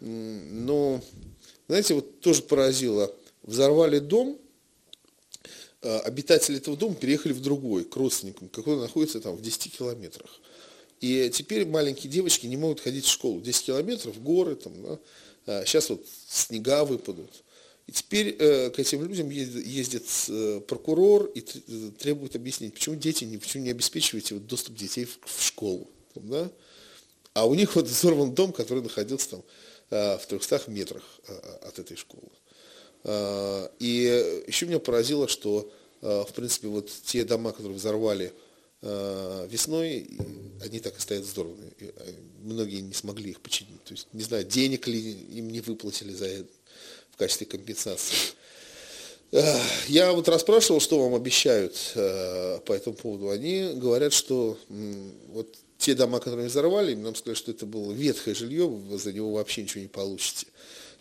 Но, 0.00 1.00
знаете, 1.68 1.94
вот 1.94 2.20
тоже 2.20 2.42
поразило. 2.42 3.12
Взорвали 3.42 3.98
дом, 3.98 4.38
э, 5.82 5.98
обитатели 5.98 6.58
этого 6.58 6.76
дома 6.76 6.94
переехали 6.94 7.32
в 7.32 7.40
другой, 7.40 7.84
к 7.84 7.96
родственникам, 7.96 8.48
который 8.48 8.80
находится 8.80 9.20
там 9.20 9.36
в 9.36 9.42
10 9.42 9.76
километрах. 9.76 10.30
И 11.00 11.30
теперь 11.32 11.66
маленькие 11.66 12.10
девочки 12.10 12.46
не 12.46 12.56
могут 12.56 12.80
ходить 12.80 13.04
в 13.04 13.10
школу. 13.10 13.40
10 13.40 13.66
километров, 13.66 14.20
горы, 14.22 14.56
там, 14.56 14.72
да. 15.46 15.64
сейчас 15.64 15.90
а 15.90 15.94
вот 15.94 16.06
снега 16.28 16.84
выпадут. 16.84 17.30
И 17.86 17.92
теперь 17.92 18.36
э, 18.38 18.70
к 18.70 18.80
этим 18.80 19.02
людям 19.02 19.30
ездит, 19.30 19.64
ездит 19.64 20.04
э, 20.28 20.60
прокурор 20.66 21.26
и 21.26 21.40
требует 21.40 22.34
объяснить, 22.34 22.74
почему 22.74 22.96
дети, 22.96 23.24
не, 23.24 23.38
почему 23.38 23.62
не 23.62 23.70
обеспечиваете 23.70 24.34
вот, 24.34 24.46
доступ 24.46 24.74
детей 24.74 25.04
в, 25.04 25.18
в 25.24 25.42
школу. 25.42 25.88
Там, 26.14 26.28
да? 26.28 26.50
А 27.34 27.46
у 27.46 27.54
них 27.54 27.76
вот 27.76 27.86
взорван 27.86 28.34
дом, 28.34 28.52
который 28.52 28.82
находился 28.82 29.30
там 29.30 29.44
э, 29.90 30.18
в 30.18 30.26
300 30.26 30.62
метрах 30.66 31.04
э, 31.28 31.38
от 31.62 31.78
этой 31.78 31.96
школы. 31.96 32.28
Э, 33.04 33.68
и 33.78 34.42
еще 34.48 34.66
меня 34.66 34.80
поразило, 34.80 35.28
что, 35.28 35.70
э, 36.02 36.24
в 36.28 36.32
принципе, 36.32 36.66
вот 36.66 36.90
те 37.04 37.24
дома, 37.24 37.52
которые 37.52 37.76
взорвали 37.76 38.32
э, 38.82 39.48
весной, 39.48 40.10
они 40.60 40.80
так 40.80 40.98
и 40.98 41.00
стоят. 41.00 41.24
Э, 41.36 42.12
многие 42.42 42.80
не 42.80 42.94
смогли 42.94 43.30
их 43.30 43.40
починить. 43.40 43.84
То 43.84 43.94
есть, 43.94 44.08
не 44.12 44.24
знаю, 44.24 44.42
денег 44.42 44.88
ли 44.88 44.98
им 44.98 45.50
не 45.50 45.60
выплатили 45.60 46.12
за 46.12 46.26
это 46.26 46.55
в 47.16 47.18
качестве 47.18 47.46
компенсации. 47.46 48.14
Я 49.88 50.12
вот 50.12 50.28
расспрашивал, 50.28 50.80
что 50.80 51.02
вам 51.02 51.14
обещают 51.14 51.92
э, 51.94 52.60
по 52.64 52.74
этому 52.74 52.94
поводу. 52.94 53.30
Они 53.30 53.72
говорят, 53.74 54.12
что 54.12 54.56
вот 55.32 55.48
те 55.78 55.94
дома, 55.94 56.20
которые 56.20 56.48
взорвали, 56.48 56.94
нам 56.94 57.14
сказали, 57.14 57.36
что 57.36 57.50
это 57.50 57.66
было 57.66 57.92
ветхое 57.92 58.34
жилье, 58.34 58.66
вы 58.66 58.98
за 58.98 59.12
него 59.12 59.32
вообще 59.32 59.62
ничего 59.62 59.80
не 59.80 59.88
получите. 59.88 60.46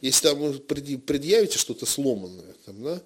Если 0.01 0.27
там 0.27 0.59
предъявите 0.59 1.57
что-то 1.57 1.85
сломанное, 1.85 2.55
там, 2.65 2.83
да, 2.83 3.01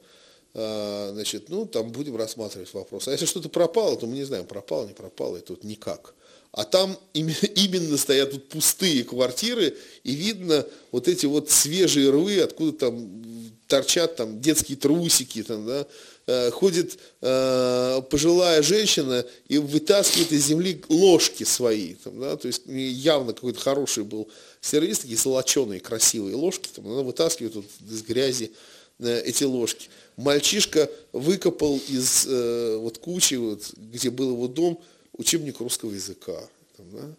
а, 0.53 1.11
значит, 1.13 1.49
ну, 1.49 1.65
там 1.65 1.91
будем 1.91 2.15
рассматривать 2.15 2.73
вопрос. 2.73 3.07
А 3.07 3.11
если 3.11 3.25
что-то 3.25 3.49
пропало, 3.49 3.97
то 3.97 4.07
мы 4.07 4.15
не 4.15 4.23
знаем, 4.23 4.45
пропало, 4.45 4.87
не 4.87 4.93
пропало, 4.93 5.37
это 5.37 5.53
вот 5.53 5.63
никак 5.63 6.13
а 6.51 6.63
там 6.63 6.97
именно 7.13 7.97
стоят 7.97 8.33
вот 8.33 8.49
пустые 8.49 9.03
квартиры, 9.03 9.75
и 10.03 10.13
видно 10.13 10.65
вот 10.91 11.07
эти 11.07 11.25
вот 11.25 11.49
свежие 11.49 12.09
рвы, 12.09 12.39
откуда 12.41 12.71
там 12.73 13.21
торчат 13.67 14.15
там 14.15 14.41
детские 14.41 14.77
трусики, 14.77 15.43
там, 15.43 15.65
да, 15.65 15.87
э, 16.25 16.49
ходит 16.49 16.97
э, 17.21 18.01
пожилая 18.09 18.63
женщина 18.63 19.23
и 19.47 19.59
вытаскивает 19.59 20.31
из 20.31 20.47
земли 20.47 20.81
ложки 20.89 21.43
свои, 21.43 21.93
там, 21.93 22.19
да, 22.19 22.35
то 22.35 22.47
есть 22.47 22.63
явно 22.65 23.33
какой-то 23.33 23.59
хороший 23.59 24.03
был 24.03 24.27
сервис, 24.59 24.99
такие 24.99 25.17
золоченые 25.17 25.79
красивые 25.79 26.35
ложки, 26.35 26.69
там, 26.75 26.87
она 26.87 27.03
вытаскивает 27.03 27.55
вот 27.55 27.65
из 27.87 28.01
грязи 28.01 28.51
э, 28.97 29.21
эти 29.23 29.43
ложки. 29.43 29.89
Мальчишка 30.17 30.89
выкопал 31.13 31.79
из 31.87 32.25
э, 32.27 32.75
вот 32.77 32.97
кучи, 32.97 33.35
вот, 33.35 33.71
где 33.77 34.09
был 34.09 34.31
его 34.31 34.47
дом, 34.47 34.81
учебник 35.19 35.59
русского 35.59 35.91
языка. 35.91 36.41
Там, 36.77 36.85
да? 36.93 37.15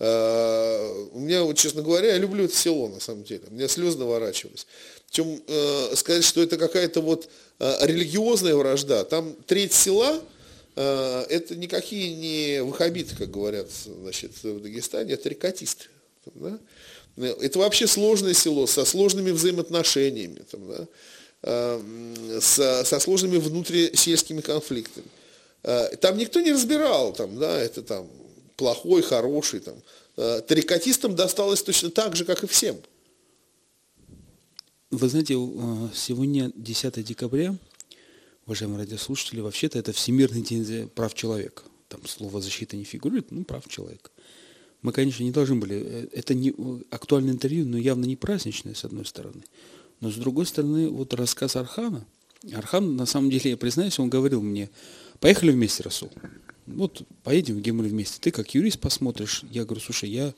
а, 0.00 1.08
у 1.12 1.20
меня, 1.20 1.44
вот, 1.44 1.56
честно 1.56 1.82
говоря, 1.82 2.08
я 2.08 2.18
люблю 2.18 2.46
это 2.46 2.56
село, 2.56 2.88
на 2.88 3.00
самом 3.00 3.22
деле. 3.22 3.42
У 3.48 3.54
меня 3.54 3.68
слезы 3.68 3.98
наворачивались. 3.98 4.66
Причем 5.06 5.40
э, 5.46 5.94
сказать, 5.94 6.24
что 6.24 6.42
это 6.42 6.56
какая-то 6.56 7.00
вот 7.00 7.28
э, 7.60 7.86
религиозная 7.86 8.56
вражда. 8.56 9.04
Там 9.04 9.36
треть 9.46 9.72
села, 9.72 10.20
э, 10.74 11.26
это 11.28 11.54
никакие 11.54 12.14
не 12.16 12.62
ваххабиты, 12.64 13.14
как 13.14 13.30
говорят 13.30 13.68
значит, 13.70 14.32
в 14.42 14.60
Дагестане, 14.60 15.12
это 15.12 15.28
рекатисты. 15.28 15.84
Да? 16.34 16.58
Это 17.16 17.60
вообще 17.60 17.86
сложное 17.86 18.34
село 18.34 18.66
со 18.66 18.84
сложными 18.84 19.30
взаимоотношениями, 19.30 20.40
там, 20.50 20.68
да? 20.68 20.86
э, 21.42 22.40
со, 22.40 22.82
со 22.84 22.98
сложными 22.98 23.36
внутрисельскими 23.36 24.40
конфликтами. 24.40 25.06
Э, 25.64 25.96
там 25.96 26.18
никто 26.18 26.40
не 26.40 26.52
разбирал, 26.52 27.12
там, 27.12 27.38
да, 27.38 27.58
это 27.58 27.82
там 27.82 28.06
плохой, 28.56 29.02
хороший. 29.02 29.60
Там. 29.60 29.74
Э, 30.16 30.40
тарикатистам 30.46 31.16
досталось 31.16 31.62
точно 31.62 31.90
так 31.90 32.14
же, 32.14 32.24
как 32.24 32.44
и 32.44 32.46
всем. 32.46 32.76
Вы 34.90 35.08
знаете, 35.08 35.34
э, 35.34 35.88
сегодня 35.94 36.52
10 36.54 37.02
декабря, 37.02 37.56
уважаемые 38.46 38.80
радиослушатели, 38.80 39.40
вообще-то 39.40 39.78
это 39.78 39.92
Всемирный 39.92 40.42
день 40.42 40.88
прав 40.88 41.14
человека. 41.14 41.62
Там 41.88 42.06
слово 42.06 42.40
защита 42.40 42.76
не 42.76 42.84
фигурирует, 42.84 43.30
ну, 43.32 43.44
прав 43.44 43.66
человека. 43.66 44.10
Мы, 44.82 44.92
конечно, 44.92 45.22
не 45.22 45.30
должны 45.30 45.56
были, 45.56 46.08
это 46.12 46.34
не 46.34 46.54
актуальное 46.90 47.32
интервью, 47.32 47.64
но 47.64 47.78
явно 47.78 48.04
не 48.04 48.16
праздничное, 48.16 48.74
с 48.74 48.84
одной 48.84 49.06
стороны. 49.06 49.42
Но 50.00 50.10
с 50.10 50.14
другой 50.16 50.44
стороны, 50.44 50.90
вот 50.90 51.14
рассказ 51.14 51.56
Архана, 51.56 52.06
Архан, 52.52 52.94
на 52.96 53.06
самом 53.06 53.30
деле, 53.30 53.52
я 53.52 53.56
признаюсь, 53.56 53.98
он 53.98 54.10
говорил 54.10 54.42
мне, 54.42 54.68
поехали 55.24 55.52
вместе, 55.52 55.82
Расул. 55.82 56.10
Вот 56.66 57.00
поедем 57.22 57.56
в 57.56 57.62
Гемель 57.62 57.88
вместе. 57.88 58.18
Ты 58.20 58.30
как 58.30 58.54
юрист 58.54 58.78
посмотришь. 58.78 59.42
Я 59.50 59.64
говорю, 59.64 59.80
слушай, 59.80 60.10
я 60.10 60.34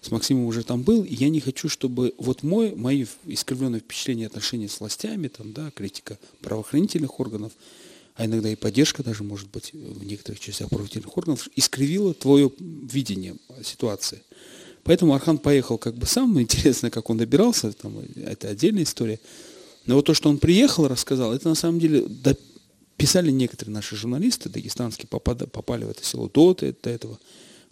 с 0.00 0.10
Максимом 0.10 0.46
уже 0.46 0.64
там 0.64 0.80
был, 0.80 1.04
и 1.04 1.14
я 1.14 1.28
не 1.28 1.40
хочу, 1.40 1.68
чтобы 1.68 2.14
вот 2.16 2.42
мой, 2.42 2.74
мои 2.74 3.04
искривленные 3.26 3.80
впечатления 3.80 4.28
отношения 4.28 4.66
с 4.70 4.80
властями, 4.80 5.28
там, 5.28 5.52
да, 5.52 5.70
критика 5.72 6.18
правоохранительных 6.40 7.20
органов, 7.20 7.52
а 8.14 8.24
иногда 8.24 8.48
и 8.48 8.56
поддержка 8.56 9.02
даже, 9.02 9.24
может 9.24 9.50
быть, 9.50 9.74
в 9.74 10.04
некоторых 10.04 10.40
частях 10.40 10.70
правоохранительных 10.70 11.18
органов, 11.18 11.46
искривила 11.54 12.14
твое 12.14 12.50
видение 12.58 13.36
ситуации. 13.62 14.22
Поэтому 14.84 15.12
Архан 15.12 15.36
поехал 15.36 15.76
как 15.76 15.96
бы 15.96 16.06
сам, 16.06 16.32
но 16.32 16.40
интересно, 16.40 16.90
как 16.90 17.10
он 17.10 17.18
добирался, 17.18 17.72
там, 17.72 17.98
это 18.16 18.48
отдельная 18.48 18.84
история. 18.84 19.20
Но 19.84 19.96
вот 19.96 20.06
то, 20.06 20.14
что 20.14 20.30
он 20.30 20.38
приехал, 20.38 20.88
рассказал, 20.88 21.34
это 21.34 21.46
на 21.46 21.54
самом 21.54 21.78
деле 21.78 22.06
писали 23.00 23.30
некоторые 23.30 23.72
наши 23.72 23.96
журналисты 23.96 24.50
дагестанские, 24.50 25.08
попали, 25.08 25.46
попали 25.46 25.84
в 25.84 25.90
это 25.90 26.04
село 26.04 26.28
до, 26.28 26.52
до 26.54 26.90
этого. 26.90 27.18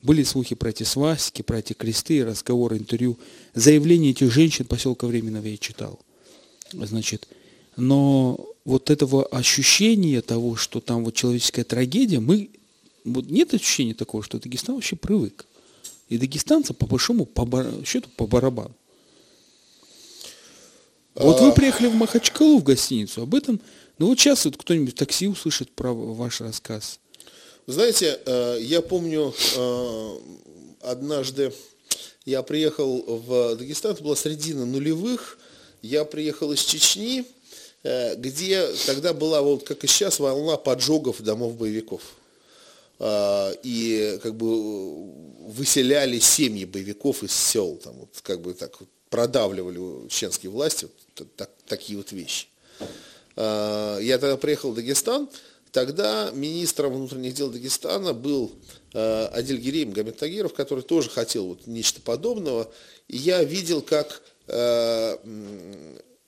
Были 0.01 0.23
слухи 0.23 0.55
про 0.55 0.71
эти 0.71 0.85
свастики, 0.85 1.43
про 1.43 1.59
эти 1.59 1.75
кресты, 1.75 2.25
разговоры, 2.25 2.79
интервью. 2.79 3.19
Заявления 3.53 4.13
этих 4.13 4.33
женщин 4.33 4.65
поселка 4.65 5.07
Временного 5.07 5.45
я 5.45 5.59
читал. 5.59 6.01
Значит, 6.73 7.29
но 7.77 8.43
вот 8.65 8.89
этого 8.89 9.27
ощущения 9.27 10.23
того, 10.23 10.57
что 10.57 10.81
там 10.81 11.05
вот 11.05 11.15
человеческая 11.15 11.65
трагедия, 11.65 12.21
мы, 12.21 12.49
вот 13.05 13.29
нет 13.29 13.53
ощущения 13.53 13.93
такого, 13.93 14.23
что 14.23 14.39
Дагестан 14.39 14.77
вообще 14.77 14.97
привык. 14.97 15.45
И 16.09 16.17
дагестанцы 16.17 16.73
по 16.73 16.87
большому 16.87 17.27
по 17.27 17.45
бар, 17.45 17.67
счету 17.85 18.09
по 18.17 18.27
барабану. 18.27 18.75
Вот 21.15 21.41
вы 21.41 21.49
а. 21.49 21.53
приехали 21.53 21.89
в 21.89 21.95
Махачкалу 21.97 22.61
в 22.61 22.63
гостиницу, 22.63 23.23
об 23.23 23.35
этом, 23.35 23.61
ну 23.99 24.09
вот 24.09 24.19
сейчас 24.19 24.45
вот 24.45 24.57
кто-нибудь 24.57 24.95
в 24.95 24.97
такси 24.97 25.27
услышит 25.27 25.71
про 25.73 25.93
ваш 25.93 26.41
рассказ. 26.41 27.01
Знаете, 27.67 28.19
э, 28.25 28.59
я 28.63 28.81
помню, 28.81 29.35
э, 29.57 30.19
однажды 30.81 31.53
я 32.25 32.43
приехал 32.43 33.03
в 33.07 33.57
Дагестан, 33.57 33.93
это 33.93 34.03
была 34.03 34.17
средина 34.17 34.65
нулевых, 34.65 35.39
я 35.83 36.07
приехал 36.07 36.51
из 36.53 36.61
Чечни, 36.61 37.27
э, 37.83 38.15
где 38.17 38.67
тогда 38.87 39.13
была, 39.13 39.43
вот 39.43 39.65
как 39.65 39.85
и 39.85 39.87
сейчас, 39.87 40.19
волна 40.19 40.57
поджогов 40.57 41.21
домов 41.21 41.57
боевиков. 41.57 42.03
И 43.63 44.19
как 44.23 44.35
бы 44.35 45.13
выселяли 45.47 46.19
семьи 46.19 46.65
боевиков 46.65 47.23
из 47.23 47.33
сел, 47.33 47.77
там, 47.77 47.95
вот, 47.95 48.09
как 48.23 48.41
бы 48.41 48.55
так 48.55 48.77
продавливали 49.11 50.09
чеченские 50.09 50.51
власти, 50.51 50.89
вот, 51.17 51.37
так, 51.37 51.51
такие 51.67 51.99
вот 51.99 52.13
вещи. 52.13 52.47
Я 53.41 54.19
тогда 54.19 54.37
приехал 54.37 54.73
в 54.73 54.75
Дагестан, 54.75 55.29
Тогда 55.73 56.31
министром 56.33 56.95
внутренних 56.95 57.35
дел 57.35 57.51
Дагестана 57.51 58.15
был 58.15 58.53
э, 58.95 59.27
Адиль 59.27 59.59
Гиреем 59.59 59.93
Гамет 59.93 60.19
который 60.55 60.83
тоже 60.83 61.11
хотел 61.11 61.47
вот 61.49 61.67
нечто 61.67 62.01
подобного. 62.01 62.71
И 63.09 63.17
я 63.17 63.45
видел, 63.45 63.83
как 63.83 64.23
э, 64.47 65.17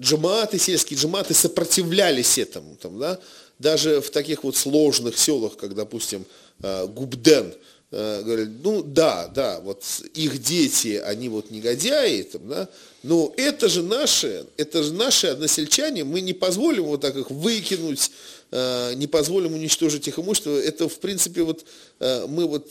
джаматы, 0.00 0.58
сельские 0.58 0.98
джаматы 0.98 1.32
сопротивлялись 1.32 2.36
этому. 2.36 2.76
Там, 2.76 2.98
да? 2.98 3.18
Даже 3.58 4.00
в 4.00 4.10
таких 4.10 4.44
вот 4.44 4.56
сложных 4.56 5.18
селах, 5.18 5.56
как, 5.56 5.74
допустим, 5.74 6.26
э, 6.62 6.86
Губден, 6.86 7.54
э, 7.90 8.22
говорят, 8.22 8.48
ну 8.62 8.82
да, 8.82 9.28
да, 9.28 9.60
вот 9.60 9.84
их 10.14 10.42
дети, 10.42 11.00
они 11.04 11.28
вот 11.28 11.50
негодяи, 11.50 12.22
там, 12.22 12.48
да, 12.48 12.68
но 13.02 13.32
это 13.36 13.68
же 13.68 13.82
наши, 13.82 14.46
это 14.56 14.82
же 14.82 14.92
наши 14.92 15.28
односельчане, 15.28 16.04
мы 16.04 16.20
не 16.20 16.32
позволим 16.32 16.84
вот 16.84 17.00
так 17.00 17.16
их 17.16 17.30
выкинуть, 17.30 18.10
Э, 18.52 18.94
не 18.94 19.06
позволим 19.06 19.54
уничтожить 19.54 20.08
их 20.08 20.18
имущество, 20.18 20.50
это 20.50 20.88
в 20.88 20.98
принципе 20.98 21.42
вот 21.42 21.64
э, 22.00 22.26
мы 22.26 22.46
вот 22.46 22.68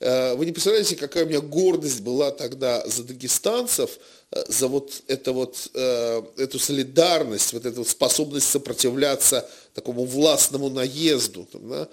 вы 0.00 0.46
не 0.46 0.52
представляете, 0.52 0.94
какая 0.94 1.24
у 1.24 1.28
меня 1.28 1.40
гордость 1.40 2.02
была 2.02 2.30
тогда 2.30 2.86
за 2.86 3.02
дагестанцев, 3.02 3.98
за 4.46 4.68
вот, 4.68 5.02
это 5.08 5.32
вот 5.32 5.68
эту 5.74 6.60
солидарность, 6.60 7.52
вот 7.52 7.66
эту 7.66 7.84
способность 7.84 8.48
сопротивляться 8.48 9.50
такому 9.74 10.04
властному 10.04 10.70
наезду. 10.70 11.48
Там, 11.50 11.68
да? 11.68 11.88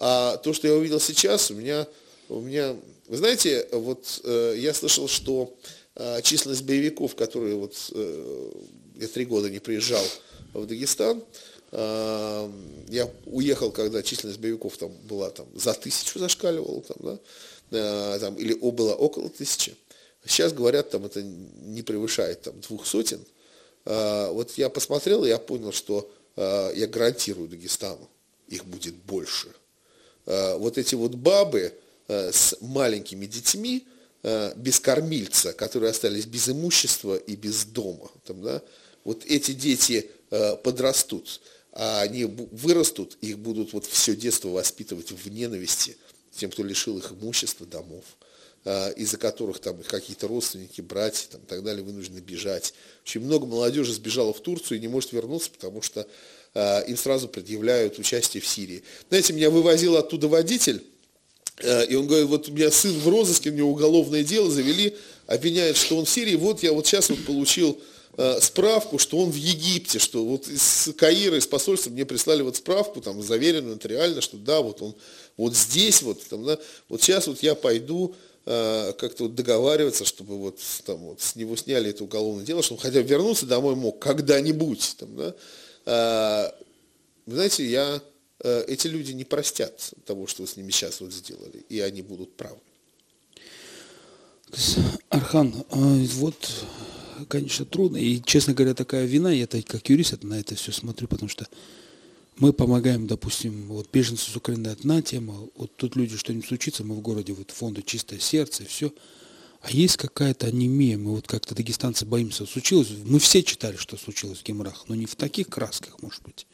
А 0.00 0.36
то, 0.38 0.52
что 0.52 0.66
я 0.66 0.74
увидел 0.74 0.98
сейчас, 0.98 1.50
у 1.50 1.54
меня, 1.54 1.86
у 2.28 2.40
меня 2.40 2.74
вы 3.06 3.16
знаете, 3.16 3.68
вот 3.72 4.22
я 4.24 4.72
слышал, 4.72 5.08
что 5.08 5.54
численность 6.22 6.64
боевиков, 6.64 7.14
которые 7.14 7.56
вот 7.56 7.76
я 8.96 9.08
три 9.08 9.26
года 9.26 9.50
не 9.50 9.58
приезжал 9.58 10.04
в 10.54 10.64
Дагестан, 10.66 11.22
я 11.72 13.10
уехал, 13.26 13.70
когда 13.70 14.02
численность 14.02 14.40
боевиков 14.40 14.76
там 14.76 14.90
была 15.04 15.30
там 15.30 15.46
за 15.54 15.74
тысячу 15.74 16.18
зашкаливала, 16.18 16.82
там, 16.82 16.96
да, 17.00 17.18
э, 17.70 18.18
там, 18.18 18.34
или 18.34 18.56
о, 18.60 18.72
было 18.72 18.94
около 18.94 19.28
тысячи. 19.28 19.76
Сейчас 20.26 20.52
говорят, 20.52 20.90
там 20.90 21.06
это 21.06 21.22
не 21.22 21.82
превышает 21.82 22.42
там, 22.42 22.60
двух 22.60 22.86
сотен. 22.86 23.24
А, 23.86 24.30
вот 24.32 24.52
я 24.58 24.68
посмотрел, 24.68 25.24
и 25.24 25.28
я 25.28 25.38
понял, 25.38 25.72
что 25.72 26.10
а, 26.36 26.72
я 26.72 26.86
гарантирую 26.86 27.48
Дагестану, 27.48 28.08
их 28.48 28.64
будет 28.64 28.94
больше. 28.94 29.48
А, 30.26 30.56
вот 30.56 30.78
эти 30.78 30.94
вот 30.94 31.14
бабы 31.14 31.72
э, 32.08 32.32
с 32.32 32.56
маленькими 32.60 33.26
детьми, 33.26 33.86
э, 34.22 34.52
без 34.56 34.80
кормильца, 34.80 35.52
которые 35.52 35.90
остались 35.90 36.26
без 36.26 36.48
имущества 36.48 37.16
и 37.16 37.36
без 37.36 37.64
дома, 37.64 38.10
там, 38.26 38.42
да, 38.42 38.62
вот 39.04 39.24
эти 39.26 39.52
дети 39.52 40.10
подрастут 40.62 41.40
а 41.72 42.02
они 42.02 42.24
вырастут, 42.24 43.16
их 43.20 43.38
будут 43.38 43.72
вот 43.72 43.86
все 43.86 44.16
детство 44.16 44.48
воспитывать 44.48 45.12
в 45.12 45.28
ненависти 45.28 45.96
тем, 46.32 46.50
кто 46.50 46.64
лишил 46.64 46.98
их 46.98 47.12
имущества, 47.12 47.66
домов, 47.66 48.04
из-за 48.96 49.18
которых 49.18 49.60
там 49.60 49.80
какие-то 49.82 50.26
родственники, 50.26 50.80
братья 50.80 51.28
там, 51.30 51.42
и 51.42 51.46
так 51.46 51.62
далее 51.62 51.84
вынуждены 51.84 52.18
бежать. 52.18 52.74
Очень 53.04 53.22
много 53.22 53.46
молодежи 53.46 53.92
сбежало 53.92 54.32
в 54.32 54.40
Турцию 54.40 54.78
и 54.78 54.80
не 54.80 54.88
может 54.88 55.12
вернуться, 55.12 55.50
потому 55.50 55.82
что 55.82 56.06
им 56.54 56.96
сразу 56.96 57.28
предъявляют 57.28 57.98
участие 57.98 58.40
в 58.40 58.46
Сирии. 58.46 58.82
Знаете, 59.08 59.32
меня 59.32 59.50
вывозил 59.50 59.96
оттуда 59.96 60.28
водитель, 60.28 60.82
а, 61.62 61.82
и 61.82 61.94
он 61.94 62.06
говорит, 62.06 62.28
вот 62.28 62.48
у 62.48 62.52
меня 62.52 62.70
сын 62.70 62.98
в 62.98 63.08
розыске, 63.08 63.50
у 63.50 63.54
него 63.54 63.70
уголовное 63.70 64.24
дело 64.24 64.50
завели, 64.50 64.96
обвиняют, 65.26 65.76
что 65.76 65.96
он 65.96 66.06
в 66.06 66.10
Сирии, 66.10 66.34
вот 66.34 66.62
я 66.62 66.72
вот 66.72 66.86
сейчас 66.86 67.10
вот 67.10 67.24
получил 67.24 67.80
Э, 68.22 68.38
справку, 68.40 68.98
что 68.98 69.18
он 69.18 69.30
в 69.30 69.36
Египте, 69.36 69.98
что 69.98 70.24
вот 70.24 70.48
из 70.48 70.90
Каира, 70.98 71.38
из 71.38 71.46
посольства 71.46 71.90
мне 71.90 72.04
прислали 72.04 72.42
вот 72.42 72.56
справку, 72.56 73.00
там, 73.00 73.22
заверенную 73.22 73.76
нотариально, 73.76 74.20
что 74.20 74.36
да, 74.36 74.60
вот 74.60 74.82
он 74.82 74.94
вот 75.36 75.54
здесь, 75.54 76.02
вот, 76.02 76.20
там, 76.28 76.44
да, 76.44 76.58
вот 76.88 77.00
сейчас 77.00 77.28
вот 77.28 77.42
я 77.42 77.54
пойду 77.54 78.14
э, 78.46 78.92
как-то 78.98 79.22
вот 79.22 79.36
договариваться, 79.36 80.04
чтобы 80.04 80.36
вот, 80.36 80.58
там, 80.84 80.98
вот 80.98 81.22
с 81.22 81.36
него 81.36 81.56
сняли 81.56 81.90
это 81.90 82.02
уголовное 82.02 82.44
дело, 82.44 82.62
чтобы 82.62 82.80
хотя 82.80 83.00
бы 83.00 83.08
вернуться 83.08 83.46
домой 83.46 83.76
мог 83.76 84.00
когда-нибудь, 84.00 84.96
там, 84.98 85.16
да. 85.16 85.34
Э, 85.86 86.50
вы 87.26 87.34
знаете, 87.34 87.64
я, 87.64 88.02
э, 88.42 88.64
эти 88.68 88.86
люди 88.86 89.12
не 89.12 89.24
простят 89.24 89.92
того, 90.06 90.26
что 90.26 90.42
вы 90.42 90.48
с 90.48 90.56
ними 90.56 90.70
сейчас 90.70 91.00
вот 91.00 91.12
сделали, 91.12 91.64
и 91.68 91.80
они 91.80 92.02
будут 92.02 92.34
правы. 92.36 92.58
Архан, 95.10 95.54
э, 95.70 96.06
вот 96.14 96.50
конечно, 97.28 97.64
трудно. 97.64 97.96
И, 97.96 98.20
честно 98.22 98.54
говоря, 98.54 98.74
такая 98.74 99.04
вина, 99.06 99.32
я 99.32 99.46
как 99.46 99.88
юрист 99.88 100.22
на 100.22 100.38
это 100.38 100.54
все 100.54 100.72
смотрю, 100.72 101.08
потому 101.08 101.28
что 101.28 101.46
мы 102.36 102.52
помогаем, 102.52 103.06
допустим, 103.06 103.68
вот 103.68 103.88
беженцы 103.92 104.30
с 104.30 104.36
Украины 104.36 104.68
одна 104.68 105.02
тема, 105.02 105.48
вот 105.56 105.76
тут 105.76 105.96
люди 105.96 106.16
что-нибудь 106.16 106.46
случится, 106.46 106.84
мы 106.84 106.94
в 106.94 107.00
городе, 107.00 107.32
вот 107.32 107.50
фонду 107.50 107.82
«Чистое 107.82 108.18
сердце», 108.18 108.64
все. 108.64 108.92
А 109.62 109.70
есть 109.70 109.96
какая-то 109.98 110.46
анемия, 110.46 110.96
мы 110.96 111.14
вот 111.14 111.26
как-то 111.26 111.54
дагестанцы 111.54 112.06
боимся. 112.06 112.46
Случилось, 112.46 112.88
мы 113.04 113.18
все 113.18 113.42
читали, 113.42 113.76
что 113.76 113.96
случилось 113.98 114.38
в 114.38 114.44
Гемрах, 114.44 114.84
но 114.88 114.94
не 114.94 115.06
в 115.06 115.14
таких 115.16 115.48
красках, 115.48 116.00
может 116.00 116.22
быть. 116.22 116.46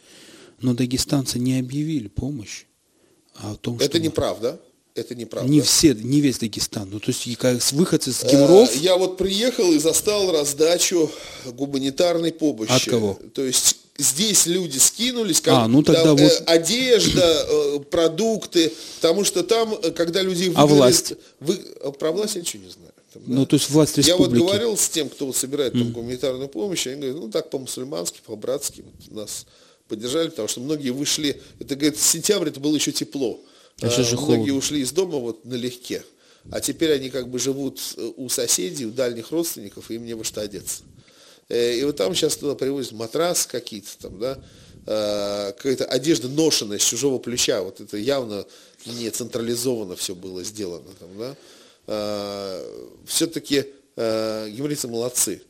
Но 0.60 0.74
дагестанцы 0.74 1.38
не 1.38 1.58
объявили 1.58 2.08
помощь. 2.08 2.64
А 3.36 3.52
о 3.52 3.56
том, 3.56 3.78
Это 3.78 4.00
неправда. 4.00 4.60
Это 4.94 5.14
неправда. 5.14 5.48
Не 5.50 5.60
все, 5.60 5.92
не 5.94 6.22
весь 6.22 6.38
Дагестан. 6.38 6.88
Ну, 6.90 7.00
то 7.00 7.10
есть, 7.10 7.36
как 7.36 7.60
выходцы 7.72 8.12
с 8.14 8.24
Гимров... 8.24 8.74
Э, 8.74 8.78
Я 8.78 8.96
вот 8.96 9.18
приехал 9.18 9.70
и 9.72 9.78
застал 9.78 10.32
раздачу 10.32 11.10
гуманитарной 11.44 12.32
помощи. 12.32 12.70
От 12.72 12.84
кого? 12.84 13.20
То 13.34 13.44
есть 13.44 13.76
здесь 13.98 14.46
люди 14.46 14.78
скинулись, 14.78 15.42
как, 15.42 15.52
А, 15.54 15.68
ну 15.68 15.82
тогда 15.82 16.14
да, 16.14 16.22
э, 16.22 16.24
вот- 16.24 16.42
одежда, 16.46 17.46
э, 17.46 17.80
продукты, 17.90 18.72
потому 18.96 19.24
что 19.24 19.42
там, 19.42 19.74
э, 19.74 19.90
когда 19.90 20.22
людей 20.22 20.50
А 20.54 20.62
выгнали- 20.66 20.78
власть? 20.78 21.12
вы- 21.40 21.60
а 21.84 21.90
про 21.92 22.10
власть 22.12 22.36
я 22.36 22.40
ничего 22.40 22.64
не 22.64 22.70
знаю. 22.70 22.92
Там, 23.16 23.24
да. 23.26 23.34
Ну, 23.40 23.46
то 23.46 23.54
есть 23.56 23.70
власть 23.70 23.96
Я 23.98 24.16
вот 24.16 24.28
республики. 24.28 24.42
говорил 24.44 24.76
с 24.76 24.88
тем, 24.88 25.08
кто 25.08 25.26
вот 25.26 25.36
собирает 25.36 25.72
там 25.72 25.92
гуманитарную 25.92 26.48
помощь, 26.48 26.86
они 26.86 26.96
говорят, 27.00 27.16
ну 27.16 27.30
так 27.30 27.50
по-мусульмански, 27.50 28.20
по-братски 28.24 28.82
вот 28.82 29.16
нас 29.16 29.46
поддержали, 29.88 30.28
потому 30.28 30.48
что 30.48 30.60
многие 30.60 30.90
вышли, 30.90 31.40
это, 31.58 31.74
говорит, 31.76 31.98
сентябрь 32.00 32.48
это 32.48 32.60
было 32.60 32.74
еще 32.74 32.92
тепло. 32.92 33.40
А 33.80 33.88
сейчас 33.88 34.06
же 34.06 34.16
многие 34.16 34.36
холодно. 34.36 34.54
ушли 34.54 34.80
из 34.80 34.92
дома 34.92 35.18
вот 35.18 35.44
налегке. 35.44 36.02
А 36.50 36.60
теперь 36.60 36.92
они 36.92 37.10
как 37.10 37.28
бы 37.28 37.38
живут 37.38 37.80
э, 37.96 38.12
у 38.16 38.28
соседей, 38.28 38.86
у 38.86 38.90
дальних 38.90 39.32
родственников, 39.32 39.90
и 39.90 39.94
им 39.96 40.06
не 40.06 40.14
во 40.14 40.24
что 40.24 40.40
одеться. 40.40 40.82
Э, 41.48 41.76
И 41.76 41.84
вот 41.84 41.96
там 41.96 42.14
сейчас 42.14 42.36
туда 42.36 42.54
привозят 42.54 42.92
матрас 42.92 43.46
какие-то 43.46 43.90
там, 44.00 44.18
да, 44.18 44.38
э, 44.86 45.52
какая-то 45.56 45.84
одежда 45.86 46.28
ношенная 46.28 46.78
с 46.78 46.82
чужого 46.84 47.18
плеча. 47.18 47.62
Вот 47.62 47.80
это 47.80 47.96
явно 47.96 48.46
не 48.86 49.10
централизованно 49.10 49.96
все 49.96 50.14
было 50.14 50.42
сделано 50.44 50.90
там, 50.98 51.08
да. 51.18 51.36
Все-таки 51.86 53.66
гималийцы 53.96 54.88
молодцы. 54.88 55.42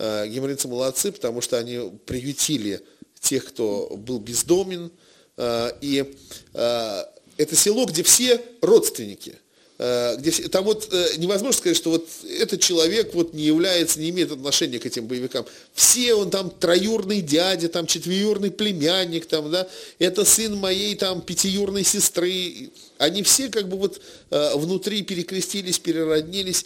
Э, 0.00 0.28
Гималийцы 0.28 0.68
молодцы, 0.68 1.10
потому 1.10 1.40
что 1.40 1.58
они 1.58 1.90
приютили 2.06 2.80
тех, 3.18 3.44
кто 3.46 3.88
был 3.96 4.20
бездомен. 4.20 4.92
Э, 5.36 5.72
И 5.80 6.14
э, 6.54 7.04
это 7.36 7.56
село, 7.56 7.84
где 7.84 8.04
все 8.04 8.40
родственники. 8.62 9.34
Э, 9.80 10.16
Где 10.18 10.32
там 10.48 10.64
вот 10.64 10.88
э, 10.92 11.16
невозможно 11.18 11.56
сказать, 11.56 11.76
что 11.76 11.90
вот 11.90 12.08
этот 12.28 12.60
человек 12.60 13.14
вот 13.14 13.32
не 13.32 13.44
является, 13.44 14.00
не 14.00 14.10
имеет 14.10 14.32
отношения 14.32 14.80
к 14.80 14.86
этим 14.86 15.06
боевикам. 15.06 15.46
Все 15.72 16.14
он 16.14 16.30
там 16.30 16.50
троюрный 16.50 17.20
дядя, 17.20 17.68
там 17.68 17.86
четверюрный 17.86 18.50
племянник, 18.50 19.26
там, 19.26 19.52
да, 19.52 19.68
это 20.00 20.24
сын 20.24 20.56
моей 20.56 20.96
там 20.96 21.22
пятиюрной 21.22 21.84
сестры. 21.84 22.70
Они 22.98 23.22
все 23.22 23.50
как 23.50 23.68
бы 23.68 23.76
вот 23.76 24.00
э, 24.30 24.56
внутри 24.56 25.02
перекрестились, 25.02 25.78
перероднились. 25.78 26.64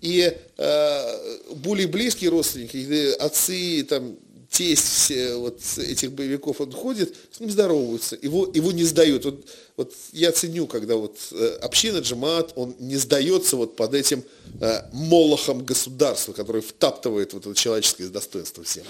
И 0.00 0.34
э, 0.56 1.38
более 1.56 1.86
близкие 1.86 2.30
родственники, 2.30 3.14
отцы, 3.20 3.84
там, 3.84 4.16
тесть 4.54 4.86
все 4.86 5.34
вот 5.34 5.60
этих 5.78 6.12
боевиков, 6.12 6.60
он 6.60 6.70
ходит, 6.70 7.14
с 7.32 7.40
ним 7.40 7.50
здороваются, 7.50 8.16
его, 8.22 8.48
его 8.54 8.70
не 8.70 8.84
сдают. 8.84 9.24
Вот, 9.24 9.44
вот 9.76 9.92
я 10.12 10.30
ценю, 10.30 10.68
когда 10.68 10.94
вот 10.94 11.18
э, 11.32 11.58
община 11.60 11.98
Джамаат, 11.98 12.52
он 12.54 12.76
не 12.78 12.96
сдается 12.96 13.56
вот 13.56 13.74
под 13.74 13.94
этим 13.94 14.22
э, 14.60 14.82
молохом 14.92 15.64
государства, 15.64 16.32
который 16.32 16.62
втаптывает 16.62 17.32
вот 17.32 17.46
это 17.46 17.54
человеческое 17.54 18.08
достоинство 18.08 18.62
всем. 18.62 18.84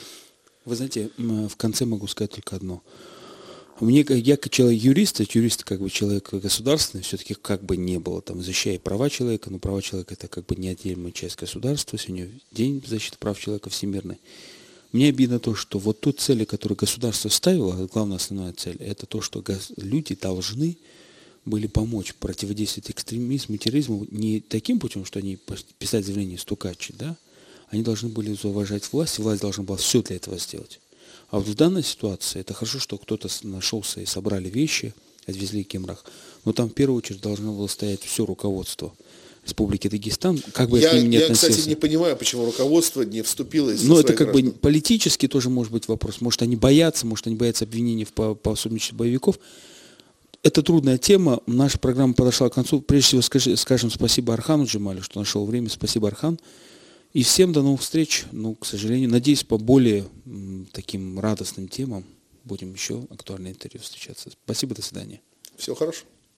Вы 0.66 0.76
знаете, 0.76 1.10
в 1.16 1.56
конце 1.56 1.86
могу 1.86 2.06
сказать 2.08 2.32
только 2.32 2.56
одно. 2.56 2.82
Мне, 3.80 4.04
я 4.08 4.36
как 4.36 4.52
человек 4.52 4.82
юрист, 4.82 5.20
юрист 5.34 5.64
как 5.64 5.80
бы 5.80 5.88
человек 5.90 6.32
государственный, 6.32 7.02
все-таки 7.02 7.34
как 7.34 7.64
бы 7.64 7.76
не 7.76 7.98
было, 7.98 8.20
там, 8.20 8.42
защищая 8.42 8.78
права 8.78 9.08
человека, 9.10 9.50
но 9.50 9.58
права 9.58 9.82
человека 9.82 10.14
это 10.14 10.28
как 10.28 10.46
бы 10.46 10.56
неотъемлемая 10.56 11.12
часть 11.12 11.36
государства, 11.36 11.98
сегодня 11.98 12.30
день 12.52 12.82
защиты 12.86 13.16
прав 13.18 13.40
человека 13.40 13.70
всемирный. 13.70 14.18
Мне 14.94 15.08
обидно 15.08 15.40
то, 15.40 15.56
что 15.56 15.80
вот 15.80 16.02
ту 16.02 16.12
цели, 16.12 16.44
которую 16.44 16.78
государство 16.78 17.28
ставило, 17.28 17.74
а 17.74 17.88
главная 17.88 18.18
основная 18.18 18.52
цель, 18.52 18.76
это 18.76 19.06
то, 19.06 19.20
что 19.20 19.42
люди 19.76 20.14
должны 20.14 20.78
были 21.44 21.66
помочь 21.66 22.14
противодействовать 22.14 22.92
экстремизму, 22.92 23.56
терроризму 23.56 24.06
не 24.12 24.38
таким 24.38 24.78
путем, 24.78 25.04
что 25.04 25.18
они 25.18 25.36
писать 25.80 26.04
заявление 26.04 26.38
стукачи, 26.38 26.94
да, 26.96 27.16
они 27.70 27.82
должны 27.82 28.08
были 28.08 28.36
уважать 28.44 28.84
власть, 28.92 29.18
и 29.18 29.22
власть 29.22 29.42
должна 29.42 29.64
была 29.64 29.78
все 29.78 30.00
для 30.00 30.14
этого 30.14 30.38
сделать. 30.38 30.78
А 31.28 31.40
вот 31.40 31.48
в 31.48 31.56
данной 31.56 31.82
ситуации 31.82 32.38
это 32.38 32.54
хорошо, 32.54 32.78
что 32.78 32.96
кто-то 32.96 33.28
нашелся 33.42 34.00
и 34.00 34.06
собрали 34.06 34.48
вещи, 34.48 34.94
отвезли 35.26 35.64
в 35.64 35.66
Кемрах, 35.66 36.04
но 36.44 36.52
там 36.52 36.70
в 36.70 36.72
первую 36.72 36.98
очередь 36.98 37.20
должно 37.20 37.52
было 37.52 37.66
стоять 37.66 38.04
все 38.04 38.24
руководство 38.24 38.94
Республики 39.44 39.88
Дагестан, 39.88 40.38
как 40.52 40.70
бы 40.70 40.78
я, 40.80 40.90
к 40.90 40.94
ним 40.94 41.10
не 41.10 41.16
я, 41.18 41.24
относился. 41.24 41.50
кстати, 41.52 41.68
не 41.68 41.74
понимаю, 41.74 42.16
почему 42.16 42.46
руководство 42.46 43.02
не 43.02 43.22
вступило 43.22 43.70
из 43.70 43.82
Но 43.84 44.00
это 44.00 44.14
как 44.14 44.32
бы 44.32 44.52
политически 44.52 45.28
тоже 45.28 45.50
может 45.50 45.70
быть 45.72 45.86
вопрос. 45.86 46.20
Может, 46.22 46.40
они 46.42 46.56
боятся, 46.56 47.06
может, 47.06 47.26
они 47.26 47.36
боятся 47.36 47.64
обвинений 47.64 48.04
в 48.04 48.12
по- 48.14 48.34
пособничестве 48.34 48.96
боевиков. 48.96 49.38
Это 50.42 50.62
трудная 50.62 50.98
тема. 50.98 51.40
Наша 51.46 51.78
программа 51.78 52.14
подошла 52.14 52.48
к 52.50 52.54
концу. 52.54 52.80
Прежде 52.80 53.08
всего, 53.08 53.22
скажи- 53.22 53.56
скажем 53.56 53.90
спасибо 53.90 54.32
Архану 54.34 54.64
Джемалю, 54.66 55.02
что 55.02 55.18
нашел 55.18 55.44
время. 55.46 55.68
Спасибо, 55.68 56.08
Архан. 56.08 56.38
И 57.12 57.22
всем 57.22 57.52
до 57.52 57.62
новых 57.62 57.80
встреч. 57.82 58.24
Ну, 58.32 58.54
к 58.54 58.66
сожалению, 58.66 59.08
надеюсь, 59.10 59.44
по 59.44 59.56
более 59.58 60.04
м, 60.26 60.66
таким 60.72 61.18
радостным 61.20 61.68
темам 61.68 62.04
будем 62.44 62.72
еще 62.74 63.06
актуальное 63.10 63.52
интервью 63.52 63.80
встречаться. 63.82 64.30
Спасибо, 64.44 64.74
до 64.74 64.82
свидания. 64.82 65.20
Все 65.56 65.74
хорошо. 65.74 66.04